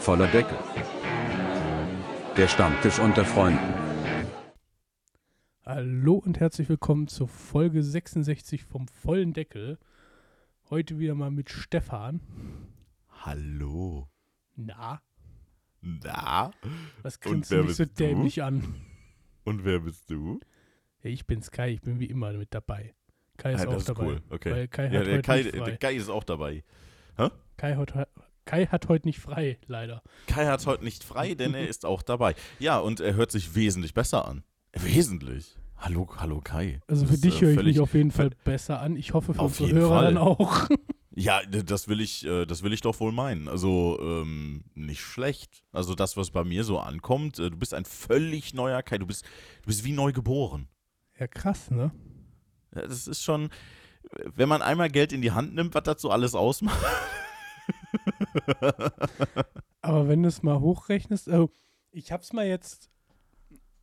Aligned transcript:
Voller 0.00 0.26
Deckel. 0.28 0.56
Der 2.36 2.48
Stammtisch 2.48 2.98
unter 2.98 3.24
Freunden. 3.24 3.74
Hallo 5.64 6.14
und 6.14 6.40
herzlich 6.40 6.68
willkommen 6.68 7.06
zur 7.06 7.28
Folge 7.28 7.82
66 7.82 8.64
vom 8.64 8.88
vollen 8.88 9.32
Deckel. 9.32 9.78
Heute 10.70 10.98
wieder 10.98 11.14
mal 11.14 11.30
mit 11.30 11.50
Stefan. 11.50 12.20
Hallo. 13.24 14.08
Na, 14.56 15.00
Na? 15.80 16.50
was 17.02 17.20
grinst 17.20 17.50
du 17.50 17.62
mich 17.62 17.76
so 17.76 17.84
dämlich 17.84 18.42
an? 18.42 18.74
Und 19.44 19.64
wer 19.64 19.80
bist 19.80 20.10
du? 20.10 20.40
Ja, 21.02 21.10
ich 21.10 21.26
bin's 21.26 21.50
Kai, 21.50 21.70
ich 21.72 21.80
bin 21.80 21.98
wie 21.98 22.06
immer 22.06 22.32
mit 22.34 22.52
dabei. 22.52 22.94
Kai 23.38 23.54
ist 23.54 23.62
Ah, 23.62 23.68
auch 23.68 23.72
das 23.72 23.82
ist 23.82 23.88
dabei. 23.88 24.04
cool. 24.04 24.22
Okay. 24.28 24.50
Weil 24.52 24.68
Kai 24.68 24.84
ja, 24.88 24.98
hat 25.00 25.06
der 25.06 25.12
heute 25.14 25.22
Kai, 25.22 25.36
nicht 25.42 25.56
frei. 25.56 25.64
der 25.64 25.76
Kai 25.78 25.94
ist 25.94 26.08
auch 26.10 26.24
dabei. 26.24 26.64
Kai, 27.56 27.76
hat, 27.76 28.08
Kai 28.50 28.66
hat 28.66 28.88
heute 28.88 29.06
nicht 29.06 29.20
frei, 29.20 29.58
leider. 29.68 30.02
Kai 30.26 30.46
hat 30.46 30.66
heute 30.66 30.82
nicht 30.82 31.04
frei, 31.04 31.34
denn 31.34 31.54
er 31.54 31.68
ist 31.68 31.86
auch 31.86 32.02
dabei. 32.02 32.34
Ja, 32.58 32.80
und 32.80 32.98
er 32.98 33.14
hört 33.14 33.30
sich 33.30 33.54
wesentlich 33.54 33.94
besser 33.94 34.26
an. 34.26 34.42
Wesentlich. 34.72 35.56
Hallo, 35.76 36.08
hallo 36.16 36.40
Kai. 36.40 36.80
Also 36.88 37.02
Das 37.02 37.10
für 37.10 37.14
ist, 37.14 37.24
dich 37.24 37.36
äh, 37.42 37.46
höre 37.46 37.58
ich 37.58 37.64
mich 37.64 37.80
auf 37.80 37.94
jeden 37.94 38.10
Fall 38.10 38.30
besser 38.42 38.80
an. 38.80 38.96
Ich 38.96 39.14
hoffe 39.14 39.34
für 39.34 39.42
unsere 39.42 39.70
Hörer 39.70 39.88
Fall. 39.94 40.04
dann 40.06 40.18
auch. 40.18 40.68
Ja, 41.12 41.42
das 41.44 41.88
will 41.88 42.00
ich, 42.00 42.24
äh, 42.24 42.46
das 42.46 42.62
will 42.62 42.72
ich 42.72 42.80
doch 42.82 42.98
wohl 43.00 43.10
meinen. 43.12 43.48
Also 43.48 43.98
ähm, 44.00 44.62
nicht 44.74 45.00
schlecht. 45.00 45.64
Also 45.72 45.94
das, 45.96 46.16
was 46.16 46.30
bei 46.30 46.44
mir 46.44 46.62
so 46.62 46.78
ankommt, 46.78 47.38
äh, 47.40 47.50
du 47.50 47.56
bist 47.56 47.74
ein 47.74 47.84
völlig 47.84 48.54
neuer 48.54 48.82
Kai. 48.82 48.96
Du 48.98 49.06
bist, 49.06 49.24
du 49.62 49.66
bist 49.66 49.84
wie 49.84 49.92
neu 49.92 50.12
geboren. 50.12 50.68
Ja, 51.18 51.26
krass, 51.26 51.70
ne? 51.70 51.90
Ja, 52.74 52.82
das 52.82 53.08
ist 53.08 53.24
schon, 53.24 53.50
wenn 54.36 54.48
man 54.48 54.62
einmal 54.62 54.88
Geld 54.88 55.12
in 55.12 55.20
die 55.20 55.32
Hand 55.32 55.54
nimmt, 55.54 55.74
was 55.74 55.82
dazu 55.82 56.10
alles 56.10 56.34
ausmacht. 56.36 56.78
Aber 59.82 60.08
wenn 60.08 60.22
du 60.22 60.28
es 60.28 60.42
mal 60.42 60.60
hochrechnest, 60.60 61.28
also 61.28 61.50
ich 61.92 62.12
hab's 62.12 62.32
mal 62.32 62.46
jetzt, 62.46 62.90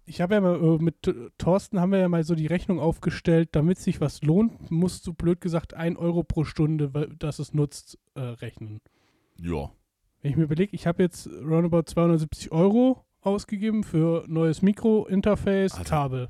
ich 0.05 0.21
habe 0.21 0.35
ja 0.35 0.41
mal 0.41 0.55
äh, 0.55 0.77
mit 0.81 1.13
Thorsten 1.37 1.79
haben 1.79 1.91
wir 1.91 1.99
ja 1.99 2.09
mal 2.09 2.23
so 2.23 2.35
die 2.35 2.47
Rechnung 2.47 2.79
aufgestellt, 2.79 3.49
damit 3.53 3.79
sich 3.79 3.99
was 3.99 4.21
lohnt, 4.21 4.71
musst 4.71 5.05
du 5.07 5.13
blöd 5.13 5.41
gesagt 5.41 5.73
1 5.73 5.97
Euro 5.97 6.23
pro 6.23 6.43
Stunde, 6.43 6.93
weil- 6.93 7.15
dass 7.17 7.39
es 7.39 7.53
nutzt, 7.53 7.97
äh, 8.15 8.21
rechnen. 8.21 8.79
Ja. 9.39 9.71
Wenn 10.21 10.31
ich 10.31 10.37
mir 10.37 10.43
überlege, 10.43 10.75
ich 10.75 10.87
habe 10.87 11.03
jetzt 11.03 11.27
roundabout 11.27 11.83
270 11.83 12.51
Euro 12.51 13.03
ausgegeben 13.21 13.83
für 13.83 14.23
neues 14.27 14.61
Mikro, 14.61 15.05
Interface, 15.05 15.73
Alter. 15.73 15.89
Kabel. 15.89 16.29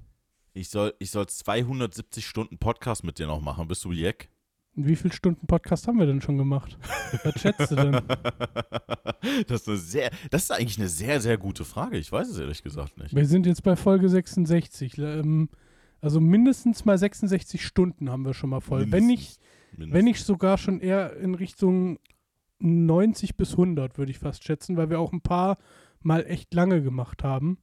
Ich 0.54 0.70
soll, 0.70 0.94
ich 0.98 1.12
soll 1.12 1.28
270 1.28 2.26
Stunden 2.26 2.58
Podcast 2.58 3.04
mit 3.04 3.20
dir 3.20 3.28
noch 3.28 3.42
machen. 3.42 3.68
Bist 3.68 3.86
du 3.86 3.92
Jack? 3.92 4.30
Und 4.78 4.88
wie 4.88 4.96
viele 4.96 5.14
Stunden 5.14 5.48
Podcast 5.48 5.88
haben 5.88 5.98
wir 5.98 6.06
denn 6.06 6.22
schon 6.22 6.38
gemacht? 6.38 6.78
Was 7.24 7.42
schätzt 7.42 7.72
du 7.72 7.76
denn? 7.76 8.00
Das 9.48 9.62
ist, 9.62 9.68
eine 9.68 9.78
sehr, 9.78 10.12
das 10.30 10.44
ist 10.44 10.52
eigentlich 10.52 10.78
eine 10.78 10.88
sehr, 10.88 11.20
sehr 11.20 11.38
gute 11.38 11.66
Frage. 11.66 11.98
Ich 11.98 12.12
weiß 12.12 12.30
es 12.30 12.40
ehrlich 12.40 12.64
gesagt 12.64 12.98
nicht. 12.98 13.14
Wir 13.16 13.26
sind 13.26 13.46
jetzt 13.46 13.64
bei 13.64 13.76
Folge 13.76 14.08
66. 14.08 15.00
Ähm, 15.00 15.50
also 16.00 16.22
mindestens 16.22 16.86
mal 16.86 16.98
66 16.98 17.66
Stunden 17.66 18.10
haben 18.10 18.24
wir 18.26 18.34
schon 18.34 18.52
mal 18.52 18.62
voll. 18.62 18.90
Wenn 18.92 19.08
nicht, 19.08 19.42
Mindestens. 19.72 19.94
wenn 19.94 20.06
nicht 20.06 20.24
sogar 20.24 20.58
schon 20.58 20.80
eher 20.80 21.18
in 21.18 21.34
Richtung 21.36 22.00
90 22.60 23.36
bis 23.36 23.52
100, 23.54 23.98
würde 23.98 24.12
ich 24.12 24.20
fast 24.20 24.44
schätzen, 24.44 24.78
weil 24.78 24.90
wir 24.90 25.00
auch 25.00 25.12
ein 25.12 25.22
paar 25.22 25.58
Mal 26.02 26.26
echt 26.26 26.54
lange 26.54 26.82
gemacht 26.82 27.24
haben. 27.24 27.58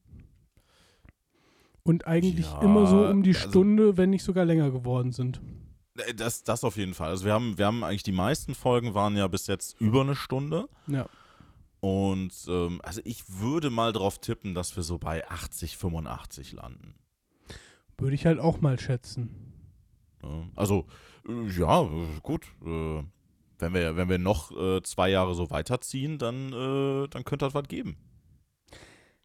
Und 1.82 2.06
eigentlich 2.06 2.46
Ja, 2.46 2.62
immer 2.62 2.86
so 2.86 3.06
um 3.06 3.22
die 3.22 3.34
also- 3.34 3.48
Stunde, 3.48 3.96
wenn 3.96 4.10
nicht 4.10 4.24
sogar 4.24 4.44
länger 4.44 4.70
geworden 4.70 5.12
sind. 5.12 5.40
Äh, 5.98 6.14
Das, 6.14 6.42
das 6.44 6.64
auf 6.64 6.76
jeden 6.76 6.94
Fall. 6.94 7.10
Also 7.10 7.24
wir 7.24 7.32
haben, 7.32 7.58
wir 7.58 7.66
haben 7.66 7.84
eigentlich 7.84 8.02
die 8.02 8.12
meisten 8.12 8.54
Folgen 8.54 8.94
waren 8.94 9.16
ja 9.16 9.26
bis 9.28 9.46
jetzt 9.46 9.80
über 9.80 10.02
eine 10.02 10.16
Stunde. 10.16 10.68
Ja. 10.86 11.06
Und 11.80 12.32
ähm, 12.48 12.80
also 12.82 13.00
ich 13.04 13.24
würde 13.28 13.70
mal 13.70 13.92
drauf 13.92 14.18
tippen, 14.18 14.54
dass 14.54 14.74
wir 14.76 14.82
so 14.82 14.98
bei 14.98 15.28
80, 15.28 15.76
85 15.76 16.52
landen. 16.52 16.94
Würde 17.98 18.14
ich 18.14 18.26
halt 18.26 18.38
auch 18.40 18.60
mal 18.60 18.78
schätzen. 18.78 19.52
Also, 20.56 20.86
äh, 21.28 21.50
ja, 21.50 21.82
äh, 21.82 22.20
gut. 22.22 22.46
Wenn, 22.60 23.72
wir, 23.74 23.96
wenn 23.96 24.08
wir 24.08 24.18
noch 24.18 24.50
zwei 24.82 25.10
Jahre 25.10 25.34
so 25.34 25.50
weiterziehen, 25.50 26.18
dann, 26.18 26.50
dann 26.50 27.24
könnte 27.24 27.44
das 27.46 27.54
was 27.54 27.68
geben. 27.68 27.96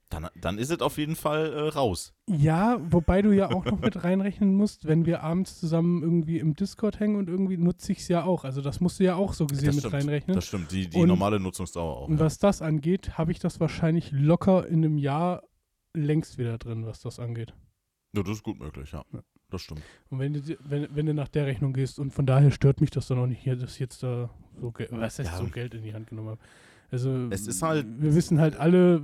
Dann, 0.09 0.27
dann 0.41 0.57
ist 0.57 0.71
es 0.71 0.79
auf 0.81 0.97
jeden 0.97 1.15
Fall 1.15 1.53
äh, 1.53 1.59
raus. 1.69 2.13
Ja, 2.27 2.79
wobei 2.89 3.21
du 3.21 3.31
ja 3.31 3.51
auch 3.51 3.63
noch 3.65 3.79
mit 3.79 4.03
reinrechnen 4.03 4.55
musst, 4.55 4.87
wenn 4.87 5.05
wir 5.05 5.21
abends 5.21 5.59
zusammen 5.59 6.01
irgendwie 6.01 6.39
im 6.39 6.55
Discord 6.55 6.99
hängen 6.99 7.15
und 7.15 7.29
irgendwie 7.29 7.57
nutze 7.57 7.91
ich 7.91 7.99
es 7.99 8.07
ja 8.07 8.23
auch. 8.23 8.43
Also 8.43 8.61
das 8.61 8.79
musst 8.81 8.99
du 8.99 9.03
ja 9.03 9.15
auch 9.15 9.33
so 9.33 9.45
gesehen 9.45 9.67
Das 9.67 9.75
mit 9.75 9.81
stimmt. 9.83 9.93
reinrechnen. 9.93 10.35
Das 10.35 10.47
stimmt, 10.47 10.71
die, 10.71 10.87
die 10.89 10.97
Und- 10.97 11.09
normale 11.09 11.39
Nutzungsdauer 11.39 11.95
auch. 11.97 12.07
Und 12.07 12.15
ja. 12.17 12.25
was 12.25 12.39
das 12.39 12.63
angeht, 12.63 13.19
habe 13.19 13.31
ich 13.31 13.37
das 13.37 13.59
wahrscheinlich 13.59 14.11
locker 14.11 14.65
in 14.67 14.83
einem 14.83 14.97
Jahr 14.97 15.43
längst 15.95 16.39
wieder 16.39 16.57
drin, 16.57 16.85
was 16.87 17.01
das 17.01 17.19
angeht. 17.19 17.53
ja, 18.15 18.23
das 18.23 18.37
ist 18.37 18.43
gut 18.43 18.59
möglich, 18.59 18.91
ja. 18.91 19.03
Ja. 19.13 19.19
Das 19.51 19.61
stimmt. 19.61 19.81
Und 20.09 20.19
wenn 20.19 20.33
du, 20.33 20.41
wenn, 20.63 20.87
wenn 20.95 21.05
du 21.07 21.13
nach 21.15 21.27
der 21.27 21.45
Rechnung 21.47 21.73
gehst 21.73 21.97
und 21.99 22.11
von 22.13 22.25
daher 22.27 22.51
stört 22.51 22.81
mich 22.81 22.89
das 22.91 23.07
dann 23.07 23.17
auch 23.19 23.25
nicht 23.27 23.41
hier, 23.43 23.55
dass 23.55 23.73
ich 23.73 23.79
jetzt 23.79 24.01
da 24.03 24.29
so, 24.59 24.73
was 24.91 25.19
heißt 25.19 25.31
Ja. 25.31 25.37
so 25.37 25.45
Geld 25.45 25.73
in 25.75 25.83
die 25.83 25.93
Hand 25.93 26.07
genommen 26.07 26.29
habe. 26.29 26.39
Also 26.91 27.27
Es 27.31 27.45
ist 27.47 27.61
halt- 27.63 27.85
wir 27.99 28.13
wissen 28.15 28.39
halt 28.39 28.55
alle, 28.59 29.01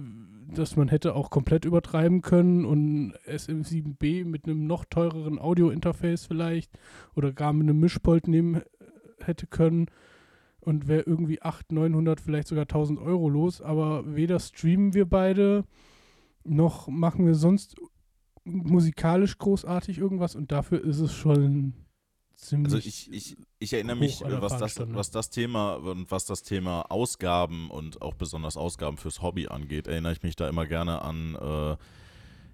dass 0.54 0.76
man 0.76 0.90
hätte 0.90 1.16
auch 1.16 1.30
komplett 1.30 1.66
übertreiben 1.66 2.22
können 2.22 2.66
und 2.66 3.14
SM7B 3.28 4.26
mit 4.26 4.46
einem 4.46 4.68
noch 4.68 4.86
teureren 4.86 5.40
Audio-Interface 5.40 6.26
vielleicht 6.26 6.72
oder 7.16 7.32
gar 7.32 7.54
mit 7.54 7.64
einem 7.64 7.80
Mischpult 7.80 8.28
nehmen 8.28 8.56
äh, 8.56 8.64
hätte 9.24 9.48
können 9.48 9.88
und 10.60 10.88
wäre 10.88 11.04
irgendwie 11.04 11.42
800, 11.42 11.72
900, 11.72 12.22
vielleicht 12.22 12.48
sogar 12.48 12.64
1000 12.64 13.00
Euro 13.00 13.30
los, 13.30 13.62
aber 13.62 14.16
weder 14.16 14.40
streamen 14.40 14.94
wir 14.94 15.06
beide, 15.06 15.64
noch 16.44 16.88
machen 16.88 17.26
wir 17.26 17.36
sonst 17.36 17.76
musikalisch 18.44 19.38
großartig 19.38 19.98
irgendwas 19.98 20.36
und 20.36 20.52
dafür 20.52 20.84
ist 20.84 21.00
es 21.00 21.14
schon 21.14 21.74
ziemlich. 22.46 22.74
Also 22.74 22.88
ich, 22.88 23.12
ich, 23.12 23.38
ich 23.60 23.74
erinnere 23.74 23.96
mich, 23.96 24.22
was 24.22 24.58
das, 24.58 24.80
was 24.80 25.12
das 25.12 25.30
Thema 25.30 25.74
und 25.74 26.12
was 26.12 26.26
das 26.26 26.44
Thema 26.44 26.82
Ausgaben 26.92 27.70
und 27.70 28.02
auch 28.02 28.14
besonders 28.14 28.58
Ausgaben 28.58 28.98
fürs 28.98 29.22
Hobby 29.22 29.48
angeht, 29.48 29.88
erinnere 29.88 30.14
ich 30.14 30.24
mich 30.24 30.36
da 30.36 30.48
immer 30.48 30.66
gerne 30.66 31.02
an, 31.02 31.36
äh, 31.36 31.78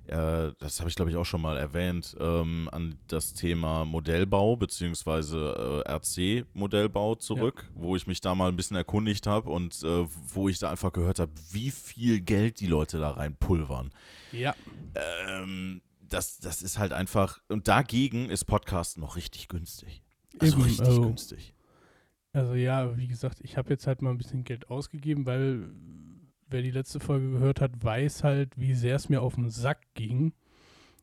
äh, 0.08 0.54
das 0.60 0.80
habe 0.80 0.90
ich 0.90 0.96
glaube 0.96 1.12
ich 1.12 1.18
auch 1.18 1.26
schon 1.26 1.42
mal 1.42 1.58
erwähnt, 1.58 2.16
ähm, 2.20 2.70
an 2.72 2.98
das 3.08 3.34
Thema 3.34 3.86
Modellbau 3.86 4.56
beziehungsweise 4.56 5.84
äh, 5.86 5.92
RC-Modellbau 5.92 7.16
zurück, 7.16 7.70
wo 7.76 7.96
ich 7.96 8.08
mich 8.08 8.20
da 8.20 8.36
mal 8.36 8.50
ein 8.50 8.56
bisschen 8.56 8.78
erkundigt 8.78 9.28
habe 9.28 9.50
und 9.50 9.82
äh, 9.84 10.06
wo 10.34 10.50
ich 10.50 10.60
da 10.60 10.72
einfach 10.72 10.92
gehört 10.92 11.20
habe, 11.20 11.32
wie 11.52 11.72
viel 11.72 12.20
Geld 12.20 12.60
die 12.60 12.68
Leute 12.68 13.00
da 13.00 13.12
reinpulvern. 13.12 13.92
ja, 14.32 14.56
Ähm, 14.96 15.82
das, 16.14 16.38
das 16.40 16.62
ist 16.62 16.78
halt 16.80 16.94
einfach, 16.94 17.40
und 17.50 17.68
dagegen 17.68 18.30
ist 18.30 18.46
Podcast 18.46 18.98
noch 18.98 19.16
richtig 19.16 19.48
günstig. 19.48 20.02
Also 20.40 20.56
Eben, 20.58 20.64
richtig 20.66 20.88
also- 20.88 21.02
günstig. 21.02 21.54
also 22.34 22.54
ja, 22.54 22.98
wie 22.98 23.08
gesagt, 23.08 23.40
ich 23.42 23.58
habe 23.58 23.70
jetzt 23.70 23.88
halt 23.88 24.02
mal 24.02 24.12
ein 24.12 24.18
bisschen 24.18 24.44
Geld 24.44 24.70
ausgegeben, 24.70 25.26
weil 25.26 25.70
wer 26.50 26.62
die 26.62 26.72
letzte 26.72 27.00
Folge 27.00 27.32
gehört 27.32 27.62
hat, 27.62 27.84
weiß 27.84 28.24
halt, 28.24 28.58
wie 28.58 28.74
sehr 28.74 28.96
es 28.96 29.10
mir 29.10 29.22
auf 29.22 29.36
den 29.36 29.50
Sack 29.50 29.82
ging 29.94 30.34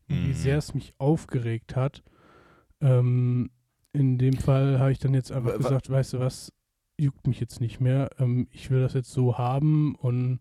und 0.09 0.17
wie 0.25 0.29
Mhm. 0.29 0.35
sehr 0.35 0.59
es 0.59 0.75
mich 0.75 0.95
aufgeregt 0.99 1.75
hat. 1.77 2.03
Ähm, 2.81 3.51
in 3.93 4.19
dem 4.19 4.35
Fall 4.39 4.79
habe 4.79 4.93
ich 4.93 4.99
dann 4.99 5.15
jetzt 5.15 5.33
einfach 5.33 5.53
wa- 5.55 5.57
gesagt, 5.57 5.91
weißt 5.91 6.13
du 6.15 6.21
was, 6.21 6.53
juckt 6.99 7.27
mich 7.27 7.41
jetzt 7.41 7.61
nicht 7.61 7.81
mehr. 7.81 8.11
Ähm, 8.19 8.49
ich 8.51 8.71
will 8.71 8.81
das 8.81 8.93
jetzt 8.95 9.11
so 9.11 9.39
haben 9.39 9.95
und 9.97 10.39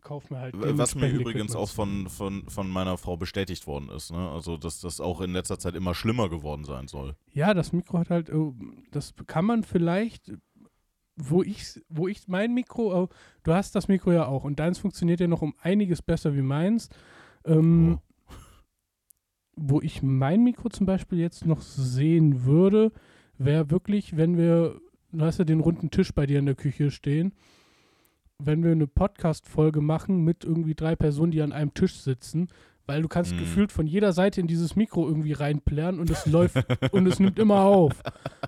kauf 0.00 0.30
mir 0.30 0.38
halt 0.38 0.54
Was 0.56 0.94
mir 0.94 1.08
übrigens 1.08 1.54
auch 1.54 1.68
von, 1.68 2.08
von, 2.08 2.48
von 2.48 2.68
meiner 2.68 2.98
Frau 2.98 3.16
bestätigt 3.16 3.66
worden 3.66 3.88
ist. 3.90 4.10
Ne? 4.12 4.30
Also, 4.30 4.56
dass 4.56 4.80
das 4.80 5.00
auch 5.00 5.20
in 5.20 5.32
letzter 5.32 5.58
Zeit 5.58 5.74
immer 5.74 5.94
schlimmer 5.94 6.28
geworden 6.28 6.64
sein 6.64 6.88
soll. 6.88 7.16
Ja, 7.32 7.54
das 7.54 7.72
Mikro 7.72 7.98
hat 7.98 8.10
halt, 8.10 8.32
oh, 8.32 8.54
das 8.90 9.14
kann 9.26 9.44
man 9.44 9.62
vielleicht, 9.62 10.32
wo 11.16 11.42
ich, 11.42 11.80
wo 11.88 12.08
ich 12.08 12.28
mein 12.28 12.54
Mikro, 12.54 13.02
oh, 13.02 13.08
du 13.42 13.52
hast 13.52 13.74
das 13.74 13.88
Mikro 13.88 14.12
ja 14.12 14.26
auch 14.26 14.44
und 14.44 14.58
deins 14.58 14.78
funktioniert 14.78 15.20
ja 15.20 15.28
noch 15.28 15.42
um 15.42 15.54
einiges 15.60 16.02
besser 16.02 16.34
wie 16.34 16.42
meins. 16.42 16.88
Ähm, 17.44 17.98
Oh. 17.98 18.06
Wo 19.62 19.80
ich 19.82 20.02
mein 20.02 20.42
Mikro 20.42 20.70
zum 20.70 20.86
Beispiel 20.86 21.18
jetzt 21.18 21.44
noch 21.44 21.60
sehen 21.60 22.44
würde, 22.44 22.92
wäre 23.36 23.70
wirklich, 23.70 24.16
wenn 24.16 24.38
wir, 24.38 24.80
du 25.12 25.24
hast 25.24 25.38
ja 25.38 25.44
den 25.44 25.60
runden 25.60 25.90
Tisch 25.90 26.14
bei 26.14 26.24
dir 26.24 26.38
in 26.38 26.46
der 26.46 26.54
Küche 26.54 26.90
stehen, 26.90 27.34
wenn 28.44 28.62
wir 28.64 28.72
eine 28.72 28.86
Podcast-Folge 28.86 29.80
machen 29.80 30.24
mit 30.24 30.44
irgendwie 30.44 30.74
drei 30.74 30.96
Personen, 30.96 31.32
die 31.32 31.42
an 31.42 31.52
einem 31.52 31.74
Tisch 31.74 31.96
sitzen, 32.00 32.48
weil 32.86 33.02
du 33.02 33.08
kannst 33.08 33.34
Mhm. 33.34 33.38
gefühlt 33.38 33.70
von 33.72 33.86
jeder 33.86 34.12
Seite 34.12 34.40
in 34.40 34.48
dieses 34.48 34.74
Mikro 34.74 35.06
irgendwie 35.06 35.32
reinplären 35.32 36.00
und 36.00 36.10
es 36.10 36.26
läuft 36.26 36.56
und 36.92 37.06
es 37.06 37.20
nimmt 37.20 37.38
immer 37.38 37.60
auf. 37.60 37.92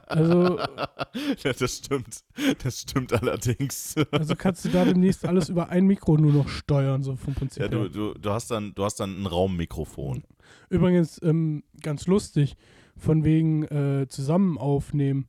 Also, 0.06 0.58
ja, 1.44 1.52
das 1.56 1.76
stimmt. 1.76 2.22
Das 2.64 2.80
stimmt 2.80 3.12
allerdings. 3.12 3.94
also 4.10 4.34
kannst 4.34 4.64
du 4.64 4.70
da 4.70 4.84
demnächst 4.84 5.24
alles 5.26 5.48
über 5.48 5.68
ein 5.68 5.86
Mikro 5.86 6.16
nur 6.16 6.32
noch 6.32 6.48
steuern, 6.48 7.02
so 7.04 7.14
vom 7.14 7.34
Prinzip 7.34 7.62
Ja, 7.62 7.68
du, 7.68 7.80
her. 7.82 7.88
du, 7.90 8.14
du, 8.14 8.30
hast 8.30 8.50
dann, 8.50 8.74
du 8.74 8.84
hast 8.84 8.98
dann 8.98 9.22
ein 9.22 9.26
Raummikrofon. 9.26 10.24
Übrigens, 10.70 11.20
ähm, 11.22 11.62
ganz 11.82 12.06
lustig, 12.06 12.56
von 12.96 13.24
wegen 13.24 13.62
äh, 13.64 14.06
zusammen 14.08 14.58
aufnehmen. 14.58 15.26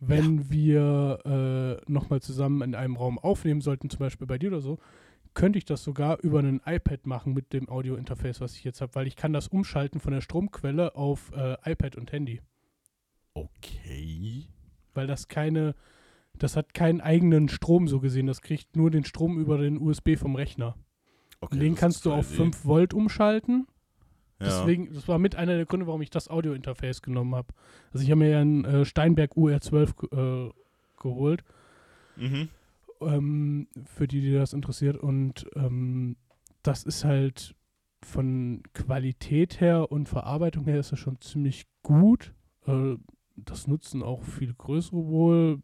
Wenn 0.00 0.50
wir 0.50 1.80
äh, 1.86 1.90
nochmal 1.90 2.20
zusammen 2.20 2.62
in 2.62 2.74
einem 2.74 2.96
Raum 2.96 3.18
aufnehmen 3.18 3.60
sollten, 3.60 3.90
zum 3.90 4.00
Beispiel 4.00 4.26
bei 4.26 4.38
dir 4.38 4.48
oder 4.48 4.60
so, 4.60 4.78
könnte 5.34 5.58
ich 5.58 5.64
das 5.64 5.84
sogar 5.84 6.18
über 6.22 6.40
ein 6.40 6.60
iPad 6.64 7.06
machen 7.06 7.34
mit 7.34 7.52
dem 7.52 7.68
Audio-Interface, 7.68 8.40
was 8.40 8.54
ich 8.54 8.64
jetzt 8.64 8.80
habe, 8.80 8.94
weil 8.94 9.06
ich 9.06 9.16
kann 9.16 9.32
das 9.32 9.48
umschalten 9.48 10.00
von 10.00 10.12
der 10.12 10.22
Stromquelle 10.22 10.96
auf 10.96 11.30
äh, 11.36 11.56
iPad 11.70 11.96
und 11.96 12.10
Handy. 12.10 12.40
Okay. 13.34 14.48
Weil 14.94 15.06
das 15.06 15.28
keine, 15.28 15.74
das 16.34 16.56
hat 16.56 16.72
keinen 16.74 17.02
eigenen 17.02 17.48
Strom 17.48 17.86
so 17.86 18.00
gesehen, 18.00 18.26
das 18.26 18.40
kriegt 18.40 18.76
nur 18.76 18.90
den 18.90 19.04
Strom 19.04 19.38
über 19.38 19.58
den 19.58 19.78
USB 19.78 20.16
vom 20.16 20.34
Rechner. 20.36 20.74
okay 21.40 21.58
den 21.58 21.74
kannst 21.74 22.06
du 22.06 22.12
auf 22.12 22.28
Idee. 22.28 22.36
5 22.36 22.64
Volt 22.64 22.94
umschalten. 22.94 23.66
Ja. 24.38 24.46
Deswegen, 24.46 24.92
das 24.92 25.08
war 25.08 25.18
mit 25.18 25.34
einer 25.36 25.56
der 25.56 25.64
Gründe, 25.66 25.86
warum 25.86 26.02
ich 26.02 26.10
das 26.10 26.28
Audio-Interface 26.28 27.00
genommen 27.02 27.34
habe. 27.34 27.48
Also 27.92 28.04
ich 28.04 28.10
habe 28.10 28.18
mir 28.18 28.30
ja 28.30 28.40
einen 28.40 28.64
äh, 28.64 28.84
Steinberg 28.84 29.32
UR12 29.36 30.08
ge- 30.10 30.46
äh, 30.48 30.50
geholt, 31.00 31.42
Mhm. 32.16 32.48
ähm, 33.00 33.66
für 33.84 34.06
die, 34.06 34.20
die 34.20 34.32
das 34.32 34.52
interessiert. 34.52 34.96
Und 34.98 35.46
ähm, 35.54 36.16
das 36.62 36.82
ist 36.84 37.04
halt 37.04 37.54
von 38.02 38.62
Qualität 38.74 39.60
her 39.60 39.90
und 39.90 40.08
Verarbeitung 40.08 40.64
her 40.66 40.80
ist 40.80 40.92
das 40.92 40.98
schon 40.98 41.20
ziemlich 41.20 41.66
gut. 41.82 42.32
Äh, 42.66 42.96
das 43.36 43.66
nutzen 43.66 44.02
auch 44.02 44.22
viele 44.22 44.54
größere 44.54 45.06
wohl. 45.06 45.62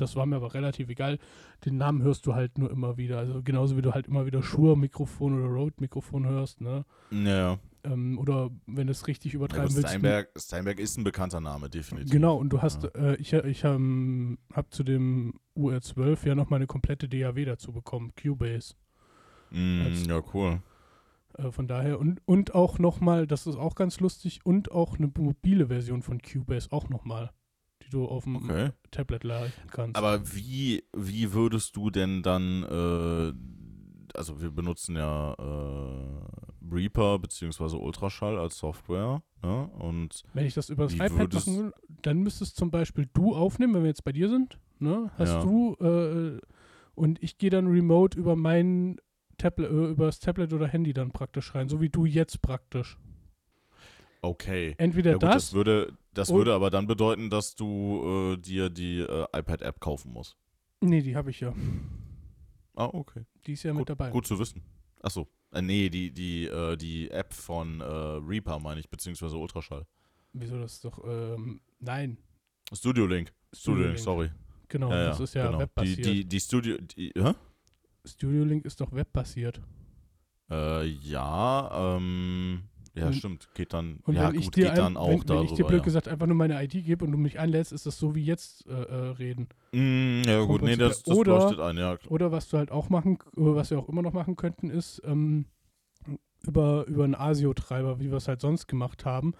Das 0.00 0.16
war 0.16 0.26
mir 0.26 0.36
aber 0.36 0.54
relativ 0.54 0.88
egal. 0.88 1.18
Den 1.64 1.76
Namen 1.76 2.02
hörst 2.02 2.26
du 2.26 2.34
halt 2.34 2.58
nur 2.58 2.70
immer 2.70 2.96
wieder. 2.96 3.18
Also 3.18 3.42
genauso 3.42 3.76
wie 3.76 3.82
du 3.82 3.92
halt 3.92 4.06
immer 4.08 4.26
wieder 4.26 4.42
Shure-Mikrofon 4.42 5.38
oder 5.38 5.52
Rode-Mikrofon 5.52 6.26
hörst, 6.26 6.60
ne? 6.60 6.84
Ja. 7.10 7.58
Ähm, 7.84 8.18
oder 8.18 8.50
wenn 8.66 8.86
du 8.86 8.92
es 8.92 9.06
richtig 9.06 9.32
ja 9.32 9.36
übertreiben 9.36 9.68
gut, 9.68 9.76
willst. 9.76 9.88
Steinberg, 9.90 10.28
Steinberg 10.36 10.78
ist 10.78 10.96
ein 10.96 11.04
bekannter 11.04 11.40
Name, 11.40 11.68
definitiv. 11.68 12.10
Genau, 12.10 12.36
und 12.36 12.48
du 12.50 12.62
hast, 12.62 12.84
Ja. 12.84 12.90
äh, 12.94 13.16
ich, 13.16 13.32
ich 13.32 13.64
ähm, 13.64 14.38
habe 14.54 14.70
zu 14.70 14.84
dem 14.84 15.34
UR12 15.56 16.26
ja 16.26 16.34
noch 16.34 16.48
mal 16.50 16.56
eine 16.56 16.66
komplette 16.66 17.08
DAW 17.08 17.44
dazu 17.44 17.72
bekommen, 17.72 18.12
Cubase. 18.20 18.74
Mm, 19.50 19.82
als- 19.82 20.06
ja, 20.06 20.22
cool. 20.32 20.62
Äh, 21.36 21.50
von 21.50 21.66
daher, 21.68 21.98
und, 22.00 22.22
und 22.26 22.54
auch 22.54 22.78
noch 22.78 23.00
mal, 23.00 23.26
das 23.26 23.46
ist 23.46 23.56
auch 23.56 23.74
ganz 23.74 24.00
lustig, 24.00 24.40
und 24.44 24.70
auch 24.70 24.96
eine 24.98 25.10
mobile 25.14 25.66
Version 25.66 26.00
von 26.02 26.20
Cubase 26.22 26.68
auch 26.72 26.88
noch 26.88 27.04
mal, 27.04 27.32
die 27.84 27.90
du 27.90 28.06
auf 28.06 28.24
dem 28.24 28.36
Okay. 28.36 28.70
Tablet 28.90 29.24
laden 29.24 29.52
kannst. 29.70 29.96
Aber 29.96 30.20
wie, 30.34 30.84
wie 30.96 31.32
würdest 31.32 31.76
du 31.76 31.90
denn 31.90 32.22
dann, 32.22 32.62
äh, 32.64 34.16
also 34.18 34.40
wir 34.40 34.50
benutzen 34.50 34.96
ja 34.96 35.34
äh, 35.34 36.74
Reaper 36.74 37.18
beziehungsweise 37.18 37.76
Ultraschall 37.78 38.38
als 38.38 38.58
Software, 38.58 39.22
ne? 39.42 39.68
Und 39.78 40.22
wenn 40.32 40.46
ich 40.46 40.54
das 40.54 40.70
über 40.70 40.84
das 40.84 40.94
iPad 40.94 41.10
würdest- 41.18 41.46
machen 41.48 41.58
will, 41.66 41.72
dann 42.02 42.18
müsstest 42.18 42.56
zum 42.56 42.70
Beispiel 42.70 43.08
du 43.12 43.34
aufnehmen, 43.34 43.74
wenn 43.74 43.82
wir 43.82 43.88
jetzt 43.88 44.04
bei 44.04 44.12
dir 44.12 44.28
sind, 44.28 44.58
ne? 44.78 45.10
Hast 45.18 45.34
Ja. 45.34 45.42
du, 45.42 45.74
äh, 45.80 46.40
und 46.94 47.22
ich 47.22 47.38
gehe 47.38 47.50
dann 47.50 47.66
remote 47.66 48.18
über 48.18 48.36
mein 48.36 48.96
Tablet, 49.36 49.68
äh, 49.70 49.90
über 49.90 50.06
das 50.06 50.20
Tablet 50.20 50.52
oder 50.52 50.68
Handy 50.68 50.92
dann 50.94 51.10
praktisch 51.10 51.54
rein, 51.54 51.68
so 51.68 51.80
wie 51.80 51.90
du 51.90 52.04
jetzt 52.06 52.40
praktisch. 52.40 52.96
okay. 54.22 54.74
Entweder 54.78 55.10
Ja 55.12 55.16
gut, 55.16 55.22
das, 55.24 55.34
das 55.34 55.52
würde, 55.54 55.92
das 56.14 56.30
und- 56.30 56.36
würde 56.38 56.54
aber 56.54 56.70
dann 56.70 56.86
bedeuten, 56.86 57.30
dass 57.30 57.54
du 57.54 58.32
äh, 58.34 58.36
dir 58.36 58.70
die 58.70 59.00
äh, 59.00 59.26
iPad-App 59.32 59.80
kaufen 59.80 60.12
musst. 60.12 60.36
Nee, 60.80 61.02
die 61.02 61.16
habe 61.16 61.30
ich 61.30 61.40
ja. 61.40 61.52
Ah, 62.74 62.86
okay. 62.92 63.24
Die 63.46 63.52
ist 63.52 63.62
ja 63.62 63.72
mit 63.72 63.80
Gut, 63.80 63.90
dabei. 63.90 64.10
gut 64.10 64.26
zu 64.26 64.38
wissen. 64.38 64.62
Achso. 65.00 65.28
Äh, 65.52 65.62
nee, 65.62 65.88
die, 65.88 66.10
die, 66.10 66.46
äh, 66.46 66.76
die 66.76 67.10
App 67.10 67.32
von 67.32 67.80
äh, 67.80 67.84
Reaper 67.84 68.58
meine 68.58 68.80
ich, 68.80 68.88
beziehungsweise 68.90 69.36
Ultraschall. 69.36 69.86
Wieso 70.32 70.58
das 70.58 70.80
doch, 70.80 70.98
ähm, 71.06 71.60
nein. 71.78 72.18
Studio 72.72 73.06
Link. 73.06 73.32
Studio 73.52 73.86
Link, 73.86 73.98
sorry. 73.98 74.30
Genau, 74.68 74.90
ja, 74.90 74.96
ja, 74.96 75.08
das 75.10 75.20
ist 75.20 75.34
ja 75.34 75.46
genau. 75.46 75.58
Die, 75.58 75.62
webbasiert. 75.62 76.06
die, 76.06 76.24
die 76.24 76.40
Studio, 76.40 76.76
die, 76.78 77.12
hä? 77.16 77.34
Studio 78.04 78.42
Link 78.44 78.64
ist 78.64 78.80
doch 78.80 78.90
webbasiert. 78.92 79.60
Äh, 80.50 80.86
ja, 80.86 81.96
ähm, 81.96 82.64
ja, 82.94 83.06
Und- 83.06 83.14
stimmt. 83.14 83.48
Geht 83.54 83.72
dann, 83.72 83.98
Und 84.04 84.14
ja 84.14 84.28
wenn 84.28 84.38
ich 84.38 84.46
gut, 84.46 84.56
dir, 84.56 84.68
geht 84.68 84.78
dann 84.78 84.96
auch 84.96 85.08
wenn, 85.08 85.18
wenn 85.20 85.26
darüber. 85.26 85.44
ich 85.44 85.52
dir 85.56 85.64
blöd 85.66 85.78
ja. 85.80 85.84
gesagt 85.84 86.08
einfach 86.08 86.26
nur 86.26 86.36
meine 86.36 86.62
ID 86.62 86.84
gebe 86.84 87.04
und 87.04 87.12
du 87.12 87.18
mich 87.18 87.38
einlädst, 87.40 87.72
ist 87.72 87.86
das 87.86 87.98
so 87.98 88.14
wie 88.14 88.24
jetzt 88.24 88.66
äh, 88.68 88.72
äh, 88.72 88.94
reden. 89.10 89.48
Mm, 89.72 90.22
ja 90.26 90.42
gut, 90.44 90.62
nee, 90.62 90.76
das, 90.76 91.02
das 91.02 91.16
oder- 91.16 91.38
leuchtet 91.38 91.60
ein, 91.60 91.76
ja. 91.76 91.96
Oder 92.08 92.30
was 92.32 92.48
du 92.48 92.56
halt 92.58 92.70
auch 92.70 92.88
machen, 92.90 93.18
was 93.34 93.70
wir 93.70 93.78
auch 93.78 93.88
immer 93.88 94.02
noch 94.02 94.12
machen 94.12 94.36
könnten, 94.36 94.70
ist 94.70 95.02
ähm, 95.04 95.46
über, 96.46 96.84
über 96.86 97.04
einen 97.04 97.14
ASIO-Treiber, 97.14 98.00
wie 98.00 98.10
wir 98.10 98.18
es 98.18 98.28
halt 98.28 98.40
sonst 98.40 98.66
gemacht 98.66 99.04
haben. 99.04 99.34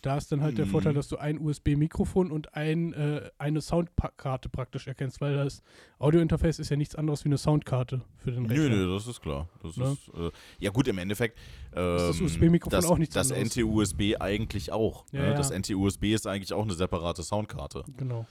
Da 0.00 0.16
ist 0.16 0.32
dann 0.32 0.40
halt 0.42 0.56
der 0.58 0.66
Mhm. 0.66 0.70
Vorteil, 0.70 0.94
dass 0.94 1.08
du 1.08 1.18
ein 1.18 1.38
USB-Mikrofon 1.38 2.30
und 2.30 2.54
ein, 2.54 2.92
äh, 2.94 3.30
eine 3.38 3.60
Soundkarte 3.60 4.48
praktisch 4.48 4.86
erkennst, 4.86 5.20
weil 5.20 5.34
das 5.36 5.62
Audio-Interface 5.98 6.58
ist 6.58 6.70
ja 6.70 6.76
nichts 6.76 6.94
anderes 6.94 7.24
wie 7.24 7.28
eine 7.28 7.38
Soundkarte 7.38 8.00
für 8.16 8.32
den 8.32 8.46
Rechner. 8.46 8.68
Nö, 8.70 8.86
nö, 8.86 8.94
das 8.94 9.06
ist 9.06 9.20
klar. 9.20 9.48
Das 9.62 9.76
Ne? 9.76 9.92
ist, 9.92 10.08
äh, 10.14 10.30
ja 10.58 10.70
gut, 10.70 10.88
im 10.88 10.98
Endeffekt 10.98 11.38
ähm, 11.74 11.96
das 11.98 12.20
USB-Mikrofon 12.20 12.76
das, 12.80 12.86
auch 12.86 12.98
nichts 12.98 13.14
das 13.14 13.30
anderes. 13.30 13.56
NT-USB 13.56 14.16
eigentlich 14.18 14.72
auch. 14.72 15.04
Ja, 15.12 15.20
ne? 15.20 15.26
ja. 15.28 15.34
Das 15.34 15.50
NT-USB 15.50 16.14
ist 16.14 16.26
eigentlich 16.26 16.52
auch 16.52 16.62
eine 16.62 16.74
separate 16.74 17.22
Soundkarte. 17.22 17.84
Genau. 17.96 18.26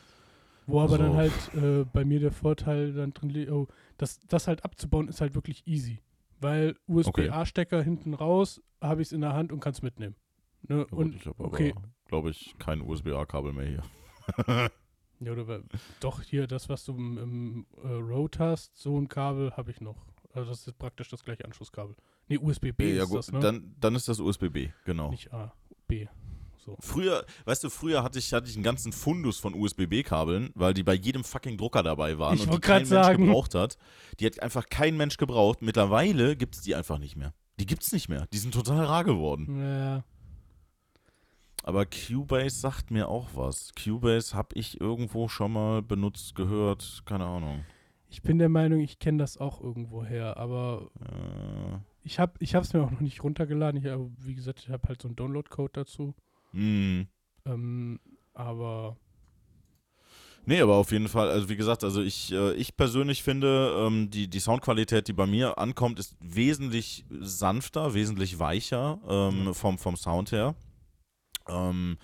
Wo 0.67 0.79
aber 0.81 0.97
dann 0.97 1.11
So. 1.11 1.17
halt 1.17 1.33
äh, 1.55 1.85
bei 1.91 2.05
mir 2.05 2.19
der 2.19 2.31
Vorteil 2.31 2.93
dann 2.93 3.13
drin 3.13 3.29
liegt, 3.29 3.51
oh, 3.51 3.67
das, 3.97 4.19
das 4.27 4.47
halt 4.47 4.63
abzubauen 4.63 5.07
ist 5.07 5.19
halt 5.21 5.35
wirklich 5.35 5.65
easy. 5.67 5.99
Weil 6.39 6.75
USB-A-Stecker 6.87 7.83
hinten 7.83 8.13
raus, 8.13 8.61
habe 8.81 9.01
ich 9.01 9.09
es 9.09 9.11
in 9.11 9.21
der 9.21 9.33
Hand 9.33 9.51
und 9.51 9.59
kann 9.59 9.73
es 9.73 9.81
mitnehmen. 9.81 10.15
Ne? 10.67 10.85
Ja, 10.89 10.97
Und 10.97 11.15
ich 11.15 11.25
habe 11.25 11.43
okay. 11.43 11.73
aber, 11.75 11.87
glaube 12.07 12.29
ich, 12.29 12.55
kein 12.59 12.81
USB-A-Kabel 12.81 13.53
mehr 13.53 13.67
hier. 13.67 14.69
Ja, 15.23 15.33
oder 15.33 15.61
doch 15.99 16.23
hier 16.23 16.47
das, 16.47 16.67
was 16.67 16.83
du 16.83 16.93
im, 16.95 17.17
im 17.19 17.65
äh, 17.83 17.93
Rode 17.93 18.39
hast, 18.39 18.75
so 18.75 18.97
ein 18.97 19.07
Kabel 19.07 19.55
habe 19.55 19.69
ich 19.69 19.79
noch. 19.79 20.07
Also 20.33 20.49
das 20.49 20.65
ist 20.65 20.79
praktisch 20.79 21.09
das 21.09 21.23
gleiche 21.23 21.45
Anschlusskabel. 21.45 21.95
Nee, 22.27 22.39
USB-B 22.39 22.95
ja 22.95 23.03
ist 23.03 23.09
gut, 23.09 23.19
das, 23.19 23.31
ne? 23.31 23.39
dann, 23.39 23.75
dann 23.79 23.93
ist 23.93 24.07
das 24.07 24.19
USB-B, 24.19 24.69
genau. 24.83 25.11
Nicht 25.11 25.31
A, 25.31 25.53
B. 25.87 26.07
So. 26.57 26.75
Früher, 26.79 27.25
weißt 27.45 27.63
du, 27.63 27.69
früher 27.69 28.03
hatte 28.03 28.19
ich, 28.19 28.33
hatte 28.33 28.47
ich 28.47 28.55
einen 28.55 28.63
ganzen 28.63 28.93
Fundus 28.93 29.39
von 29.39 29.53
USB-B-Kabeln, 29.53 30.51
weil 30.55 30.73
die 30.73 30.83
bei 30.83 30.93
jedem 30.93 31.23
fucking 31.23 31.57
Drucker 31.57 31.83
dabei 31.83 32.17
waren 32.17 32.35
Ich 32.35 32.43
und 32.43 32.53
die 32.53 32.59
kein 32.59 32.83
grad 32.83 32.89
Mensch 32.89 33.05
sagen. 33.05 33.25
gebraucht 33.25 33.55
hat. 33.55 33.77
Die 34.19 34.25
hat 34.25 34.39
einfach 34.41 34.69
kein 34.69 34.97
Mensch 34.97 35.17
gebraucht. 35.17 35.61
Mittlerweile 35.61 36.35
gibt 36.35 36.55
es 36.55 36.61
die 36.61 36.75
einfach 36.75 36.99
nicht 36.99 37.15
mehr. 37.15 37.33
Die 37.59 37.65
gibt's 37.65 37.91
nicht 37.91 38.09
mehr. 38.09 38.27
Die 38.31 38.37
sind 38.37 38.53
total 38.53 38.85
rar 38.85 39.03
geworden. 39.03 39.59
Ja, 39.59 40.03
Aber 41.63 41.85
Cubase 41.85 42.59
sagt 42.59 42.91
mir 42.91 43.07
auch 43.07 43.29
was. 43.35 43.71
Cubase 43.75 44.35
habe 44.35 44.55
ich 44.55 44.81
irgendwo 44.81 45.27
schon 45.27 45.53
mal 45.53 45.81
benutzt, 45.81 46.35
gehört, 46.35 47.03
keine 47.05 47.25
Ahnung. 47.25 47.63
ich 48.09 48.21
bin 48.21 48.39
der 48.39 48.49
Meinung, 48.49 48.79
ich 48.79 48.99
kenne 48.99 49.19
das 49.19 49.37
auch 49.37 49.61
irgendwo 49.61 50.03
her, 50.03 50.37
aber 50.37 50.89
Äh, 50.99 51.77
ich 52.03 52.19
habe 52.19 52.33
ich 52.39 52.53
es 52.55 52.73
mir 52.73 52.83
auch 52.83 52.91
noch 52.91 52.99
nicht 52.99 53.23
runtergeladen. 53.23 53.79
Ich 53.79 53.89
habe, 53.89 54.09
wie 54.17 54.35
gesagt, 54.35 54.59
ich 54.59 54.69
habe 54.69 54.87
halt 54.87 55.01
so 55.01 55.07
einen 55.07 55.15
Download-Code 55.15 55.71
dazu. 55.73 56.15
mh. 56.53 57.05
Ähm, 57.45 57.99
aber 58.33 58.97
Nee, 60.45 60.59
aber 60.59 60.75
auf 60.75 60.91
jeden 60.91 61.07
Fall, 61.07 61.29
also 61.29 61.49
wie 61.49 61.55
gesagt, 61.55 61.83
also 61.83 62.01
ich, 62.01 62.31
äh, 62.31 62.53
ich 62.53 62.75
persönlich 62.75 63.21
finde, 63.21 63.75
ähm, 63.77 64.09
die, 64.09 64.27
die 64.27 64.39
Soundqualität, 64.39 65.07
die 65.07 65.13
bei 65.13 65.27
mir 65.27 65.59
ankommt, 65.59 65.99
ist 65.99 66.15
wesentlich 66.19 67.05
sanfter, 67.09 67.93
wesentlich 67.93 68.39
weicher 68.39 68.99
ähm, 69.07 69.53
vom, 69.53 69.77
vom 69.77 69.95
Sound 69.95 70.31
her. 70.31 70.55
Ähm, 71.47 71.97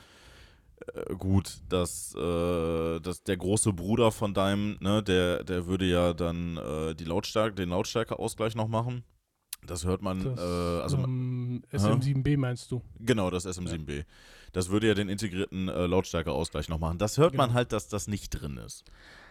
äh, 0.94 1.15
gut, 1.15 1.58
dass, 1.70 2.13
äh, 2.15 3.00
dass 3.00 3.24
der 3.24 3.38
große 3.38 3.74
Bruder 3.74 4.12
von 4.12 4.34
deinem, 4.34 4.77
ne, 4.79 5.01
der, 5.03 5.44
der 5.44 5.65
würde 5.65 5.86
ja 5.86 6.13
dann 6.13 6.58
äh, 6.58 6.96
die 6.96 7.06
Lautstärke, 7.06 7.56
den 7.56 7.70
Lautstärkeausgleich 7.70 8.56
noch 8.56 8.67
machen. 8.67 9.03
Das 9.65 9.86
hört 9.86 10.01
man, 10.01 10.24
das 10.24 10.39
äh, 10.39 10.82
also 10.82 10.98
ähm, 10.98 11.63
SM7B 11.72 12.38
meinst 12.38 12.72
du? 12.72 12.82
Genau, 13.00 13.29
das 13.29 13.46
SM7B. 13.46 14.06
Das 14.53 14.70
würde 14.70 14.88
ja 14.88 14.94
den 14.94 15.10
integrierten 15.10 15.67
äh, 15.67 15.88
Lautstärkeausgleich 15.88 16.70
noch 16.70 16.79
machen. 16.79 17.00
Das 17.00 17.17
hört 17.17 17.34
man 17.34 17.50
Genau. 17.50 17.56
halt, 17.58 17.74
dass 17.74 17.89
das 17.89 18.08
nicht 18.08 18.29
drin 18.29 18.58
ist. 18.58 18.86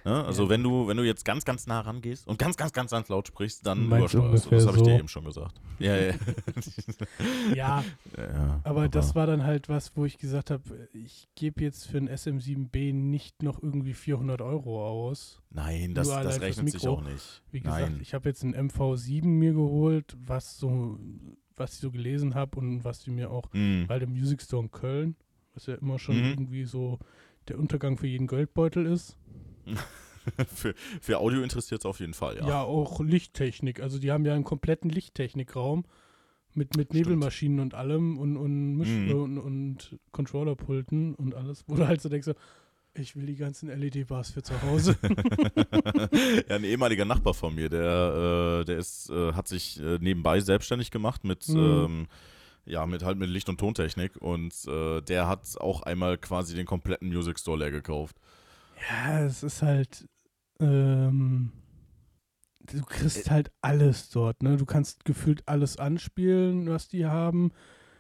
Ne? 0.07 0.25
Also 0.25 0.45
Ja. 0.45 0.49
wenn 0.51 0.63
du, 0.63 0.87
wenn 0.87 0.97
du 0.97 1.03
jetzt 1.03 1.25
ganz, 1.25 1.45
ganz 1.45 1.67
nah 1.67 1.81
rangehst 1.81 2.29
und 2.29 2.39
ganz, 2.39 2.57
ganz, 2.57 2.73
ganz, 2.73 2.93
ganz 2.93 3.09
laut 3.09 3.27
sprichst, 3.27 3.67
dann 3.67 3.89
Meinst 3.89 4.15
übersteuerst 4.15 4.47
du. 4.47 4.51
Das 4.51 4.67
habe 4.67 4.77
ich 4.77 4.83
dir 4.85 4.93
so? 4.93 4.99
eben 4.99 5.09
schon 5.09 5.25
gesagt. 5.25 5.61
Ja, 5.81 5.97
ja. 5.97 6.15
Ja, 7.55 7.85
ja, 8.17 8.23
ja. 8.25 8.61
aber 8.65 8.89
das 8.89 9.15
war 9.15 9.27
dann 9.27 9.43
halt 9.45 9.69
was, 9.69 9.97
wo 9.97 10.05
ich 10.05 10.19
gesagt 10.19 10.51
habe, 10.51 10.63
ich 10.93 11.29
gebe 11.35 11.63
jetzt 11.63 11.87
für 11.89 11.99
ein 11.99 12.09
SM7B 12.09 12.93
nicht 12.95 13.43
noch 13.43 13.63
irgendwie 13.63 13.95
400 13.95 14.41
Euro 14.43 14.87
aus. 14.87 15.43
Nein, 15.51 15.95
das, 15.95 16.09
das 16.09 16.23
fürs 16.23 16.41
rechnet 16.41 16.71
sich 16.71 16.87
auch 16.87 17.03
nicht. 17.03 17.43
Wie 17.51 17.61
gesagt, 17.61 17.91
Nein. 17.91 17.99
ich 18.01 18.15
habe 18.15 18.29
jetzt 18.29 18.43
ein 18.45 18.55
MV7 18.55 19.27
mir 19.27 19.53
geholt, 19.55 20.17
was 20.25 20.59
so, 20.59 20.99
was 21.57 21.75
ich 21.75 21.81
so 21.81 21.91
gelesen 21.91 22.35
habe 22.35 22.59
und 22.59 22.85
was 22.85 23.01
die 23.01 23.11
mir 23.11 23.31
auch, 23.31 23.47
Mhm. 23.53 23.89
weil 23.89 23.99
der 23.99 24.09
Music 24.09 24.41
Store 24.43 24.63
in 24.63 24.71
Köln, 24.71 25.17
was 25.55 25.67
ja 25.67 25.75
immer 25.75 25.99
schon 25.99 26.17
Mhm. 26.19 26.25
irgendwie 26.31 26.65
so 26.65 26.99
der 27.49 27.59
Untergang 27.59 27.97
für 27.97 28.07
jeden 28.07 28.27
Geldbeutel 28.29 28.87
ist. 28.87 29.17
für, 30.55 30.75
für 31.01 31.19
Audio 31.19 31.43
interessiert 31.43 31.81
es 31.83 31.87
auf 31.87 32.01
jeden 32.01 32.15
Fall, 32.15 32.37
ja. 32.39 32.47
Ja. 32.49 32.63
auch 32.63 33.01
Lichttechnik. 33.01 33.81
Also 33.81 33.99
die 33.99 34.11
haben 34.13 34.25
ja 34.25 34.35
einen 34.35 34.45
kompletten 34.45 34.91
Lichttechnikraum 34.91 35.85
mit, 36.55 36.77
mit 36.77 36.95
Nebelmaschinen 36.95 37.61
und 37.61 37.75
allem 37.75 38.19
und, 38.19 38.37
und, 38.37 38.77
Misch 38.77 38.89
Mhm. 38.89 39.13
und, 39.13 39.39
und 39.39 39.99
Controllerpulten 40.13 41.15
und 41.15 41.35
alles, 41.35 41.65
wo 41.67 41.75
du 41.77 41.87
halt 41.87 42.01
so 42.01 42.09
denkst, 42.09 42.31
Ich 42.95 43.15
will 43.15 43.27
die 43.27 43.37
ganzen 43.37 43.69
LED-Bars 43.69 44.31
für 44.31 44.43
zu 44.43 44.55
Hause. 44.63 44.97
ja, 46.49 46.57
ein 46.57 46.65
ehemaliger 46.65 47.05
Nachbar 47.05 47.35
von 47.35 47.55
mir, 47.55 47.69
der, 47.69 48.61
äh, 48.61 48.65
der 48.65 48.79
ist, 48.79 49.11
äh, 49.11 49.33
hat 49.35 49.49
sich 49.49 49.79
äh, 49.81 49.99
nebenbei 50.01 50.41
selbstständig 50.41 50.91
gemacht 50.91 51.25
mit, 51.25 51.47
Mhm. 51.49 51.59
ähm, 51.59 52.07
ja, 52.65 52.87
mit 52.87 53.05
halt 53.05 53.19
mit 53.19 53.29
Licht- 53.29 53.49
und 53.49 53.61
Tontechnik 53.61 54.17
und 54.17 54.53
äh, 54.67 55.01
der 55.03 55.29
hat 55.29 55.43
auch 55.61 55.83
einmal 55.83 56.19
quasi 56.19 56.55
den 56.57 56.67
kompletten 56.67 57.09
Music 57.09 57.39
Store 57.39 57.59
leer 57.59 57.71
gekauft. 57.71 58.17
Ja, 58.91 59.25
es 59.25 59.43
ist 59.43 59.63
halt, 59.63 60.07
ähm, 60.61 61.53
du 62.73 62.83
kriegst 62.83 63.31
halt 63.31 63.51
alles 63.61 64.11
dort, 64.11 64.43
ne? 64.43 64.57
Du 64.57 64.67
kannst 64.67 65.05
gefühlt 65.05 65.43
alles 65.47 65.77
anspielen, 65.79 66.69
was 66.69 66.89
die 66.89 67.07
haben. 67.07 67.53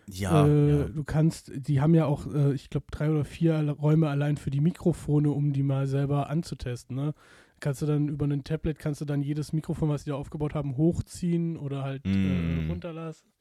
Ja, 0.08 0.46
äh, 0.46 0.70
ja. 0.70 0.88
Du 0.88 1.02
kannst, 1.04 1.50
die 1.54 1.80
haben 1.80 1.94
ja 1.94 2.06
auch, 2.06 2.32
äh, 2.32 2.52
ich 2.54 2.70
glaube, 2.70 2.86
drei 2.90 3.10
oder 3.10 3.24
vier 3.24 3.58
Räume 3.70 4.08
allein 4.08 4.36
für 4.36 4.50
die 4.50 4.60
Mikrofone, 4.60 5.30
um 5.30 5.52
die 5.52 5.62
mal 5.64 5.86
selber 5.86 6.30
anzutesten, 6.30 6.96
ne? 6.96 7.14
Kannst 7.58 7.80
du 7.80 7.86
dann 7.86 8.08
über 8.08 8.26
ein 8.26 8.44
Tablet, 8.44 8.78
kannst 8.78 9.00
du 9.00 9.06
dann 9.06 9.22
jedes 9.22 9.52
Mikrofon, 9.54 9.88
was 9.88 10.04
die 10.04 10.10
da 10.10 10.16
aufgebaut 10.16 10.54
haben, 10.54 10.76
hochziehen 10.76 11.56
oder 11.56 11.82
halt 11.82 12.04
Mm. 12.04 12.66
äh, 12.66 12.68
runterlassen 12.68 13.32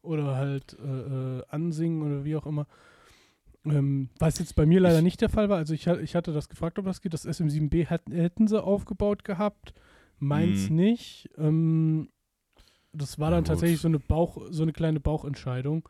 oder 0.00 0.36
halt 0.36 0.76
äh, 0.78 1.38
äh, 1.38 1.42
ansingen 1.48 2.02
oder 2.02 2.24
wie 2.24 2.36
auch 2.36 2.46
immer. 2.46 2.66
Ähm, 3.66 4.10
was 4.18 4.38
jetzt 4.38 4.56
bei 4.56 4.66
mir 4.66 4.80
leider 4.80 4.98
Ich- 4.98 5.04
nicht 5.04 5.20
der 5.20 5.28
Fall 5.30 5.48
war, 5.48 5.56
also 5.58 5.72
ich, 5.74 5.86
ich 5.86 6.14
hatte 6.14 6.32
das 6.32 6.48
gefragt, 6.48 6.78
ob 6.78 6.84
das 6.84 7.00
geht. 7.00 7.14
Das 7.14 7.26
SM7B 7.26 7.86
hat, 7.86 8.02
hätten 8.10 8.46
sie 8.46 8.62
aufgebaut 8.62 9.24
gehabt, 9.24 9.72
meins 10.18 10.68
Mm. 10.70 10.74
nicht. 10.74 11.30
Ähm, 11.38 12.08
das 12.92 13.18
war 13.18 13.30
dann 13.30 13.44
tatsächlich 13.44 13.80
so 13.80 13.88
eine 13.88 13.98
Bauch, 13.98 14.38
so 14.50 14.62
eine 14.62 14.72
kleine 14.72 15.00
Bauchentscheidung 15.00 15.88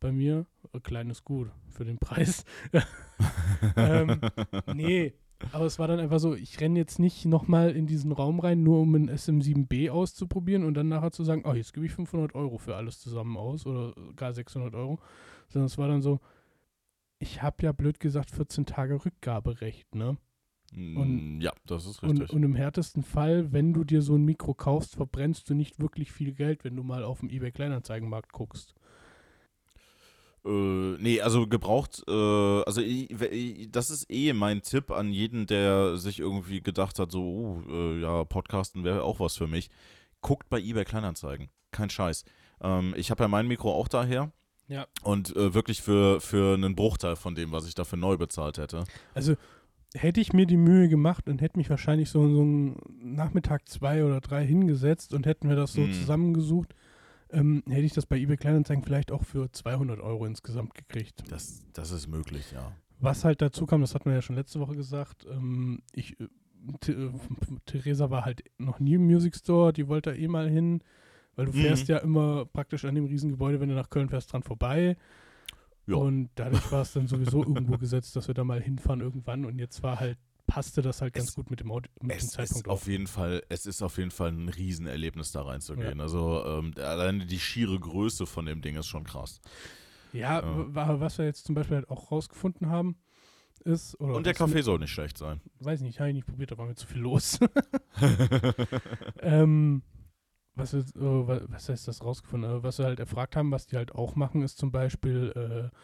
bei 0.00 0.10
mir. 0.12 0.46
Äh, 0.72 0.80
Klein 0.80 1.10
ist 1.10 1.24
gut 1.24 1.50
für 1.70 1.84
den 1.84 1.98
Preis. 1.98 2.44
ähm, 3.76 4.20
nee, 4.74 5.12
aber 5.52 5.64
es 5.66 5.78
war 5.78 5.88
dann 5.88 6.00
einfach 6.00 6.18
so, 6.18 6.34
ich 6.34 6.60
renne 6.60 6.78
jetzt 6.78 6.98
nicht 6.98 7.24
nochmal 7.24 7.70
in 7.70 7.86
diesen 7.86 8.12
Raum 8.12 8.40
rein, 8.40 8.62
nur 8.62 8.80
um 8.80 8.94
ein 8.94 9.10
SM7B 9.10 9.90
auszuprobieren 9.90 10.64
und 10.64 10.74
dann 10.74 10.88
nachher 10.88 11.10
zu 11.12 11.24
sagen, 11.24 11.42
oh, 11.44 11.54
jetzt 11.54 11.72
gebe 11.72 11.86
ich 11.86 11.92
500 11.92 12.34
Euro 12.34 12.58
für 12.58 12.76
alles 12.76 13.00
zusammen 13.00 13.36
aus 13.36 13.66
oder 13.66 13.94
gar 14.16 14.32
600 14.32 14.74
Euro. 14.74 14.98
Sondern 15.48 15.66
es 15.66 15.78
war 15.78 15.88
dann 15.88 16.02
so, 16.02 16.20
ich 17.22 17.40
habe 17.40 17.62
ja 17.62 17.72
blöd 17.72 18.00
gesagt 18.00 18.30
14 18.30 18.66
Tage 18.66 19.04
Rückgaberecht, 19.04 19.94
ne? 19.94 20.16
Mm, 20.72 21.40
ja, 21.40 21.52
das 21.66 21.86
ist 21.86 22.02
Und, 22.02 22.20
richtig. 22.20 22.32
und 22.32 22.42
im 22.42 22.54
härtesten 22.54 23.02
Fall, 23.02 23.52
wenn 23.52 23.72
du 23.72 23.84
dir 23.84 24.02
so 24.02 24.16
ein 24.16 24.24
Mikro 24.24 24.54
kaufst, 24.54 24.96
verbrennst 24.96 25.48
du 25.48 25.54
nicht 25.54 25.80
wirklich 25.80 26.10
viel 26.10 26.32
Geld, 26.32 26.64
wenn 26.64 26.74
du 26.74 26.82
mal 26.82 27.04
auf 27.04 27.20
dem 27.20 27.30
eBay 27.30 27.52
Kleinanzeigenmarkt 27.52 28.32
guckst. 28.32 28.74
Äh, 30.44 30.48
nee, 30.98 31.20
also 31.20 31.46
gebraucht, 31.46 32.02
äh, 32.08 32.62
also 32.62 32.80
ich, 32.80 33.10
ich, 33.10 33.70
das 33.70 33.90
ist 33.90 34.10
eh 34.10 34.32
mein 34.32 34.62
Tipp 34.62 34.90
an 34.90 35.12
jeden, 35.12 35.46
der 35.46 35.98
sich 35.98 36.18
irgendwie 36.18 36.60
gedacht 36.60 36.98
hat, 36.98 37.12
so, 37.12 37.22
oh, 37.22 37.62
äh, 37.70 38.00
ja, 38.00 38.24
Podcasten 38.24 38.82
wäre 38.82 39.04
auch 39.04 39.20
was 39.20 39.36
für 39.36 39.46
mich. 39.46 39.70
Guckt 40.22 40.48
bei 40.48 40.58
eBay 40.58 40.84
Kleinanzeigen. 40.84 41.50
Kein 41.70 41.90
Scheiß. 41.90 42.24
Ähm, 42.60 42.94
ich 42.96 43.12
habe 43.12 43.22
ja 43.22 43.28
mein 43.28 43.46
Mikro 43.46 43.72
auch 43.72 43.86
daher. 43.86 44.32
Ja. 44.68 44.86
Und 45.02 45.34
äh, 45.36 45.54
wirklich 45.54 45.82
für, 45.82 46.20
für 46.20 46.54
einen 46.54 46.74
Bruchteil 46.74 47.16
von 47.16 47.34
dem, 47.34 47.52
was 47.52 47.66
ich 47.66 47.74
dafür 47.74 47.98
neu 47.98 48.16
bezahlt 48.16 48.58
hätte. 48.58 48.84
Also 49.14 49.34
hätte 49.94 50.20
ich 50.20 50.32
mir 50.32 50.46
die 50.46 50.56
Mühe 50.56 50.88
gemacht 50.88 51.28
und 51.28 51.42
hätte 51.42 51.58
mich 51.58 51.68
wahrscheinlich 51.68 52.08
so, 52.08 52.26
so 52.34 52.40
einen 52.42 52.76
Nachmittag 53.02 53.68
zwei 53.68 54.04
oder 54.04 54.20
drei 54.20 54.46
hingesetzt 54.46 55.12
und 55.12 55.26
hätten 55.26 55.48
wir 55.48 55.56
das 55.56 55.74
so 55.74 55.82
Mhm. 55.82 55.92
zusammengesucht, 55.92 56.74
ähm, 57.30 57.62
hätte 57.68 57.82
ich 57.82 57.92
das 57.92 58.06
bei 58.06 58.16
eBay 58.18 58.36
Kleinanzeigen 58.36 58.84
vielleicht 58.84 59.12
auch 59.12 59.24
für 59.24 59.50
200 59.52 60.00
Euro 60.00 60.24
insgesamt 60.26 60.74
gekriegt. 60.74 61.24
Das, 61.28 61.62
das 61.72 61.90
ist 61.90 62.06
möglich, 62.08 62.52
ja. 62.52 62.72
Was 63.00 63.24
halt 63.24 63.42
dazu 63.42 63.66
kam, 63.66 63.80
das 63.80 63.94
hat 63.94 64.06
man 64.06 64.14
ja 64.14 64.22
schon 64.22 64.36
letzte 64.36 64.60
Woche 64.60 64.76
gesagt, 64.76 65.26
ähm, 65.30 65.82
ich, 65.92 66.18
äh, 66.20 66.24
äh, 66.90 67.10
Theresa 67.66 68.10
war 68.10 68.24
halt 68.24 68.44
noch 68.58 68.78
nie 68.80 68.94
im 68.94 69.04
Music 69.06 69.34
Store, 69.36 69.72
die 69.72 69.88
wollte 69.88 70.10
da 70.10 70.16
eh 70.16 70.28
mal 70.28 70.48
hin, 70.48 70.82
weil 71.36 71.46
du 71.46 71.52
Mhm. 71.52 71.62
fährst 71.62 71.88
ja 71.88 71.98
immer 71.98 72.44
praktisch 72.46 72.84
an 72.84 72.94
dem 72.94 73.06
Riesengebäude, 73.06 73.60
wenn 73.60 73.68
du 73.68 73.74
nach 73.74 73.90
Köln 73.90 74.08
fährst, 74.08 74.32
dran 74.32 74.42
vorbei. 74.42 74.96
Ja. 75.86 75.96
Und 75.96 76.30
dadurch 76.36 76.70
war 76.70 76.82
es 76.82 76.92
dann 76.92 77.06
sowieso 77.08 77.42
irgendwo 77.46 77.76
gesetzt, 77.78 78.14
dass 78.16 78.28
wir 78.28 78.34
da 78.34 78.44
mal 78.44 78.60
hinfahren 78.60 79.00
irgendwann 79.00 79.44
und 79.44 79.58
jetzt 79.58 79.82
war 79.82 79.98
halt, 80.00 80.18
passte 80.46 80.82
das 80.82 81.00
halt 81.00 81.14
ganz 81.14 81.30
Es- 81.30 81.34
gut 81.34 81.50
mit 81.50 81.60
dem, 81.60 81.70
Audi 81.72 81.88
mit 82.00 82.12
dem 82.12 82.18
Es 82.18 82.30
Zeitpunkt 82.30 82.66
ist 82.66 82.70
auf 82.70 82.86
jeden 82.86 83.06
Fall, 83.06 83.42
es 83.48 83.64
ist 83.66 83.82
auf 83.82 83.96
jeden 83.98 84.10
Fall 84.10 84.30
ein 84.32 84.48
Riesenerlebnis, 84.48 85.32
da 85.32 85.42
reinzugehen. 85.42 86.00
Also 86.00 86.44
ähm, 86.46 86.72
alleine 86.76 87.24
die 87.26 87.38
schiere 87.40 87.78
Größe 87.80 88.26
von 88.26 88.44
dem 88.46 88.60
Ding 88.60 88.76
ist 88.76 88.86
schon 88.86 89.04
krass. 89.04 89.40
Ja, 90.12 90.40
Ja. 90.40 90.66
was 90.98 91.16
wir 91.18 91.24
jetzt 91.24 91.46
zum 91.46 91.54
Beispiel 91.54 91.76
halt 91.78 91.88
auch 91.88 92.10
rausgefunden 92.10 92.68
haben, 92.68 92.96
ist, 93.64 93.98
oder 94.00 94.14
Und 94.16 94.26
der 94.26 94.34
Kaffee 94.34 94.60
soll 94.62 94.78
nicht 94.80 94.90
schlecht 94.90 95.16
sein. 95.16 95.40
weiß 95.60 95.80
nicht, 95.80 95.98
habe 96.00 96.10
ich 96.10 96.14
nicht 96.16 96.26
probiert, 96.26 96.50
da 96.50 96.58
war 96.58 96.66
mir 96.66 96.74
zu 96.74 96.86
viel 96.86 97.00
los. 97.00 97.38
ähm, 99.20 99.82
was, 100.54 100.72
wir, 100.74 100.80
äh, 100.80 101.28
wa- 101.28 101.40
was 101.48 101.68
heißt 101.68 101.88
das 101.88 102.02
rausgefunden? 102.04 102.50
Äh, 102.50 102.62
was 102.62 102.78
wir 102.78 102.86
halt 102.86 103.00
erfragt 103.00 103.36
haben, 103.36 103.50
was 103.50 103.66
die 103.66 103.76
halt 103.76 103.94
auch 103.94 104.14
machen, 104.16 104.42
ist 104.42 104.58
zum 104.58 104.70
Beispiel 104.72 105.32
äh, 105.72 105.76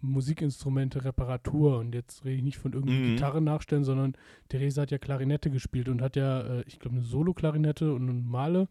Musikinstrumente, 0.00 1.04
Reparatur. 1.04 1.78
Und 1.78 1.94
jetzt 1.94 2.24
rede 2.24 2.36
ich 2.36 2.42
nicht 2.42 2.58
von 2.58 2.72
irgendwie 2.72 2.94
Mhm. 2.98 3.14
Gitarre 3.16 3.40
nachstellen, 3.40 3.84
sondern 3.84 4.16
Theresa 4.48 4.82
hat 4.82 4.90
ja 4.90 4.98
Klarinette 4.98 5.50
gespielt 5.50 5.88
und 5.88 6.02
hat 6.02 6.16
ja, 6.16 6.40
äh, 6.42 6.64
ich 6.66 6.78
glaube, 6.78 6.96
eine 6.96 7.04
Solo-Klarinette 7.04 7.92
und 7.92 8.02
eine 8.02 8.14
normale 8.14 8.68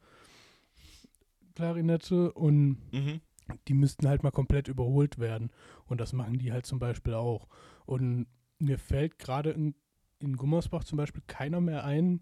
Klarinette 1.55 2.31
und 2.33 2.77
mhm. 2.91 3.21
die 3.67 3.73
müssten 3.73 4.07
halt 4.07 4.23
mal 4.23 4.31
komplett 4.31 4.67
überholt 4.67 5.19
werden. 5.19 5.51
Und 5.85 5.99
das 5.99 6.13
machen 6.13 6.37
die 6.37 6.51
halt 6.51 6.65
zum 6.65 6.79
Beispiel 6.79 7.13
auch. 7.13 7.47
Und 7.85 8.27
mir 8.59 8.77
fällt 8.79 9.19
gerade 9.19 9.51
in, 9.51 9.75
in 10.19 10.37
Gummersbach 10.37 10.83
zum 10.83 10.97
Beispiel 10.97 11.23
keiner 11.27 11.59
mehr 11.61 11.83
ein, 11.83 12.21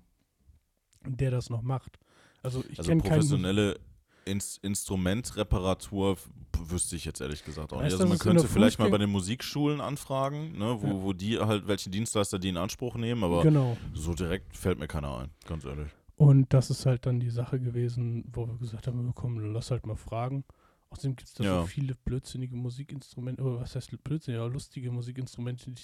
der 1.06 1.32
das 1.32 1.50
noch 1.50 1.62
macht. 1.62 2.00
Also 2.44 2.64
ich 2.70 2.78
Also 2.80 2.92
keinen. 2.92 3.02
professionelle 3.02 3.80
Ins 4.26 4.58
Instrumentreparatur 4.62 6.18
wüsste 6.62 6.96
ich 6.96 7.06
jetzt 7.06 7.20
ehrlich 7.22 7.44
gesagt 7.44 7.74
auch 7.74 7.78
Weißt 7.78 7.86
nicht. 7.86 7.94
Also 7.94 8.08
man 8.08 8.20
könnte 8.20 8.48
vielleicht 8.48 8.78
mal 8.80 8.86
Fußgänger- 8.88 8.92
bei 8.92 8.98
den 9.00 9.10
Musikschulen 9.10 9.82
anfragen, 9.82 10.52
ne, 10.58 10.78
wo, 10.82 10.88
Ja. 10.88 11.02
wo 11.04 11.14
die 11.14 11.40
halt, 11.40 11.68
welche 11.68 11.90
Dienstleister 11.90 12.38
die 12.38 12.50
in 12.50 12.58
Anspruch 12.58 12.96
nehmen, 12.96 13.24
aber 13.24 13.42
Genau. 13.44 13.78
so 13.94 14.14
direkt 14.14 14.56
fällt 14.56 14.78
mir 14.78 14.88
keiner 14.88 15.18
ein, 15.20 15.30
ganz 15.48 15.66
ehrlich. 15.66 15.90
Und 16.18 16.54
das 16.54 16.70
ist 16.70 16.86
halt 16.86 17.06
dann 17.06 17.20
die 17.20 17.30
Sache 17.30 17.60
gewesen, 17.60 18.26
wo 18.34 18.46
wir 18.46 18.58
gesagt 18.58 18.88
haben, 18.88 19.14
komm, 19.16 19.54
lass 19.54 19.72
halt 19.72 19.88
mal 19.88 19.96
fragen. 19.96 20.44
Außerdem 20.92 21.16
gibt 21.16 21.28
es 21.30 21.34
da 21.36 21.44
Ja. 21.44 21.62
so 21.62 21.68
viele 21.68 21.96
blödsinnige 21.96 22.56
Musikinstrumente, 22.56 23.42
oder 23.42 23.62
was 23.62 23.76
heißt 23.76 23.92
blödsinnig, 24.04 24.40
ja, 24.40 24.46
lustige 24.46 24.92
Musikinstrumente, 24.92 25.72
die, 25.72 25.82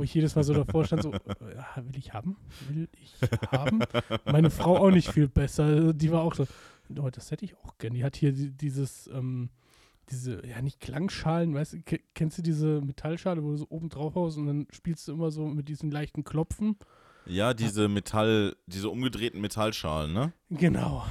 wo 0.00 0.04
ich 0.04 0.14
jedes 0.14 0.34
Mal 0.34 0.44
so 0.44 0.54
davor 0.54 0.86
stand, 0.86 1.02
so, 1.02 1.12
äh, 1.12 1.18
ja, 1.54 1.66
will 1.76 1.98
ich 1.98 2.14
haben? 2.14 2.38
Will 2.70 2.88
ich 3.02 3.14
haben? 3.52 3.80
Meine 4.24 4.48
Frau 4.48 4.78
auch 4.78 4.90
nicht 4.90 5.12
viel 5.12 5.28
besser. 5.28 5.92
Die 5.92 6.10
war 6.10 6.22
auch 6.22 6.34
so, 6.34 6.46
oh, 6.98 7.10
das 7.10 7.30
hätte 7.30 7.44
ich 7.44 7.54
auch 7.58 7.76
gern. 7.76 7.92
Die 7.92 8.02
hat 8.02 8.16
hier 8.16 8.32
die, 8.32 8.50
dieses, 8.50 9.08
ähm, 9.08 9.50
diese, 10.10 10.44
ja, 10.46 10.62
nicht 10.62 10.80
Klangschalen, 10.80 11.52
weißt 11.54 11.74
du, 11.74 11.82
ke- 11.82 12.00
kennst 12.14 12.38
du 12.38 12.42
diese 12.42 12.80
Metallschale, 12.80 13.44
wo 13.44 13.50
du 13.50 13.58
so 13.58 13.66
oben 13.68 13.90
drauf 13.90 14.14
haust 14.14 14.38
und 14.38 14.46
dann 14.46 14.66
spielst 14.70 15.06
du 15.06 15.12
immer 15.12 15.30
so 15.30 15.46
mit 15.46 15.68
diesen 15.68 15.90
leichten 15.90 16.24
Klopfen? 16.24 16.76
Ja, 17.26 17.52
diese 17.52 17.88
Metall, 17.88 18.56
diese 18.66 18.88
umgedrehten 18.88 19.42
Metallschalen, 19.42 20.14
ne? 20.14 20.32
Genau. 20.48 21.04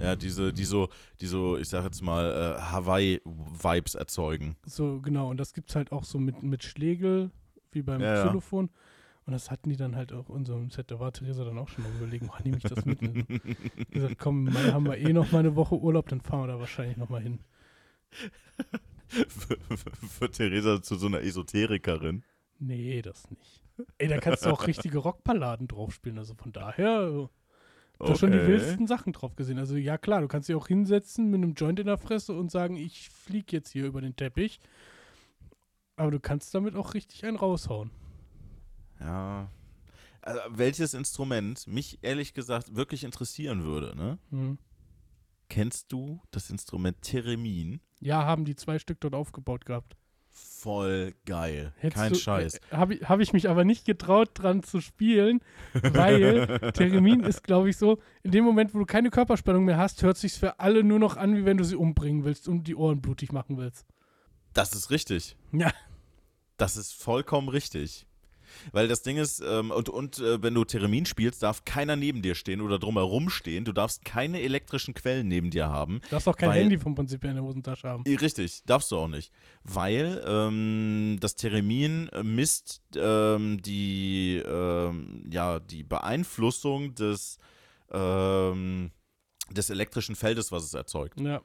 Ja, 0.00 0.14
diese, 0.14 0.52
die 0.52 0.64
so, 0.64 0.88
die 1.20 1.26
so, 1.26 1.56
ich 1.58 1.68
sag 1.68 1.82
jetzt 1.82 2.02
mal, 2.02 2.56
äh, 2.56 2.60
Hawaii-Vibes 2.60 3.96
erzeugen. 3.96 4.56
So, 4.64 5.00
genau. 5.00 5.30
Und 5.30 5.38
das 5.38 5.52
gibt 5.52 5.70
es 5.70 5.74
halt 5.74 5.90
auch 5.90 6.04
so 6.04 6.18
mit, 6.18 6.44
mit 6.44 6.62
Schlegel, 6.62 7.30
wie 7.72 7.82
beim 7.82 8.00
Ja. 8.00 8.24
Xylophon. 8.24 8.70
Und 9.26 9.32
das 9.32 9.50
hatten 9.50 9.70
die 9.70 9.76
dann 9.76 9.96
halt 9.96 10.12
auch 10.12 10.28
in 10.28 10.36
unserem 10.36 10.70
Set. 10.70 10.90
Da 10.90 11.00
war 11.00 11.12
Theresa 11.12 11.44
dann 11.44 11.58
auch 11.58 11.68
schon 11.68 11.82
mal 11.82 11.92
überlegen, 11.96 12.30
oh, 12.32 12.42
nehme 12.44 12.58
ich 12.58 12.62
das 12.62 12.84
mit? 12.84 13.02
Und 13.02 13.26
gesagt, 13.90 14.18
komm, 14.18 14.44
Mai 14.44 14.70
haben 14.70 14.86
wir 14.86 14.98
eh 14.98 15.12
noch 15.12 15.32
mal 15.32 15.40
eine 15.40 15.56
Woche 15.56 15.74
Urlaub, 15.76 16.08
dann 16.08 16.20
fahren 16.20 16.42
wir 16.42 16.46
da 16.52 16.60
wahrscheinlich 16.60 16.96
noch 16.96 17.08
mal 17.08 17.20
hin. 17.20 17.40
Für 19.08 20.30
Theresa 20.30 20.80
zu 20.80 20.94
so 20.96 21.06
einer 21.06 21.20
Esoterikerin. 21.22 22.22
Nee, 22.58 23.02
das 23.02 23.28
nicht. 23.30 23.62
Ey, 23.98 24.08
da 24.08 24.18
kannst 24.18 24.46
du 24.46 24.50
auch 24.50 24.66
richtige 24.66 24.98
Rockballaden 24.98 25.68
drauf 25.68 25.92
spielen. 25.92 26.18
Also 26.18 26.34
von 26.34 26.52
daher, 26.52 27.28
äh, 27.98 28.06
da 28.06 28.14
schon 28.14 28.32
die 28.32 28.38
wildesten 28.46 28.86
Sachen 28.86 29.12
drauf 29.12 29.36
gesehen. 29.36 29.58
Also 29.58 29.76
ja, 29.76 29.98
klar, 29.98 30.20
du 30.20 30.28
kannst 30.28 30.48
dich 30.48 30.56
auch 30.56 30.68
hinsetzen 30.68 31.30
mit 31.30 31.42
einem 31.42 31.54
Joint 31.54 31.80
in 31.80 31.86
der 31.86 31.98
Fresse 31.98 32.32
und 32.32 32.50
sagen, 32.50 32.76
ich 32.76 33.10
flieg 33.10 33.52
jetzt 33.52 33.70
hier 33.70 33.86
über 33.86 34.00
den 34.00 34.16
Teppich. 34.16 34.60
Aber 35.96 36.10
du 36.10 36.20
kannst 36.20 36.54
damit 36.54 36.76
auch 36.76 36.94
richtig 36.94 37.24
einen 37.24 37.36
raushauen. 37.36 37.90
Ja. 39.00 39.50
Also, 40.22 40.40
welches 40.50 40.94
Instrument 40.94 41.66
mich 41.66 41.98
ehrlich 42.02 42.34
gesagt 42.34 42.74
wirklich 42.74 43.04
interessieren 43.04 43.64
würde, 43.64 43.96
ne? 43.96 44.18
Hm. 44.30 44.58
Kennst 45.48 45.92
du 45.92 46.20
das 46.32 46.50
Instrument 46.50 47.00
Theremin? 47.02 47.80
Ja, 48.00 48.24
haben 48.24 48.44
die 48.44 48.56
zwei 48.56 48.78
Stück 48.78 49.00
dort 49.00 49.14
aufgebaut 49.14 49.64
gehabt. 49.64 49.96
Voll 50.32 51.14
geil. 51.24 51.72
Hättest 51.78 51.94
Kein 52.02 52.12
du- 52.12 52.18
Scheiß. 52.18 52.56
Äh, 52.56 52.60
Habe 52.76 52.94
ich, 52.94 53.08
hab 53.08 53.20
ich 53.20 53.32
mich 53.32 53.48
aber 53.48 53.64
nicht 53.64 53.86
getraut, 53.86 54.30
dran 54.34 54.62
zu 54.62 54.80
spielen, 54.82 55.40
weil 55.72 56.58
Theremin 56.74 57.20
ist, 57.20 57.42
glaube 57.44 57.70
ich, 57.70 57.76
so, 57.78 57.98
in 58.22 58.32
dem 58.32 58.44
Moment, 58.44 58.74
wo 58.74 58.80
du 58.80 58.84
keine 58.84 59.08
Körperspannung 59.10 59.64
mehr 59.64 59.78
hast, 59.78 60.02
hört 60.02 60.18
sich's 60.18 60.36
für 60.36 60.58
alle 60.60 60.82
nur 60.84 60.98
noch 60.98 61.16
an, 61.16 61.36
wie 61.36 61.44
wenn 61.46 61.56
du 61.56 61.64
sie 61.64 61.76
umbringen 61.76 62.24
willst 62.24 62.48
und 62.48 62.64
die 62.64 62.74
Ohren 62.74 63.00
blutig 63.00 63.32
machen 63.32 63.56
willst. 63.56 63.86
Das 64.56 64.72
ist 64.72 64.90
richtig. 64.90 65.36
Ja. 65.52 65.72
Das 66.56 66.76
ist 66.76 66.94
vollkommen 66.94 67.48
richtig. 67.48 68.06
Weil 68.72 68.88
das 68.88 69.02
Ding 69.02 69.18
ist, 69.18 69.40
ähm, 69.46 69.70
und, 69.70 69.90
und 69.90 70.18
äh, 70.18 70.42
wenn 70.42 70.54
du 70.54 70.64
Theremin 70.64 71.04
spielst, 71.04 71.42
darf 71.42 71.64
keiner 71.66 71.94
neben 71.94 72.22
dir 72.22 72.34
stehen 72.34 72.62
oder 72.62 72.78
drumherum 72.78 73.28
stehen. 73.28 73.66
Du 73.66 73.72
darfst 73.72 74.04
keine 74.06 74.40
elektrischen 74.40 74.94
Quellen 74.94 75.28
neben 75.28 75.50
dir 75.50 75.68
haben. 75.68 76.00
Du 76.04 76.08
darfst 76.10 76.26
auch 76.28 76.36
kein 76.36 76.48
Weil- 76.50 76.60
Handy 76.62 76.78
vom 76.78 76.94
Prinzip 76.94 77.22
her 77.22 77.30
in 77.30 77.36
der 77.36 77.44
Hosentasche 77.44 77.86
haben. 77.88 78.02
Richtig, 78.04 78.62
darfst 78.64 78.90
du 78.90 78.96
auch 78.96 79.08
nicht. 79.08 79.30
Weil 79.64 80.24
ähm, 80.26 81.18
das 81.20 81.34
Theremin 81.36 82.08
äh, 82.08 82.22
misst 82.22 82.80
ähm, 82.96 83.60
die, 83.60 84.42
ähm, 84.46 85.24
ja, 85.30 85.58
die 85.60 85.82
Beeinflussung 85.82 86.94
des, 86.94 87.38
ähm, 87.90 88.90
des 89.50 89.68
elektrischen 89.68 90.16
Feldes, 90.16 90.50
was 90.50 90.64
es 90.64 90.72
erzeugt. 90.72 91.20
Ja. 91.20 91.42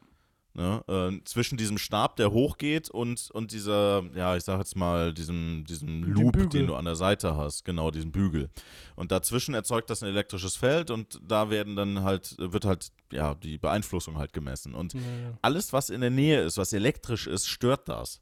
Ne? 0.54 0.84
Äh, 0.88 1.24
zwischen 1.24 1.58
diesem 1.58 1.78
Stab, 1.78 2.18
der 2.18 2.32
hochgeht 2.32 2.90
und, 2.90 3.32
und 3.32 3.54
dieser, 3.54 4.04
ja, 4.14 4.36
ich 4.36 4.44
sag 4.44 4.60
jetzt 4.60 4.76
mal, 4.76 5.14
diesem, 5.14 5.64
diesem 5.66 6.04
Loop, 6.04 6.50
den 6.50 6.68
du 6.68 6.76
an 6.76 6.84
der 6.84 6.96
Seite 6.96 7.38
hast, 7.38 7.64
genau, 7.64 7.90
diesen 7.90 8.12
Bügel. 8.12 8.50
Und 8.96 9.14
dazwischen 9.14 9.54
erzeugt 9.54 9.90
das 9.90 10.04
ein 10.04 10.10
elektrisches 10.10 10.58
Feld 10.58 10.92
und 10.92 11.22
da 11.26 11.50
werden 11.50 11.78
dann 11.78 12.04
halt, 12.04 12.36
wird 12.38 12.66
halt, 12.66 12.92
ja, 13.14 13.34
die 13.36 13.58
Beeinflussung 13.58 14.18
halt 14.18 14.34
gemessen. 14.34 14.76
Und 14.76 14.94
Ja, 14.94 15.00
ja. 15.00 15.38
alles, 15.42 15.72
was 15.72 15.90
in 15.90 16.02
der 16.02 16.10
Nähe 16.10 16.42
ist, 16.42 16.58
was 16.58 16.74
elektrisch 16.74 17.28
ist, 17.28 17.48
stört 17.48 17.88
das. 17.88 18.22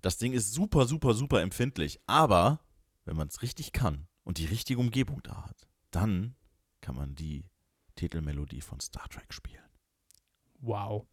Das 0.00 0.18
Ding 0.18 0.32
ist 0.32 0.52
super, 0.52 0.86
super, 0.86 1.14
super 1.14 1.42
empfindlich. 1.42 2.00
Aber 2.06 2.58
wenn 3.04 3.16
man 3.16 3.28
es 3.28 3.40
richtig 3.40 3.72
kann 3.72 4.08
und 4.24 4.38
die 4.38 4.46
richtige 4.46 4.80
Umgebung 4.80 5.22
da 5.22 5.44
hat, 5.44 5.68
dann 5.92 6.34
kann 6.80 6.96
man 6.96 7.14
die 7.14 7.44
Titelmelodie 7.94 8.62
von 8.62 8.80
Star 8.80 9.08
Trek 9.08 9.32
spielen. 9.32 9.62
Wow. 10.58 11.06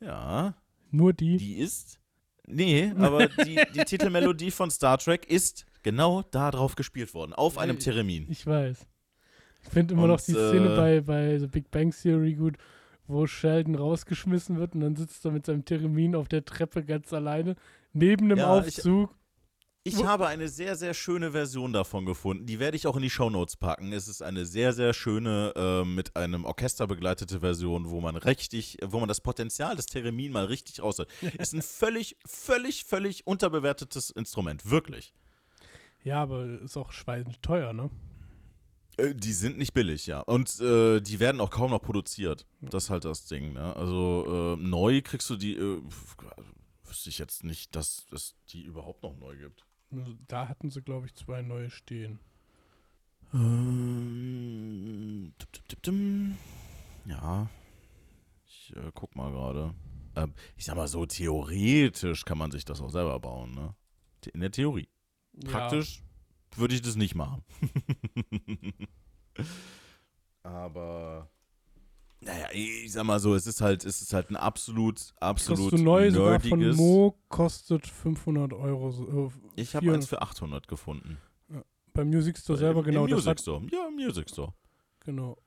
Ja, 0.00 0.54
Nur 0.90 1.12
die. 1.12 1.36
die 1.36 1.54
ist. 1.56 1.98
Nee, 2.46 2.92
aber 2.98 3.28
die, 3.28 3.58
die 3.74 3.84
Titelmelodie 3.84 4.50
von 4.50 4.70
Star 4.70 4.98
Trek 4.98 5.26
ist 5.30 5.64
genau 5.82 6.22
da 6.30 6.50
drauf 6.50 6.74
gespielt 6.74 7.14
worden. 7.14 7.32
Auf 7.32 7.56
einem 7.58 7.78
Theremin. 7.78 8.26
Ich 8.30 8.46
weiß. 8.46 8.86
Ich 9.62 9.68
finde 9.70 9.94
immer 9.94 10.04
Und, 10.04 10.10
noch 10.10 10.20
die 10.20 10.32
Szene 10.32 10.74
äh, 10.74 10.76
bei, 10.76 11.00
bei 11.00 11.38
The 11.38 11.46
Big 11.46 11.70
Bang 11.70 11.90
Theory 11.90 12.34
gut, 12.34 12.56
wo 13.06 13.26
Sheldon 13.26 13.74
rausgeschmissen 13.76 14.58
wird 14.58 14.74
und 14.74 14.80
dann 14.82 14.94
sitzt 14.96 15.24
er 15.24 15.30
mit 15.30 15.46
seinem 15.46 15.64
Theremin 15.64 16.14
auf 16.14 16.28
der 16.28 16.44
Treppe 16.44 16.84
ganz 16.84 17.12
alleine, 17.14 17.56
neben 17.94 18.26
einem 18.26 18.38
Ja, 18.38 18.48
Aufzug. 18.58 19.14
Ich 19.86 20.02
habe 20.02 20.26
eine 20.28 20.48
sehr, 20.48 20.76
sehr 20.76 20.94
schöne 20.94 21.32
Version 21.32 21.74
davon 21.74 22.06
gefunden. 22.06 22.46
Die 22.46 22.58
werde 22.58 22.74
ich 22.74 22.86
auch 22.86 22.96
in 22.96 23.02
die 23.02 23.10
Shownotes 23.10 23.56
packen. 23.56 23.92
Es 23.92 24.08
ist 24.08 24.22
eine 24.22 24.46
sehr, 24.46 24.72
sehr 24.72 24.94
schöne, 24.94 25.52
äh, 25.54 25.84
mit 25.84 26.16
einem 26.16 26.46
Orchester 26.46 26.86
begleitete 26.86 27.40
Version, 27.40 27.90
wo 27.90 28.00
man 28.00 28.16
richtig, 28.16 28.78
wo 28.82 28.98
man 28.98 29.08
das 29.08 29.20
Potenzial 29.20 29.76
des 29.76 29.84
Theremin 29.84 30.32
mal 30.32 30.46
richtig 30.46 30.82
raus 30.82 30.98
hat. 30.98 31.08
Ist 31.38 31.52
ein 31.52 31.60
völlig, 31.60 32.16
völlig, 32.24 32.84
völlig 32.84 33.26
unterbewertetes 33.26 34.08
Instrument. 34.08 34.70
Wirklich. 34.70 35.12
Ja, 36.02 36.22
aber 36.22 36.46
ist 36.62 36.78
auch 36.78 36.92
schweigend 36.92 37.42
teuer, 37.42 37.74
ne? 37.74 37.90
Äh, 38.96 39.14
Die 39.14 39.32
sind 39.34 39.58
nicht 39.58 39.74
billig, 39.74 40.06
ja. 40.06 40.20
Und 40.20 40.60
äh, 40.60 41.02
die 41.02 41.20
werden 41.20 41.42
auch 41.42 41.50
kaum 41.50 41.70
noch 41.70 41.82
produziert. 41.82 42.46
Das 42.62 42.84
ist 42.84 42.90
halt 42.90 43.04
das 43.04 43.26
Ding, 43.26 43.52
ne? 43.52 43.76
Also 43.76 44.56
äh, 44.58 44.62
neu 44.62 45.02
kriegst 45.02 45.28
du 45.28 45.36
die, 45.36 45.56
äh, 45.56 45.82
wüsste 46.84 47.10
ich 47.10 47.18
jetzt 47.18 47.44
nicht, 47.44 47.76
dass 47.76 48.06
es 48.12 48.34
die 48.48 48.62
überhaupt 48.62 49.02
noch 49.02 49.14
neu 49.18 49.36
gibt. 49.36 49.66
Da 50.28 50.48
hatten 50.48 50.70
sie, 50.70 50.82
glaube 50.82 51.06
ich, 51.06 51.14
zwei 51.14 51.42
neue 51.42 51.70
stehen. 51.70 52.18
Ähm, 53.32 55.32
tipp, 55.38 55.68
tipp, 55.68 55.82
tim. 55.82 56.36
Ja, 57.06 57.48
ich 58.46 58.72
äh, 58.76 58.90
guck 58.94 59.14
mal 59.16 59.30
gerade. 59.30 59.74
Ähm, 60.16 60.32
ich 60.56 60.64
sag 60.64 60.76
mal 60.76 60.88
so, 60.88 61.06
theoretisch 61.06 62.24
kann 62.24 62.38
man 62.38 62.50
sich 62.50 62.64
das 62.64 62.80
auch 62.80 62.90
selber 62.90 63.18
bauen, 63.20 63.54
ne? 63.54 63.74
In 64.32 64.40
der 64.40 64.50
Theorie. 64.50 64.88
Praktisch 65.44 66.02
würde 66.56 66.74
ich 66.74 66.82
das 66.82 66.96
nicht 66.96 67.14
machen. 67.14 67.42
Aber 70.42 71.30
naja, 72.24 72.46
ich 72.52 72.92
sag 72.92 73.04
mal 73.04 73.18
so, 73.20 73.34
es 73.34 73.46
ist 73.46 73.60
halt, 73.60 73.84
es 73.84 74.02
ist 74.02 74.12
halt 74.12 74.30
ein 74.30 74.36
absolut, 74.36 75.00
Ja. 75.00 75.28
absolut 75.28 75.70
Kostet 75.70 75.80
neu 75.84 76.10
sogar 76.10 76.40
von. 76.40 76.74
Mo, 76.76 77.18
kostet 77.28 77.86
500 77.86 78.52
Euro. 78.52 78.90
so, 78.90 79.26
äh, 79.56 79.60
ich 79.60 79.74
habe 79.74 79.84
400 79.84 79.94
eins 80.02 80.08
für 80.08 80.22
800 80.22 80.68
gefunden. 80.68 81.18
Beim 81.92 82.08
Music 82.08 82.36
Store 82.38 82.58
selber, 82.58 82.80
Im, 82.80 82.86
genau. 82.86 83.04
Im 83.04 83.10
das 83.10 83.16
Music 83.18 83.30
hat, 83.30 83.40
Store. 83.40 83.62
Ja, 83.70 83.86
im 83.88 83.94
Music 83.94 84.28
Store. 84.28 84.52
genau. 85.00 85.38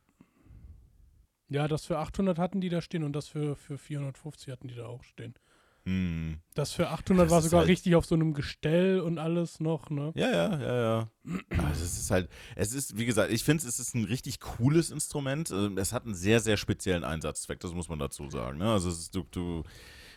Ja, 1.49 1.67
das 1.67 1.85
für 1.85 1.97
800 1.97 2.37
hatten 2.39 2.59
die 2.61 2.69
da 2.69 2.81
stehen 2.81 3.03
und 3.03 3.13
das 3.13 3.27
für, 3.27 3.55
für 3.55 3.77
450 3.77 4.51
hatten 4.51 4.67
die 4.67 4.75
da 4.75 4.85
auch 4.85 5.03
stehen. 5.03 5.33
Hm. 5.87 6.39
Das 6.53 6.73
für 6.73 6.89
800 6.89 7.25
Das 7.27 7.31
war 7.31 7.41
sogar 7.41 7.59
halt- 7.61 7.69
richtig 7.69 7.95
auf 7.95 8.05
so 8.05 8.13
einem 8.15 8.33
Gestell 8.33 8.99
und 8.99 9.19
alles 9.19 9.61
noch, 9.61 9.89
ne? 9.89 10.11
Ja, 10.15 10.29
ja, 10.29 10.59
ja, 10.59 10.75
ja. 10.81 11.11
Also 11.65 11.83
es 11.85 11.97
ist 11.97 12.11
halt, 12.11 12.29
es 12.57 12.73
ist, 12.73 12.97
wie 12.97 13.05
gesagt, 13.05 13.31
ich 13.31 13.43
finde, 13.45 13.65
es 13.65 13.79
ist 13.79 13.95
ein 13.95 14.03
richtig 14.03 14.41
cooles 14.41 14.89
Instrument. 14.91 15.49
Ähm, 15.51 15.77
Es 15.77 15.93
hat 15.93 16.03
einen 16.03 16.13
sehr, 16.15 16.41
sehr 16.41 16.57
speziellen 16.57 17.05
Einsatzzweck, 17.05 17.61
das 17.61 17.73
muss 17.73 17.87
man 17.87 17.99
dazu 17.99 18.29
sagen. 18.29 18.57
Ne? 18.57 18.69
Also 18.69 18.89
ist, 18.89 19.15
du, 19.15 19.23
du, 19.31 19.63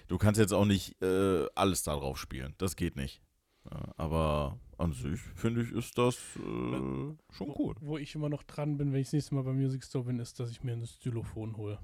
du 0.09 0.19
kannst 0.19 0.41
jetzt 0.41 0.53
auch 0.53 0.65
nicht 0.65 1.01
äh, 1.03 1.47
alles 1.55 1.85
darauf 1.85 2.19
spielen. 2.19 2.55
Das 2.59 2.75
geht 2.75 2.97
nicht. 2.97 3.23
Ja, 3.71 3.93
aber 3.97 4.59
an 4.79 4.93
sich, 4.93 5.21
finde 5.37 5.63
ich, 5.63 5.71
ist 5.71 5.97
das 5.99 6.17
äh, 6.37 7.15
schon 7.33 7.55
cool. 7.59 7.77
Wo 7.81 7.97
ich 7.97 8.15
immer 8.17 8.29
noch 8.29 8.43
dran 8.43 8.77
bin, 8.77 8.93
wenn 8.93 9.01
ich 9.03 9.09
das 9.09 9.13
nächste 9.13 9.35
Mal 9.37 9.45
beim 9.45 9.57
Music 9.57 9.85
Store 9.85 10.05
bin, 10.05 10.19
ist, 10.19 10.41
dass 10.41 10.51
ich 10.51 10.65
mir 10.65 10.73
ein 10.73 10.85
Stylophon 10.87 11.57
hole. 11.57 11.79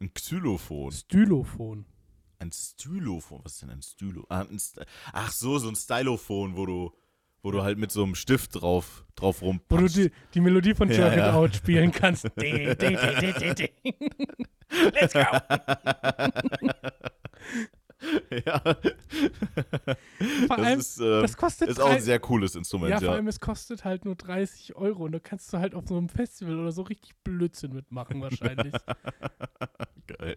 Ein 0.00 0.12
Xylophon. 0.12 0.90
Stylophon. 0.90 1.84
Ein 2.44 2.52
Stylophon. 2.52 3.40
Was 3.42 3.52
ist 3.52 3.62
denn 3.62 3.70
ein 3.70 3.80
Stylo? 3.80 4.26
Ah, 4.28 4.42
ein 4.42 4.58
St 4.58 4.80
Ach 5.14 5.32
so, 5.32 5.58
so 5.58 5.68
ein 5.68 5.76
Stylophon, 5.76 6.58
wo 6.58 6.66
du, 6.66 6.92
wo 7.42 7.50
du 7.50 7.62
halt 7.62 7.78
mit 7.78 7.90
so 7.90 8.02
einem 8.04 8.14
Stift 8.14 8.60
drauf, 8.60 9.06
drauf 9.16 9.40
Wo 9.40 9.54
du 9.70 9.86
die, 9.88 10.10
die 10.34 10.40
Melodie 10.40 10.74
von 10.74 10.90
Ja, 10.90 10.96
Jerk 10.96 11.12
It 11.14 11.18
ja. 11.20 11.32
Out 11.32 11.54
spielen 11.56 11.90
kannst. 11.90 12.24
Ding, 12.38 12.76
ding, 12.76 12.98
ding, 12.98 12.98
ding, 13.18 13.54
ding, 13.54 13.54
ding. 13.54 13.70
Let's 14.92 15.14
go. 15.14 15.20
ja. 18.44 18.60
Vor 18.60 18.76
das 20.48 20.58
allem, 20.58 20.78
ist, 20.80 21.00
ähm, 21.00 21.22
das 21.22 21.38
kostet 21.38 21.70
ist 21.70 21.80
auch 21.80 21.92
ein 21.92 22.02
sehr 22.02 22.18
cooles 22.18 22.56
Instrument, 22.56 22.90
Ja, 22.90 22.98
ja. 22.98 23.06
vor 23.06 23.14
allem, 23.14 23.28
es 23.28 23.40
kostet 23.40 23.86
halt 23.86 24.04
nur 24.04 24.16
30 24.16 24.76
Euro 24.76 25.04
und 25.04 25.12
da 25.12 25.18
kannst 25.18 25.50
du 25.50 25.58
halt 25.58 25.74
auf 25.74 25.84
so 25.88 25.96
einem 25.96 26.10
Festival 26.10 26.58
oder 26.58 26.72
so 26.72 26.82
richtig 26.82 27.14
Blödsinn 27.24 27.72
mitmachen 27.72 28.20
wahrscheinlich. 28.20 28.74
Geil. 30.06 30.36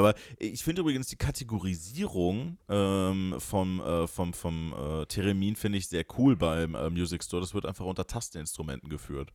Aber 0.00 0.14
ich 0.38 0.64
finde 0.64 0.80
übrigens 0.82 1.06
die 1.08 1.16
Kategorisierung 1.16 2.58
ähm, 2.68 3.34
vom, 3.38 3.80
äh, 3.80 4.06
vom, 4.06 4.32
vom 4.32 4.72
äh, 4.72 5.06
Theremin 5.06 5.56
finde 5.56 5.78
ich 5.78 5.88
sehr 5.88 6.04
cool 6.18 6.36
beim 6.36 6.74
äh, 6.74 6.90
Music 6.90 7.22
Store. 7.22 7.40
Das 7.40 7.54
wird 7.54 7.66
einfach 7.66 7.84
unter 7.84 8.06
Tasteninstrumenten 8.06 8.88
geführt. 8.88 9.32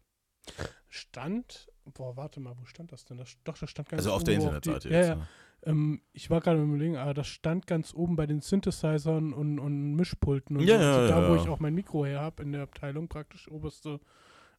stand, 0.90 1.68
boah, 1.94 2.16
warte 2.18 2.40
mal, 2.40 2.56
wo 2.60 2.66
stand 2.66 2.92
das 2.92 3.06
denn? 3.06 3.18
Das, 3.18 3.38
doch, 3.44 3.58
das 3.58 3.70
stand 3.70 3.90
ganz 3.90 4.00
Also 4.02 4.12
auf 4.12 4.18
oben 4.22 4.26
der 4.26 4.36
die- 4.36 4.42
Internetseite 4.44 4.90
Ja, 4.90 4.98
jetzt. 4.98 5.08
ja. 5.10 5.16
ne? 5.16 5.28
Ähm, 5.64 6.02
ich 6.14 6.30
war 6.30 6.42
gerade 6.42 6.60
im 6.62 6.70
Überlegen, 6.70 6.98
aber 6.98 7.14
das 7.14 7.28
stand 7.28 7.66
ganz 7.66 7.94
oben 7.94 8.16
bei 8.16 8.28
den 8.28 8.42
Synthesizern 8.42 9.34
und, 9.34 9.58
und 9.60 9.96
Mischpulten 9.96 10.58
und 10.58 10.64
Ja, 10.68 10.78
so. 10.78 10.84
ja, 10.84 10.96
also 10.96 11.08
da, 11.14 11.22
ja, 11.22 11.30
wo 11.30 11.36
ja. 11.36 11.42
ich 11.42 11.50
auch 11.50 11.60
mein 11.60 11.74
Mikro 11.74 12.06
her 12.06 12.20
habe 12.22 12.44
in 12.44 12.52
der 12.52 12.62
Abteilung, 12.64 13.08
praktisch 13.08 13.50
oberste. 13.50 14.00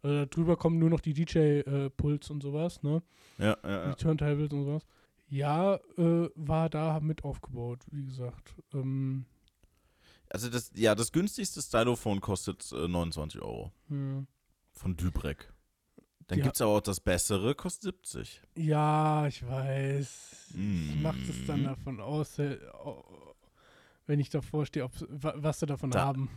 Also 0.02 0.16
da 0.18 0.26
drüber 0.26 0.56
kommen 0.56 0.78
nur 0.78 0.90
noch 0.90 1.00
die 1.00 1.14
DJ-Puls 1.14 2.30
und 2.30 2.42
sowas, 2.42 2.82
ne? 2.82 3.02
Ja, 3.38 3.56
ja, 3.62 3.70
ja. 3.70 3.88
Die 3.94 4.02
Turntables 4.02 4.52
und 4.52 4.64
sowas. 4.64 4.86
Ja, 5.28 5.76
äh, 5.98 6.30
war 6.34 6.68
da 6.70 7.00
mit 7.00 7.24
aufgebaut, 7.24 7.80
wie 7.90 8.04
gesagt. 8.04 8.54
Ähm, 8.72 9.26
Also 10.28 10.48
das, 10.50 10.70
ja, 10.74 10.94
das 10.94 11.12
günstigste 11.12 11.60
Stylophon 11.62 12.20
kostet 12.20 12.70
äh, 12.72 12.88
29 12.88 13.40
Euro. 13.42 13.72
hm. 13.88 14.26
Von 14.72 14.96
Dybrek. 14.96 15.52
Dann 16.26 16.38
Ja. 16.38 16.44
gibt 16.44 16.56
es 16.56 16.60
aber 16.62 16.72
auch 16.72 16.80
das 16.80 17.00
bessere, 17.00 17.54
kostet 17.54 17.94
70. 18.06 18.42
Ja, 18.56 19.26
ich 19.28 19.46
weiß. 19.46 20.50
Ich 20.54 21.00
mache 21.00 21.18
das 21.26 21.36
dann 21.46 21.62
Mm. 21.62 21.64
davon 21.64 22.00
aus, 22.00 22.38
äh, 22.40 22.58
wenn 24.06 24.18
ich 24.20 24.28
davor 24.28 24.66
stehe, 24.66 24.88
was 25.08 25.60
sie 25.60 25.66
davon 25.66 25.90
Da- 25.92 26.04
haben. 26.04 26.28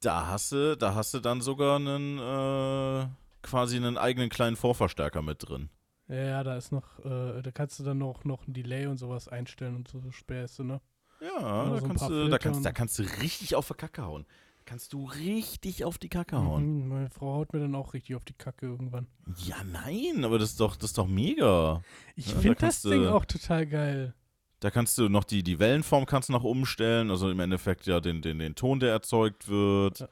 Da 0.00 0.26
hast 0.28 0.52
du, 0.52 0.76
da 0.76 0.94
hast 0.94 1.14
du 1.14 1.20
dann 1.20 1.40
sogar 1.40 1.76
einen, 1.76 2.18
äh, 2.18 3.08
quasi 3.42 3.76
einen 3.76 3.96
eigenen 3.96 4.28
kleinen 4.28 4.56
Vorverstärker 4.56 5.22
mit 5.22 5.48
drin. 5.48 5.70
Ja, 6.08 6.44
da 6.44 6.56
ist 6.56 6.70
noch, 6.72 6.98
äh, 7.04 7.40
da 7.42 7.50
kannst 7.52 7.78
du 7.78 7.82
dann 7.84 7.98
noch, 7.98 8.24
noch 8.24 8.46
ein 8.46 8.52
Delay 8.52 8.86
und 8.86 8.98
sowas 8.98 9.28
einstellen 9.28 9.76
und 9.76 9.88
so 9.88 10.02
Späße, 10.10 10.62
ne? 10.64 10.80
Ja, 11.20 11.40
da, 11.40 11.78
so 11.80 11.86
kannst 11.86 12.08
du, 12.08 12.28
da, 12.28 12.38
kannst, 12.38 12.64
da 12.64 12.72
kannst 12.72 12.98
du 12.98 13.02
richtig 13.22 13.54
auf 13.54 13.68
die 13.68 13.74
Kacke 13.74 14.02
hauen. 14.04 14.26
Kannst 14.66 14.92
du 14.92 15.06
richtig 15.06 15.84
auf 15.84 15.98
die 15.98 16.08
Kacke 16.08 16.36
hauen. 16.36 16.82
Mhm, 16.84 16.88
meine 16.88 17.10
Frau 17.10 17.34
haut 17.34 17.52
mir 17.52 17.60
dann 17.60 17.74
auch 17.74 17.92
richtig 17.94 18.16
auf 18.16 18.24
die 18.24 18.32
Kacke 18.34 18.66
irgendwann. 18.66 19.06
Ja, 19.38 19.56
nein, 19.64 20.24
aber 20.24 20.38
das 20.38 20.50
ist 20.50 20.60
doch, 20.60 20.76
das 20.76 20.90
ist 20.90 20.98
doch 20.98 21.06
mega. 21.06 21.82
Ich 22.16 22.28
Ja, 22.28 22.34
da 22.34 22.40
finde 22.40 22.54
das 22.56 22.60
kannst 22.60 22.84
Ding 22.86 23.02
du- 23.02 23.14
auch 23.14 23.24
total 23.24 23.66
geil. 23.66 24.14
Da 24.60 24.70
kannst 24.70 24.96
du 24.96 25.08
noch 25.10 25.24
die, 25.24 25.42
die 25.42 25.58
Wellenform 25.58 26.06
kannst 26.06 26.30
du 26.30 26.32
noch 26.32 26.44
umstellen, 26.44 27.10
also 27.10 27.30
im 27.30 27.40
Endeffekt 27.40 27.84
ja 27.86 28.00
den, 28.00 28.22
den, 28.22 28.38
den 28.38 28.54
Ton, 28.54 28.80
der 28.80 28.90
erzeugt 28.92 29.48
wird. 29.48 29.98
Ja. 30.00 30.08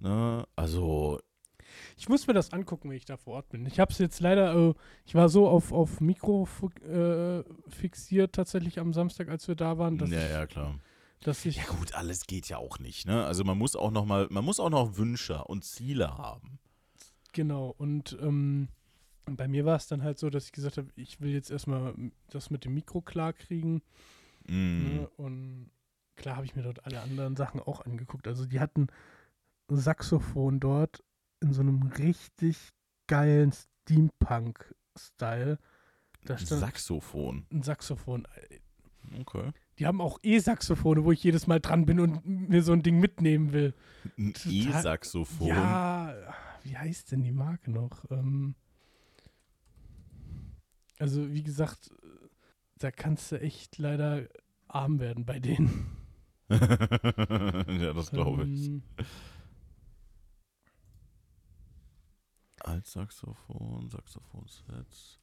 Ne? 0.00 0.44
Also, 0.56 1.20
Ich 1.96 2.08
muss 2.08 2.26
mir 2.26 2.34
das 2.34 2.52
angucken, 2.52 2.90
wenn 2.90 2.96
ich 2.96 3.04
da 3.04 3.16
vor 3.16 3.34
Ort 3.34 3.48
bin. 3.50 3.66
Ich 3.66 3.80
habe 3.80 3.92
es 3.92 3.98
jetzt 3.98 4.20
leider, 4.20 4.54
äh, 4.54 4.74
ich 5.04 5.14
war 5.14 5.28
so 5.28 5.48
auf, 5.48 5.72
auf 5.72 6.00
Mikro 6.00 6.48
äh, 6.84 7.42
fixiert 7.68 8.34
tatsächlich 8.34 8.78
am 8.78 8.92
Samstag, 8.92 9.28
als 9.28 9.48
wir 9.48 9.54
da 9.54 9.78
waren, 9.78 9.98
dass 9.98 10.10
ja, 10.10 10.24
ich 10.24 10.30
ja, 10.30 10.46
klar. 10.46 10.78
dass 11.20 11.44
ich 11.44 11.56
Ja 11.56 11.64
gut, 11.64 11.94
alles 11.94 12.26
geht 12.26 12.48
ja 12.48 12.58
auch 12.58 12.78
nicht, 12.78 13.06
ne? 13.06 13.24
Also 13.24 13.44
man 13.44 13.58
muss 13.58 13.76
auch 13.76 13.90
noch 13.90 14.04
mal, 14.04 14.26
man 14.30 14.44
muss 14.44 14.60
auch 14.60 14.70
noch 14.70 14.96
Wünsche 14.96 15.44
und 15.44 15.64
Ziele 15.64 16.16
haben. 16.16 16.58
Genau, 17.32 17.74
und 17.78 18.16
ähm, 18.20 18.68
bei 19.24 19.48
mir 19.48 19.64
war 19.64 19.76
es 19.76 19.86
dann 19.86 20.02
halt 20.02 20.18
so, 20.18 20.30
dass 20.30 20.46
ich 20.46 20.52
gesagt 20.52 20.78
habe, 20.78 20.88
ich 20.96 21.20
will 21.20 21.32
jetzt 21.32 21.50
erstmal 21.50 21.94
das 22.30 22.50
mit 22.50 22.64
dem 22.64 22.74
Mikro 22.74 23.00
klar 23.00 23.32
kriegen. 23.32 23.82
Mm. 24.46 24.82
Ne? 24.82 25.10
Und 25.16 25.70
klar 26.16 26.36
habe 26.36 26.46
ich 26.46 26.56
mir 26.56 26.62
dort 26.62 26.84
alle 26.84 27.00
anderen 27.00 27.36
Sachen 27.36 27.60
auch 27.60 27.84
angeguckt. 27.84 28.26
Also 28.26 28.46
die 28.46 28.60
hatten 28.60 28.88
ein 29.70 29.76
Saxophon 29.76 30.60
dort 30.60 31.02
in 31.42 31.52
so 31.52 31.60
einem 31.60 31.82
richtig 31.98 32.70
geilen 33.06 33.52
Steampunk-Style. 33.52 35.58
Ein 36.28 36.38
Saxophon. 36.38 37.46
ein 37.52 37.62
Saxophon. 37.62 38.26
Okay. 39.20 39.50
Die 39.78 39.86
haben 39.86 40.00
auch 40.00 40.18
E-Saxophone, 40.22 41.04
wo 41.04 41.12
ich 41.12 41.24
jedes 41.24 41.46
Mal 41.46 41.60
dran 41.60 41.86
bin 41.86 41.98
und 41.98 42.24
mir 42.24 42.62
so 42.62 42.72
ein 42.72 42.82
Ding 42.82 43.00
mitnehmen 43.00 43.52
will. 43.52 43.74
Ein 44.16 44.34
E-Saxophon. 44.46 45.48
Ja, 45.48 46.14
wie 46.62 46.76
heißt 46.76 47.12
denn 47.12 47.22
die 47.22 47.32
Marke 47.32 47.70
noch? 47.70 48.10
Ähm, 48.10 48.54
also, 50.98 51.32
wie 51.32 51.42
gesagt, 51.42 51.90
da 52.78 52.90
kannst 52.90 53.32
du 53.32 53.40
echt 53.40 53.78
leider 53.78 54.28
arm 54.68 55.00
werden 55.00 55.24
bei 55.24 55.40
denen. 55.40 55.96
ja, 56.48 57.92
das 57.92 58.10
glaube 58.10 58.44
ich. 58.44 58.68
Ähm, 58.68 58.82
Altsaxophon, 62.64 63.88
Saxophonsets. 63.90 65.18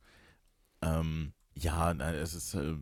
Ähm, 0.82 1.34
ja, 1.56 1.94
nein, 1.94 2.16
es 2.16 2.34
ist. 2.34 2.54
Äh, 2.54 2.76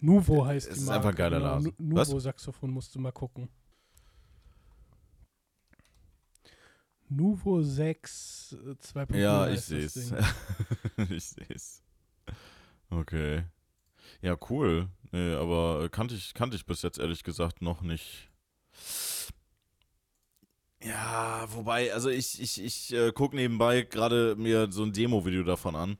Nuvo 0.00 0.44
heißt 0.46 0.68
Es 0.68 0.74
die 0.74 0.80
ist 0.80 0.86
Marke. 0.86 0.96
einfach 0.98 1.10
ein 1.10 1.16
geiler 1.16 1.38
genau. 1.38 1.54
Laden. 1.54 1.74
Nu- 1.78 1.96
Was? 1.96 2.08
Nuvo 2.08 2.20
Saxophon 2.20 2.70
musst 2.70 2.94
du 2.94 2.98
mal 3.00 3.12
gucken. 3.12 3.48
Nuvo 7.08 7.62
6 7.62 8.52
äh, 8.52 8.70
2.0 8.72 9.16
ja, 9.16 9.48
ich 9.48 9.60
sehe 9.60 9.84
es. 9.84 9.94
Ich 11.10 11.24
sehe 11.24 11.46
es. 11.50 11.82
Okay. 12.90 13.44
Ja, 14.22 14.36
cool. 14.50 14.88
Nee, 15.12 15.34
aber 15.34 15.88
kannte 15.88 16.14
ich, 16.14 16.34
kannte 16.34 16.56
ich 16.56 16.66
bis 16.66 16.82
jetzt 16.82 16.98
ehrlich 16.98 17.22
gesagt 17.22 17.62
noch 17.62 17.82
nicht. 17.82 18.30
Ja, 20.86 21.46
wobei, 21.52 21.92
also 21.92 22.10
ich, 22.10 22.40
ich, 22.40 22.62
ich 22.62 22.92
äh, 22.92 23.12
gucke 23.12 23.34
nebenbei 23.36 23.82
gerade 23.82 24.36
mir 24.36 24.70
so 24.70 24.84
ein 24.84 24.92
Demo-Video 24.92 25.42
davon 25.42 25.74
an. 25.74 25.98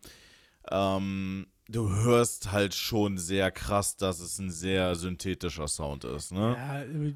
Ähm, 0.71 1.47
du 1.69 1.89
hörst 1.91 2.53
halt 2.53 2.75
schon 2.75 3.19
sehr 3.19 3.51
krass, 3.51 3.97
dass 3.97 4.21
es 4.21 4.39
ein 4.39 4.51
sehr 4.51 4.95
synthetischer 4.95 5.67
Sound 5.69 6.05
ist, 6.05 6.33
ne? 6.33 6.55
Ja, 6.57 6.83
äh, 6.83 7.15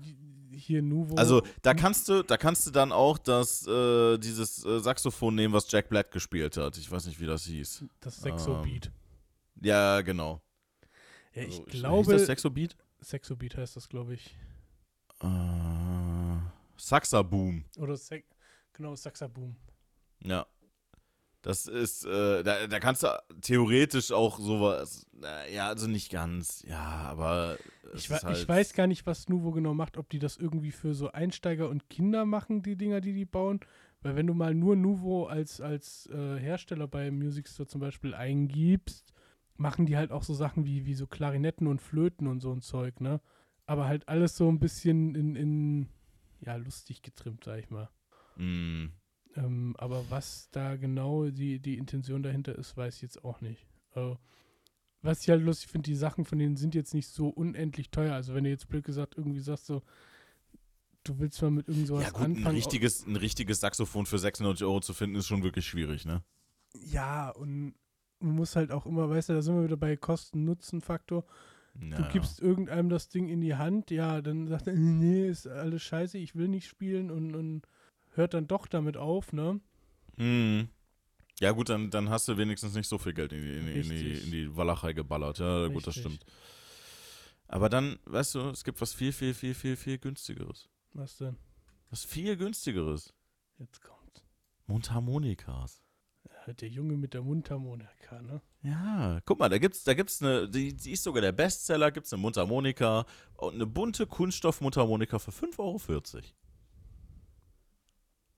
hier 0.52 0.82
Nuvo. 0.82 1.14
Also 1.14 1.42
da 1.62 1.74
kannst 1.74 2.08
du, 2.08 2.22
da 2.24 2.36
kannst 2.36 2.66
du 2.66 2.70
dann 2.70 2.90
auch 2.92 3.18
das, 3.18 3.66
äh, 3.66 4.18
dieses 4.18 4.64
äh, 4.64 4.80
Saxophon 4.80 5.34
nehmen, 5.36 5.54
was 5.54 5.70
Jack 5.70 5.88
Black 5.88 6.10
gespielt 6.10 6.56
hat. 6.56 6.76
Ich 6.76 6.90
weiß 6.90 7.06
nicht, 7.06 7.20
wie 7.20 7.26
das 7.26 7.44
hieß. 7.44 7.84
das 8.00 8.20
Sexobeat. 8.20 8.86
ähm, 8.86 9.64
Ja, 9.64 10.00
genau. 10.00 10.42
ja, 11.34 11.42
ich 11.42 11.58
Also, 11.60 11.62
glaube. 11.64 11.96
Hieß 11.98 12.08
das 12.08 12.26
Sexobeat? 12.26 12.76
Sexobeat 13.00 13.56
heißt 13.56 13.76
das, 13.76 13.88
glaube 13.88 14.14
ich. 14.14 14.34
Äh, 15.22 15.26
Saxaboom. 16.80 17.64
Oder 17.78 17.96
Sex, 17.96 18.26
genau, 18.72 18.94
Saxaboom. 18.94 19.56
Ja. 20.22 20.46
Das 21.42 21.66
ist, 21.66 22.04
äh, 22.04 22.42
da, 22.42 22.66
da 22.66 22.80
kannst 22.80 23.02
du 23.02 23.08
theoretisch 23.40 24.12
auch 24.12 24.38
sowas, 24.38 25.06
äh, 25.22 25.54
ja, 25.54 25.68
also 25.68 25.86
nicht 25.86 26.12
ganz, 26.12 26.62
ja, 26.68 26.78
aber 26.78 27.56
Ich, 27.94 28.10
halt, 28.10 28.36
ich 28.36 28.46
weiß 28.46 28.74
gar 28.74 28.86
nicht, 28.86 29.06
was 29.06 29.30
Nuvo 29.30 29.50
genau 29.50 29.72
macht, 29.72 29.96
ob 29.96 30.10
die 30.10 30.18
das 30.18 30.36
irgendwie 30.36 30.70
für 30.70 30.92
so 30.92 31.12
Einsteiger 31.12 31.70
und 31.70 31.88
Kinder 31.88 32.26
machen, 32.26 32.62
die 32.62 32.76
Dinger, 32.76 33.00
die 33.00 33.14
die 33.14 33.24
bauen. 33.24 33.60
Weil 34.02 34.16
wenn 34.16 34.26
du 34.26 34.34
mal 34.34 34.54
nur 34.54 34.76
Nuvo 34.76 35.26
als, 35.26 35.60
als 35.60 36.06
äh, 36.12 36.38
Hersteller 36.38 36.88
bei 36.88 37.10
Music 37.10 37.48
Store 37.48 37.66
zum 37.66 37.80
Beispiel 37.80 38.14
eingibst, 38.14 39.12
machen 39.56 39.86
die 39.86 39.96
halt 39.96 40.10
auch 40.10 40.22
so 40.22 40.34
Sachen 40.34 40.64
wie, 40.64 40.86
wie 40.86 40.94
so 40.94 41.06
Klarinetten 41.06 41.66
und 41.66 41.80
Flöten 41.80 42.26
und 42.26 42.40
so 42.40 42.52
ein 42.52 42.62
Zeug, 42.62 43.00
ne? 43.00 43.20
Aber 43.66 43.86
halt 43.86 44.08
alles 44.08 44.36
so 44.36 44.48
ein 44.50 44.58
bisschen 44.58 45.14
in, 45.14 45.36
in 45.36 45.88
ja, 46.40 46.56
lustig 46.56 47.02
getrimmt, 47.02 47.44
sag 47.44 47.58
ich 47.60 47.70
mal. 47.70 47.90
mh, 48.36 48.90
Ähm, 49.36 49.74
aber 49.78 50.10
was 50.10 50.48
da 50.50 50.76
genau 50.76 51.26
die, 51.30 51.60
die 51.60 51.78
Intention 51.78 52.22
dahinter 52.22 52.54
ist, 52.56 52.76
weiß 52.76 52.96
ich 52.96 53.02
jetzt 53.02 53.24
auch 53.24 53.40
nicht. 53.40 53.66
Also, 53.92 54.18
was 55.02 55.22
ich 55.22 55.30
halt 55.30 55.42
lustig 55.42 55.68
finde, 55.70 55.88
die 55.90 55.96
Sachen 55.96 56.24
von 56.24 56.38
denen 56.38 56.56
sind 56.56 56.74
jetzt 56.74 56.94
nicht 56.94 57.08
so 57.08 57.28
unendlich 57.28 57.90
teuer. 57.90 58.14
Also 58.14 58.34
wenn 58.34 58.44
du 58.44 58.50
jetzt 58.50 58.68
blöd 58.68 58.84
gesagt 58.84 59.16
irgendwie 59.16 59.40
sagst 59.40 59.66
so, 59.66 59.82
du 61.04 61.18
willst 61.18 61.40
mal 61.42 61.50
mit 61.50 61.68
irgend 61.68 61.86
sowas 61.86 62.04
ja 62.04 62.10
gut, 62.10 62.30
ein 62.30 62.36
anfangen. 62.36 62.56
richtiges, 62.56 63.06
ein 63.06 63.16
richtiges 63.16 63.60
Saxophon 63.60 64.06
für 64.06 64.18
96 64.18 64.64
Euro 64.64 64.80
zu 64.80 64.92
finden, 64.94 65.16
ist 65.16 65.26
schon 65.26 65.42
wirklich 65.42 65.66
schwierig, 65.66 66.04
ne? 66.04 66.22
Ja, 66.74 67.30
und 67.30 67.74
man 68.20 68.34
muss 68.36 68.56
halt 68.56 68.70
auch 68.70 68.86
immer, 68.86 69.08
weißt 69.08 69.30
du, 69.30 69.32
da 69.34 69.42
sind 69.42 69.56
wir 69.56 69.64
wieder 69.64 69.76
bei 69.76 69.96
Kosten-Nutzen-Faktor. 69.96 71.24
Ja, 71.82 71.96
Du 71.96 72.12
gibst 72.12 72.40
irgendeinem 72.40 72.88
das 72.88 73.08
Ding 73.08 73.28
in 73.28 73.40
die 73.40 73.54
Hand, 73.54 73.90
ja, 73.90 74.20
dann 74.20 74.46
sagt 74.46 74.66
er, 74.66 74.74
nee, 74.76 75.28
ist 75.28 75.46
alles 75.46 75.82
scheiße, 75.82 76.18
ich 76.18 76.34
will 76.34 76.48
nicht 76.48 76.68
spielen 76.68 77.10
und, 77.10 77.34
und 77.34 77.62
hört 78.14 78.34
dann 78.34 78.46
doch 78.46 78.66
damit 78.66 78.96
auf, 78.96 79.32
ne? 79.32 79.60
Hm. 80.16 80.68
Ja, 81.40 81.52
gut, 81.52 81.70
dann, 81.70 81.90
dann 81.90 82.10
hast 82.10 82.28
du 82.28 82.36
wenigstens 82.36 82.74
nicht 82.74 82.86
so 82.88 82.98
viel 82.98 83.14
Geld 83.14 83.32
in 83.32 83.40
die, 83.40 83.52
in 83.52 83.66
in 83.68 83.82
die, 83.88 83.96
Richtig. 83.96 84.24
in 84.24 84.30
die 84.30 84.56
Walachei 84.56 84.92
geballert. 84.92 85.38
Ja, 85.38 85.68
gut, 85.68 85.86
das 85.86 85.96
Richtig. 85.96 86.14
stimmt. 86.14 86.26
Aber 87.48 87.68
dann, 87.68 87.98
weißt 88.04 88.34
du, 88.34 88.40
es 88.50 88.62
gibt 88.62 88.80
was 88.80 88.92
viel, 88.92 89.12
viel, 89.12 89.32
viel, 89.32 89.54
viel, 89.54 89.76
viel 89.76 89.98
günstigeres. 89.98 90.68
Was 90.92 91.16
denn? 91.16 91.36
Was 91.88 92.04
viel 92.04 92.36
günstigeres. 92.36 93.14
Jetzt 93.58 93.80
kommt. 93.80 94.22
Mundharmonikas. 94.66 95.82
Ja, 96.50 96.54
der 96.54 96.68
Junge 96.68 96.96
mit 96.96 97.14
der 97.14 97.22
Mundharmonika, 97.22 98.22
ne? 98.22 98.42
Ja, 98.62 99.20
guck 99.24 99.38
mal, 99.38 99.48
da 99.48 99.58
gibt's, 99.58 99.84
da 99.84 99.94
gibt's 99.94 100.20
eine, 100.20 100.48
die, 100.48 100.74
die 100.74 100.90
ist 100.90 101.04
sogar 101.04 101.22
der 101.22 101.30
Bestseller, 101.30 101.92
gibt's 101.92 102.12
eine 102.12 102.20
Mundharmonika 102.20 103.06
und 103.36 103.54
eine 103.54 103.66
bunte 103.66 104.04
Kunststoff-Mundharmonika 104.04 105.20
für 105.20 105.30
5,40 105.30 105.58
Euro. 105.60 105.80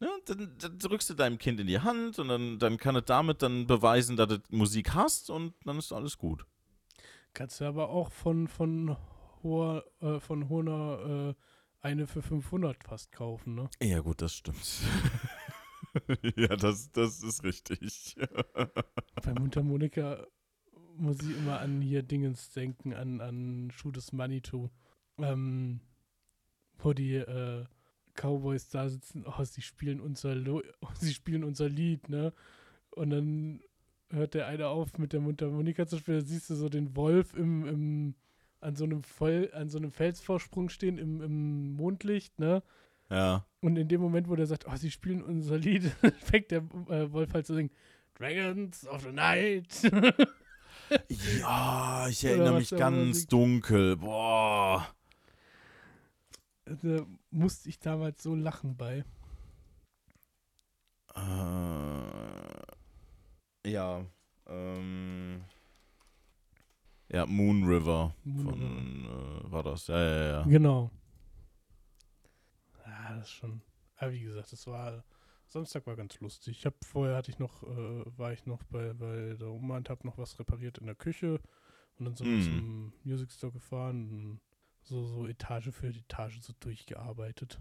Ja, 0.00 0.10
dann, 0.26 0.54
dann 0.58 0.78
drückst 0.78 1.08
du 1.08 1.14
deinem 1.14 1.38
Kind 1.38 1.58
in 1.58 1.66
die 1.66 1.78
Hand 1.78 2.18
und 2.18 2.28
dann, 2.28 2.58
dann 2.58 2.76
kann 2.76 2.96
es 2.96 3.04
damit 3.06 3.40
dann 3.40 3.66
beweisen, 3.66 4.18
dass 4.18 4.30
es 4.30 4.40
Musik 4.50 4.92
hast 4.92 5.30
und 5.30 5.54
dann 5.64 5.78
ist 5.78 5.90
alles 5.90 6.18
gut. 6.18 6.44
Kannst 7.32 7.62
du 7.62 7.64
aber 7.64 7.88
auch 7.88 8.12
von, 8.12 8.46
von 8.46 8.94
hoher, 9.42 9.86
äh, 10.02 10.20
von 10.20 10.50
hoher 10.50 11.34
äh, 11.34 11.34
eine 11.80 12.06
für 12.06 12.20
500 12.20 12.84
fast 12.84 13.10
kaufen, 13.10 13.54
ne? 13.54 13.70
Ja, 13.80 14.00
gut, 14.00 14.20
das 14.20 14.34
stimmt. 14.34 14.58
ja, 16.36 16.56
das, 16.56 16.90
das 16.92 17.22
ist 17.22 17.44
richtig. 17.44 18.16
Bei 19.22 19.34
Mundharmonika 19.34 20.26
muss 20.96 21.20
ich 21.20 21.36
immer 21.36 21.60
an 21.60 21.80
hier 21.80 22.02
Dingens 22.02 22.50
denken, 22.52 22.94
an, 22.94 23.20
an 23.20 23.72
Money 24.12 24.40
to. 24.40 24.70
Ähm, 25.18 25.80
wo 26.78 26.92
die 26.92 27.14
äh, 27.14 27.64
Cowboys 28.14 28.68
da 28.68 28.88
sitzen, 28.88 29.24
oh, 29.26 29.44
sie 29.44 29.62
spielen 29.62 30.00
unser 30.00 30.34
Lo 30.34 30.62
sie 30.94 31.14
spielen 31.14 31.44
unser 31.44 31.68
Lied, 31.68 32.08
ne? 32.08 32.32
Und 32.90 33.10
dann 33.10 33.60
hört 34.10 34.34
der 34.34 34.46
eine 34.46 34.68
auf 34.68 34.98
mit 34.98 35.12
der 35.12 35.20
Mundharmonika 35.20 35.86
zu 35.86 35.98
spielen, 35.98 36.20
da 36.20 36.26
siehst 36.26 36.50
du 36.50 36.54
so 36.54 36.68
den 36.68 36.94
Wolf 36.96 37.34
im, 37.34 37.66
im 37.66 38.14
an 38.60 38.76
so 38.76 38.84
einem 38.84 39.02
Voll, 39.02 39.50
an 39.54 39.68
so 39.68 39.78
einem 39.78 39.90
Felsvorsprung 39.90 40.68
stehen 40.68 40.98
im, 40.98 41.20
im 41.20 41.72
Mondlicht, 41.74 42.38
ne? 42.38 42.62
Ja. 43.12 43.46
Und 43.60 43.76
in 43.76 43.88
dem 43.88 44.00
Moment, 44.00 44.28
wo 44.28 44.34
der 44.34 44.46
sagt, 44.46 44.66
oh, 44.66 44.74
sie 44.74 44.90
spielen 44.90 45.22
unser 45.22 45.58
Lied, 45.58 45.84
fängt 46.24 46.50
der 46.50 46.62
äh, 46.88 47.12
Wolf 47.12 47.34
halt 47.34 47.46
zu 47.46 47.54
singen, 47.54 47.70
Dragons 48.14 48.88
of 48.88 49.02
the 49.02 49.12
Night. 49.12 49.68
Ja, 51.38 52.06
ich 52.08 52.22
erinnere 52.22 52.58
mich 52.58 52.68
ganz 52.68 53.26
dunkel. 53.26 53.96
Boah. 53.96 54.86
da 56.66 57.06
musste 57.30 57.70
ich 57.70 57.78
damals 57.78 58.22
so 58.22 58.34
lachen 58.34 58.76
bei. 58.76 59.02
Äh, 61.14 62.60
ja. 63.70 64.04
Ähm, 64.46 65.44
ja, 67.08 67.24
Moon 67.24 67.64
River 67.64 68.14
Moon 68.24 68.44
von, 68.44 69.06
äh, 69.06 69.50
war 69.50 69.62
das. 69.62 69.86
Ja, 69.86 69.98
ja, 69.98 70.24
ja. 70.26 70.42
Genau. 70.42 70.90
Ja, 73.12 73.18
das 73.18 73.28
ist 73.28 73.34
schon. 73.34 73.62
Aber 73.96 74.12
wie 74.12 74.20
gesagt, 74.20 74.52
das 74.52 74.66
war. 74.66 75.04
Samstag 75.46 75.86
war 75.86 75.96
ganz 75.96 76.18
lustig. 76.20 76.58
Ich 76.58 76.64
habe 76.66 76.76
vorher 76.82 77.14
hatte 77.16 77.30
ich 77.30 77.38
noch, 77.38 77.62
äh, 77.62 78.18
war 78.18 78.32
ich 78.32 78.46
noch 78.46 78.62
bei, 78.64 78.94
bei 78.94 79.34
der 79.38 79.48
Oma 79.48 79.76
und 79.76 79.90
habe 79.90 80.06
noch 80.06 80.16
was 80.16 80.38
repariert 80.38 80.78
in 80.78 80.86
der 80.86 80.94
Küche 80.94 81.40
und 81.98 82.06
dann 82.06 82.16
sind 82.16 82.26
wir 82.26 82.36
Mhm. 82.38 82.42
zum 82.42 82.92
Music 83.04 83.30
Store 83.30 83.52
gefahren 83.52 84.08
und 84.10 84.40
so, 84.82 85.04
so 85.04 85.26
Etage 85.26 85.70
für 85.70 85.88
Etage 85.88 86.40
so 86.40 86.54
durchgearbeitet, 86.58 87.58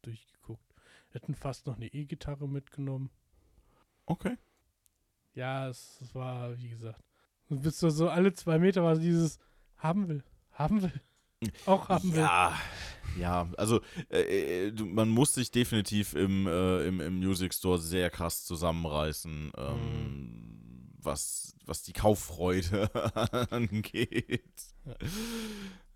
durchgeguckt. 0.00 0.64
Hätten 1.10 1.34
fast 1.34 1.66
noch 1.66 1.76
eine 1.76 1.86
E-Gitarre 1.92 2.48
mitgenommen. 2.48 3.10
Okay. 4.06 4.38
Ja, 5.34 5.68
es, 5.68 6.00
es 6.00 6.14
war, 6.14 6.56
wie 6.58 6.70
gesagt. 6.70 7.02
Bist 7.50 7.78
so, 7.78 7.90
so 7.90 8.08
alle 8.08 8.32
zwei 8.32 8.58
Meter 8.58 8.82
war 8.82 8.96
so 8.96 9.02
dieses 9.02 9.38
haben 9.76 10.08
will, 10.08 10.24
haben 10.52 10.80
will. 10.82 11.00
Auch 11.66 11.88
haben 11.88 12.12
will. 12.12 12.20
Ja, 12.20 12.52
ja, 13.18 13.48
also 13.58 13.80
äh, 14.10 14.68
äh, 14.68 14.72
man 14.72 15.08
muss 15.08 15.34
sich 15.34 15.50
definitiv 15.50 16.14
im, 16.14 16.46
äh, 16.46 16.86
im, 16.86 17.00
im 17.00 17.18
Music 17.18 17.52
Store 17.54 17.78
sehr 17.78 18.08
krass 18.10 18.44
zusammenreißen, 18.44 19.52
ähm, 19.56 20.92
was, 20.98 21.54
was 21.66 21.82
die 21.82 21.92
Kauffreude 21.92 22.90
angeht. 23.50 24.42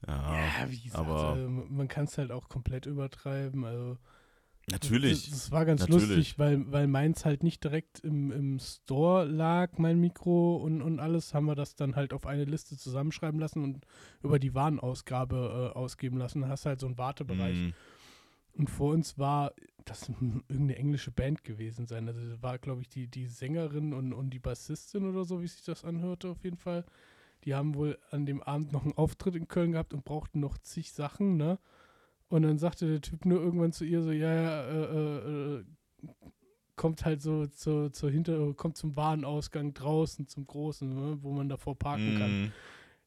Ja, 0.07 0.47
Ja, 0.63 0.71
wie 0.71 0.81
gesagt, 0.81 0.99
aber- 0.99 1.29
also, 1.33 1.49
man 1.49 1.89
kann 1.89 2.05
es 2.05 2.19
halt 2.19 2.33
auch 2.33 2.49
komplett 2.49 2.87
übertreiben. 2.87 3.65
Also 3.65 3.99
natürlich. 4.71 5.31
Das, 5.31 5.41
das 5.41 5.51
war 5.51 5.65
ganz 5.65 5.81
Natürlich. 5.83 6.09
lustig, 6.09 6.39
weil, 6.39 6.71
weil 6.71 6.87
meins 6.87 7.25
halt 7.25 7.43
nicht 7.43 7.63
direkt 7.63 8.01
im, 8.01 8.31
im 8.31 8.59
Store 8.59 9.25
lag, 9.25 9.79
mein 9.79 10.01
Mikro 10.01 10.57
und, 10.57 10.83
und 10.83 11.01
alles, 11.01 11.35
haben 11.35 11.47
wir 11.47 11.55
das 11.55 11.75
dann 11.75 11.97
halt 11.97 12.13
auf 12.13 12.27
eine 12.27 12.45
Liste 12.45 12.77
zusammenschreiben 12.77 13.41
lassen 13.41 13.63
und 13.63 13.87
über 14.23 14.39
die 14.39 14.55
Warenausgabe 14.55 15.73
äh, 15.75 15.79
ausgeben 15.79 16.19
lassen. 16.19 16.43
Da 16.43 16.49
hast 16.49 16.65
du 16.65 16.69
halt 16.71 16.81
so 16.81 16.87
einen 16.87 16.99
Wartebereich. 16.99 17.57
Mm, 17.57 17.71
Und 18.55 18.71
vor 18.71 18.93
uns 18.93 19.19
war, 19.19 19.53
das 19.85 20.09
irgendeine 20.09 20.77
englische 20.77 21.13
Band 21.13 21.45
gewesen 21.45 21.87
sein. 21.87 22.09
Also 22.09 22.43
war, 22.43 22.59
glaube 22.59 22.83
ich, 22.83 22.89
die, 22.89 23.07
die 23.07 23.27
Sängerin 23.27 23.93
und, 23.93 24.13
und 24.13 24.31
die 24.31 24.41
Bassistin 24.41 25.09
oder 25.09 25.25
so, 25.25 25.41
wie 25.41 25.47
sich 25.47 25.63
das 25.63 25.85
anhörte 25.85 26.29
auf 26.29 26.43
jeden 26.45 26.57
Fall. 26.57 26.85
Die 27.45 27.55
haben 27.55 27.75
wohl 27.77 27.97
an 28.11 28.27
dem 28.27 28.43
Abend 28.43 28.73
noch 28.73 28.83
einen 28.83 28.95
Auftritt 28.95 29.37
in 29.37 29.47
Köln 29.47 29.73
gehabt 29.73 29.95
und 29.95 30.05
brauchten 30.05 30.41
noch 30.41 30.59
zig 30.59 30.93
Sachen, 30.93 31.37
ne? 31.37 31.59
Und 32.29 32.43
dann 32.43 32.59
sagte 32.59 32.89
der 32.89 33.01
Typ 33.01 33.25
nur 33.25 33.41
irgendwann 33.41 33.73
zu 33.73 33.85
ihr 33.85 34.03
so, 34.03 34.11
ja, 34.11 34.35
ja, 34.35 34.63
äh, 34.65 35.59
äh, 35.59 35.65
kommt 36.75 37.05
halt 37.05 37.23
so 37.23 37.47
zur, 37.47 37.93
zur 37.93 38.11
Hinter, 38.11 38.53
kommt 38.55 38.77
zum 38.77 38.97
Warenausgang 38.97 39.75
draußen, 39.75 40.27
zum 40.27 40.47
Großen, 40.47 40.89
ne, 40.89 41.19
wo 41.23 41.33
man 41.33 41.49
davor 41.49 41.79
parken 41.79 42.17
kann. 42.19 42.43
mm. 42.43 42.53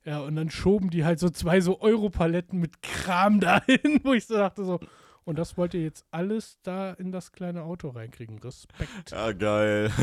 Ja, 0.05 0.21
und 0.21 0.35
dann 0.35 0.49
schoben 0.49 0.89
die 0.89 1.03
halt 1.03 1.19
so 1.19 1.29
zwei 1.29 1.59
so 1.61 1.81
Europaletten 1.81 2.59
mit 2.59 2.81
Kram 2.81 3.39
dahin, 3.41 3.99
wo 4.03 4.13
ich 4.13 4.25
so 4.25 4.35
dachte 4.35 4.63
so, 4.63 4.79
und 5.25 5.37
das 5.37 5.57
wollt 5.57 5.73
ihr 5.73 5.81
jetzt 5.81 6.05
alles 6.11 6.59
da 6.63 6.93
in 6.93 7.11
das 7.11 7.31
kleine 7.31 7.63
Auto 7.63 7.89
reinkriegen. 7.89 8.39
Respekt. 8.39 9.11
Ja, 9.11 9.31
geil. 9.31 9.91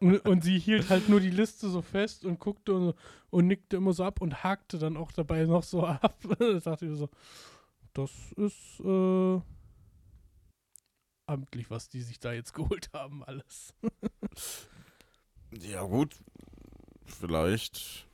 Und, 0.00 0.24
und 0.26 0.44
sie 0.44 0.58
hielt 0.58 0.90
halt 0.90 1.08
nur 1.08 1.20
die 1.20 1.30
Liste 1.30 1.68
so 1.68 1.82
fest 1.82 2.24
und 2.24 2.38
guckte 2.38 2.72
und, 2.72 2.94
und 3.30 3.46
nickte 3.48 3.78
immer 3.78 3.92
so 3.92 4.04
ab 4.04 4.20
und 4.20 4.44
hakte 4.44 4.78
dann 4.78 4.96
auch 4.96 5.10
dabei 5.10 5.44
noch 5.44 5.64
so 5.64 5.82
ab. 5.86 6.16
da 6.38 6.60
dachte 6.60 6.86
ich 6.86 6.96
so, 6.96 7.08
das 7.94 8.10
ist 8.36 8.80
äh, 8.80 9.40
amtlich, 11.26 11.70
was 11.70 11.88
die 11.88 12.02
sich 12.02 12.20
da 12.20 12.32
jetzt 12.32 12.52
geholt 12.54 12.90
haben, 12.92 13.24
alles. 13.24 13.74
ja, 15.50 15.82
gut. 15.82 16.14
Vielleicht. 17.06 18.06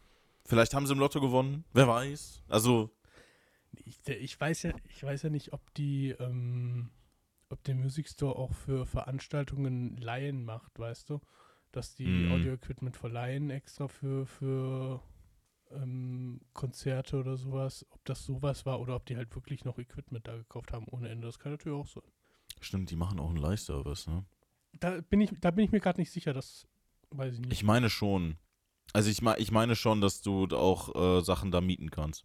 Vielleicht 0.47 0.75
haben 0.75 0.87
sie 0.87 0.93
im 0.93 0.99
Lotto 0.99 1.21
gewonnen. 1.21 1.65
Wer 1.73 1.89
weiß. 1.89 2.43
Also, 2.49 2.91
Ich, 3.85 4.01
ich 4.09 4.41
weiß 4.41 4.63
ja, 4.65 4.73
ich 4.89 5.03
weiß 5.03 5.23
ja 5.23 5.31
nicht, 5.31 5.53
ob 5.53 5.73
die, 5.75 6.11
ähm, 6.19 6.91
ob 7.51 7.63
der 7.65 7.75
Music 7.75 8.09
Store 8.09 8.37
auch 8.37 8.53
für 8.53 8.87
Veranstaltungen 8.87 9.97
Laien 9.99 10.45
macht, 10.45 10.79
weißt 10.79 11.11
du? 11.11 11.21
Dass 11.73 11.95
die 11.95 12.07
Mhm. 12.07 12.33
Audio-Equipment 12.33 12.97
verleihen 12.97 13.51
extra 13.51 13.89
für, 13.89 14.27
für 14.27 15.03
ähm, 15.71 16.41
Konzerte 16.53 17.19
oder 17.19 17.37
sowas. 17.37 17.85
Ob 17.91 18.05
das 18.05 18.25
sowas 18.25 18.65
war 18.65 18.81
oder 18.81 18.97
ob 18.97 19.07
die 19.07 19.17
halt 19.17 19.35
wirklich 19.35 19.65
noch 19.65 19.79
Equipment 19.79 20.27
da 20.27 20.37
gekauft 20.37 20.73
haben 20.73 20.87
ohne 20.89 21.09
Ende. 21.09 21.27
Das 21.27 21.39
kann 21.39 21.53
natürlich 21.53 21.79
auch 21.79 21.87
sein. 21.87 22.03
stimmt, 22.61 22.91
die 22.91 22.97
machen 22.97 23.19
auch 23.21 23.29
einen 23.29 23.39
Live-Service, 23.39 24.07
ne? 24.07 24.25
Da 24.81 25.01
bin 25.03 25.21
ich, 25.21 25.31
da 25.41 25.51
bin 25.51 25.65
ich 25.65 25.73
mir 25.73 25.81
gerade 25.81 26.01
nicht 26.01 26.11
sicher, 26.11 26.33
das 26.33 26.67
weiß 27.11 27.35
ich 27.35 27.41
nicht. 27.41 27.53
Ich 27.53 27.63
meine 27.65 27.91
schon. 27.91 28.37
Also 28.93 29.11
ich, 29.11 29.23
ich 29.39 29.51
meine 29.51 29.77
schon, 29.77 30.01
dass 30.01 30.21
du 30.23 30.47
auch 30.49 30.95
äh, 30.95 31.23
Sachen 31.23 31.51
da 31.51 31.61
mieten 31.61 31.91
kannst. 31.91 32.25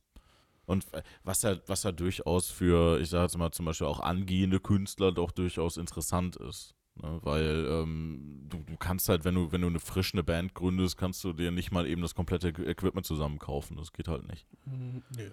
Und 0.69 0.93
äh, 0.93 1.01
was 1.23 1.41
ja, 1.41 1.57
was 1.67 1.83
ja 1.83 1.91
durchaus 1.91 2.49
für, 2.51 2.99
ich 3.01 3.09
sage 3.09 3.23
jetzt 3.23 3.37
mal 3.37 3.51
zum 3.51 3.65
Beispiel 3.65 3.87
auch 3.87 3.99
angehende 3.99 4.59
Künstler 4.59 5.11
doch 5.11 5.31
durchaus 5.31 5.77
interessant 5.77 6.35
ist. 6.35 6.75
Ne? 7.01 7.19
Weil 7.23 7.65
ähm, 7.67 8.45
du, 8.47 8.59
du 8.59 8.77
kannst 8.77 9.09
halt, 9.09 9.25
wenn 9.25 9.33
du, 9.35 9.51
wenn 9.51 9.61
du 9.61 9.67
eine 9.67 9.79
frisch 9.79 10.13
eine 10.13 10.23
Band 10.23 10.53
gründest, 10.53 10.95
kannst 10.97 11.23
du 11.23 11.33
dir 11.33 11.49
nicht 11.51 11.71
mal 11.71 11.87
eben 11.87 12.01
das 12.03 12.13
komplette 12.13 12.49
Equ- 12.49 12.67
Equipment 12.67 13.05
zusammen 13.05 13.39
kaufen. 13.39 13.77
Das 13.77 13.91
geht 13.93 14.07
halt 14.07 14.27
nicht. 14.27 14.45
Hm, 14.65 15.01
nö. 15.17 15.29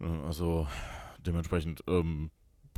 Äh, 0.00 0.26
Also 0.26 0.66
dementsprechend, 1.18 1.84
ähm, 1.86 2.30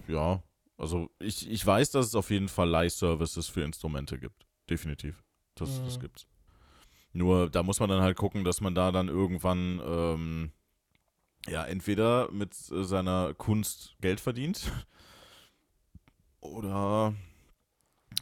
ja, 0.06 0.42
also 0.76 1.08
ich, 1.20 1.48
ich 1.50 1.64
weiß, 1.64 1.90
dass 1.92 2.06
es 2.06 2.14
auf 2.14 2.30
jeden 2.30 2.48
Fall 2.48 2.68
Leih-Services 2.68 3.48
für 3.48 3.62
Instrumente 3.62 4.18
gibt. 4.18 4.44
Definitiv. 4.68 5.22
Das, 5.54 5.82
das 5.84 5.96
Mhm. 5.96 6.00
gibt's. 6.00 6.26
Nur 7.12 7.48
da 7.48 7.62
muss 7.62 7.80
man 7.80 7.88
dann 7.88 8.02
halt 8.02 8.16
gucken, 8.16 8.44
dass 8.44 8.60
man 8.60 8.74
da 8.74 8.90
dann 8.92 9.08
irgendwann 9.08 9.80
ähm, 9.86 10.52
ja 11.48 11.64
entweder 11.64 12.30
mit 12.30 12.54
äh, 12.70 12.84
seiner 12.84 13.34
Kunst 13.34 13.96
Geld 14.00 14.20
verdient 14.20 14.72
oder 16.40 17.14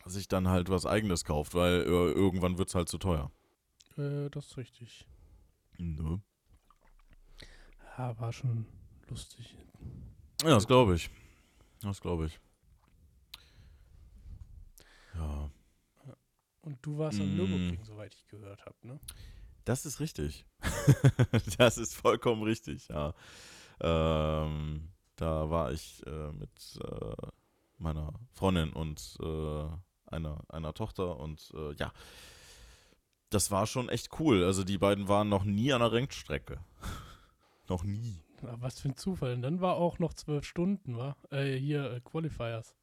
sich 0.07 0.29
dann 0.29 0.49
halt 0.49 0.69
was 0.69 0.87
eigenes 0.87 1.25
kauft, 1.25 1.55
weil 1.55 1.83
äh, 1.83 2.13
irgendwann 2.13 2.59
wird's 2.59 2.75
halt 2.75 2.89
zu 2.89 2.99
teuer. 2.99 3.31
Äh, 3.97 4.31
das 4.31 4.47
ist 4.47 4.57
richtig. 4.57 5.07
Ne? 5.79 6.21
Ja, 7.99 8.19
war 8.19 8.33
schon 8.33 8.67
lustig. 9.09 9.57
Ja, 10.43 10.51
das 10.51 10.67
glaube 10.67 10.95
ich. 10.95 11.11
Das 11.83 12.01
glaube 12.01 12.27
ich. 12.27 12.41
Ja. 15.15 15.51
Und 16.63 16.79
du 16.83 16.99
warst 16.99 17.21
am 17.21 17.35
Mm. 17.35 17.37
Nürburgring, 17.37 17.85
soweit 17.85 18.15
ich 18.15 18.27
gehört 18.29 18.65
habe, 18.65 18.77
ne? 18.83 19.01
Das 19.65 19.87
ist 19.87 20.01
richtig. 20.01 20.45
das 21.59 21.79
ist 21.79 21.95
vollkommen 21.95 22.43
richtig, 22.43 22.89
ja. 22.89 23.15
Ähm, 23.81 24.89
da 25.17 25.51
war 25.51 25.73
ich 25.73 26.05
äh, 26.07 26.33
mit 26.33 26.81
äh, 26.83 27.27
meiner 27.79 28.13
Freundin 28.33 28.73
und 28.73 29.17
äh, 29.21 29.67
einer, 30.07 30.43
einer 30.49 30.75
Tochter 30.75 31.19
und 31.19 31.53
äh, 31.55 31.73
ja, 31.75 31.93
das 33.31 33.51
war 33.51 33.67
schon 33.67 33.89
echt 33.89 34.21
cool. 34.21 34.45
Also 34.45 34.65
die 34.65 34.79
beiden 34.79 35.09
waren 35.09 35.29
noch 35.29 35.45
nie 35.45 35.73
an 35.73 35.81
der 35.81 35.93
Rennstrecke. 35.93 36.61
noch 37.69 37.85
nie. 37.85 38.23
Aber 38.43 38.61
was 38.61 38.81
für 38.81 38.89
ein 38.89 38.97
Zufall. 38.97 39.35
Und 39.35 39.43
dann 39.43 39.61
war 39.61 39.77
auch 39.77 39.99
noch 39.99 40.15
zwölf 40.15 40.45
Stunden, 40.45 40.97
war? 40.97 41.17
Äh, 41.31 41.57
hier, 41.57 41.91
äh, 41.93 42.01
Qualifiers. 42.01 42.77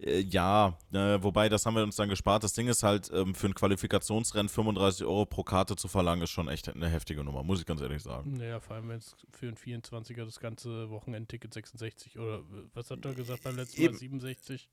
Äh, 0.00 0.20
ja, 0.20 0.78
äh, 0.92 1.22
wobei, 1.22 1.48
das 1.48 1.66
haben 1.66 1.74
wir 1.74 1.82
uns 1.82 1.96
dann 1.96 2.08
gespart. 2.08 2.44
Das 2.44 2.52
Ding 2.52 2.68
ist 2.68 2.82
halt, 2.82 3.10
ähm, 3.12 3.34
für 3.34 3.46
ein 3.46 3.54
Qualifikationsrennen 3.54 4.48
35 4.48 5.06
Euro 5.06 5.26
pro 5.26 5.42
Karte 5.42 5.76
zu 5.76 5.88
verlangen, 5.88 6.22
ist 6.22 6.30
schon 6.30 6.48
echt 6.48 6.68
eine 6.68 6.88
heftige 6.88 7.24
Nummer, 7.24 7.42
muss 7.42 7.60
ich 7.60 7.66
ganz 7.66 7.80
ehrlich 7.80 8.02
sagen. 8.02 8.36
Naja, 8.36 8.60
vor 8.60 8.76
allem, 8.76 8.88
wenn 8.88 8.98
es 8.98 9.16
für 9.30 9.46
einen 9.46 9.56
24er 9.56 10.24
das 10.24 10.40
ganze 10.40 10.90
Wochenendticket 10.90 11.52
66 11.52 12.18
oder 12.18 12.42
was 12.74 12.90
hat 12.90 13.04
er 13.04 13.14
gesagt 13.14 13.42
beim 13.44 13.56
letzten 13.56 13.80
Mal? 13.80 13.86
Eben. 13.86 13.96
67? 13.96 14.68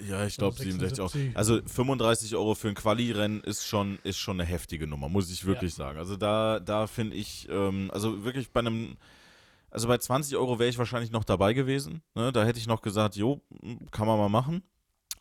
Ja, 0.00 0.24
ich 0.26 0.36
glaube 0.36 0.54
Oder 0.54 0.64
67 0.64 1.00
auch. 1.00 1.10
76. 1.10 1.36
Also 1.36 1.60
35 1.66 2.36
Euro 2.36 2.54
für 2.54 2.68
ein 2.68 2.74
Quali-Rennen 2.74 3.40
ist 3.40 3.66
schon, 3.66 3.98
ist 4.04 4.18
schon 4.18 4.40
eine 4.40 4.48
heftige 4.48 4.86
Nummer, 4.86 5.08
muss 5.08 5.30
ich 5.30 5.44
wirklich 5.44 5.74
sagen. 5.74 5.98
Also 5.98 6.16
da, 6.16 6.60
da 6.60 6.86
finde 6.86 7.16
ich, 7.16 7.48
ähm, 7.50 7.90
also 7.92 8.24
wirklich 8.24 8.50
bei 8.50 8.60
einem, 8.60 8.96
also 9.70 9.88
bei 9.88 9.98
20 9.98 10.36
Euro 10.36 10.58
wäre 10.58 10.68
ich 10.70 10.78
wahrscheinlich 10.78 11.10
noch 11.10 11.24
dabei 11.24 11.52
gewesen. 11.52 12.02
Ne? 12.14 12.32
Da 12.32 12.44
hätte 12.44 12.58
ich 12.58 12.66
noch 12.66 12.82
gesagt, 12.82 13.16
jo, 13.16 13.40
kann 13.90 14.06
man 14.06 14.18
mal 14.18 14.28
machen. 14.28 14.62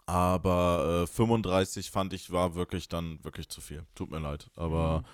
Aber 0.06 1.04
äh, 1.04 1.08
35 1.08 1.92
fand 1.92 2.14
ich 2.14 2.32
war 2.32 2.56
wirklich 2.56 2.88
dann 2.88 3.24
wirklich 3.24 3.50
zu 3.50 3.60
viel. 3.62 3.86
Tut 3.94 4.10
mir 4.10 4.20
leid. 4.20 4.50
Aber 4.56 5.00
Mhm. 5.00 5.06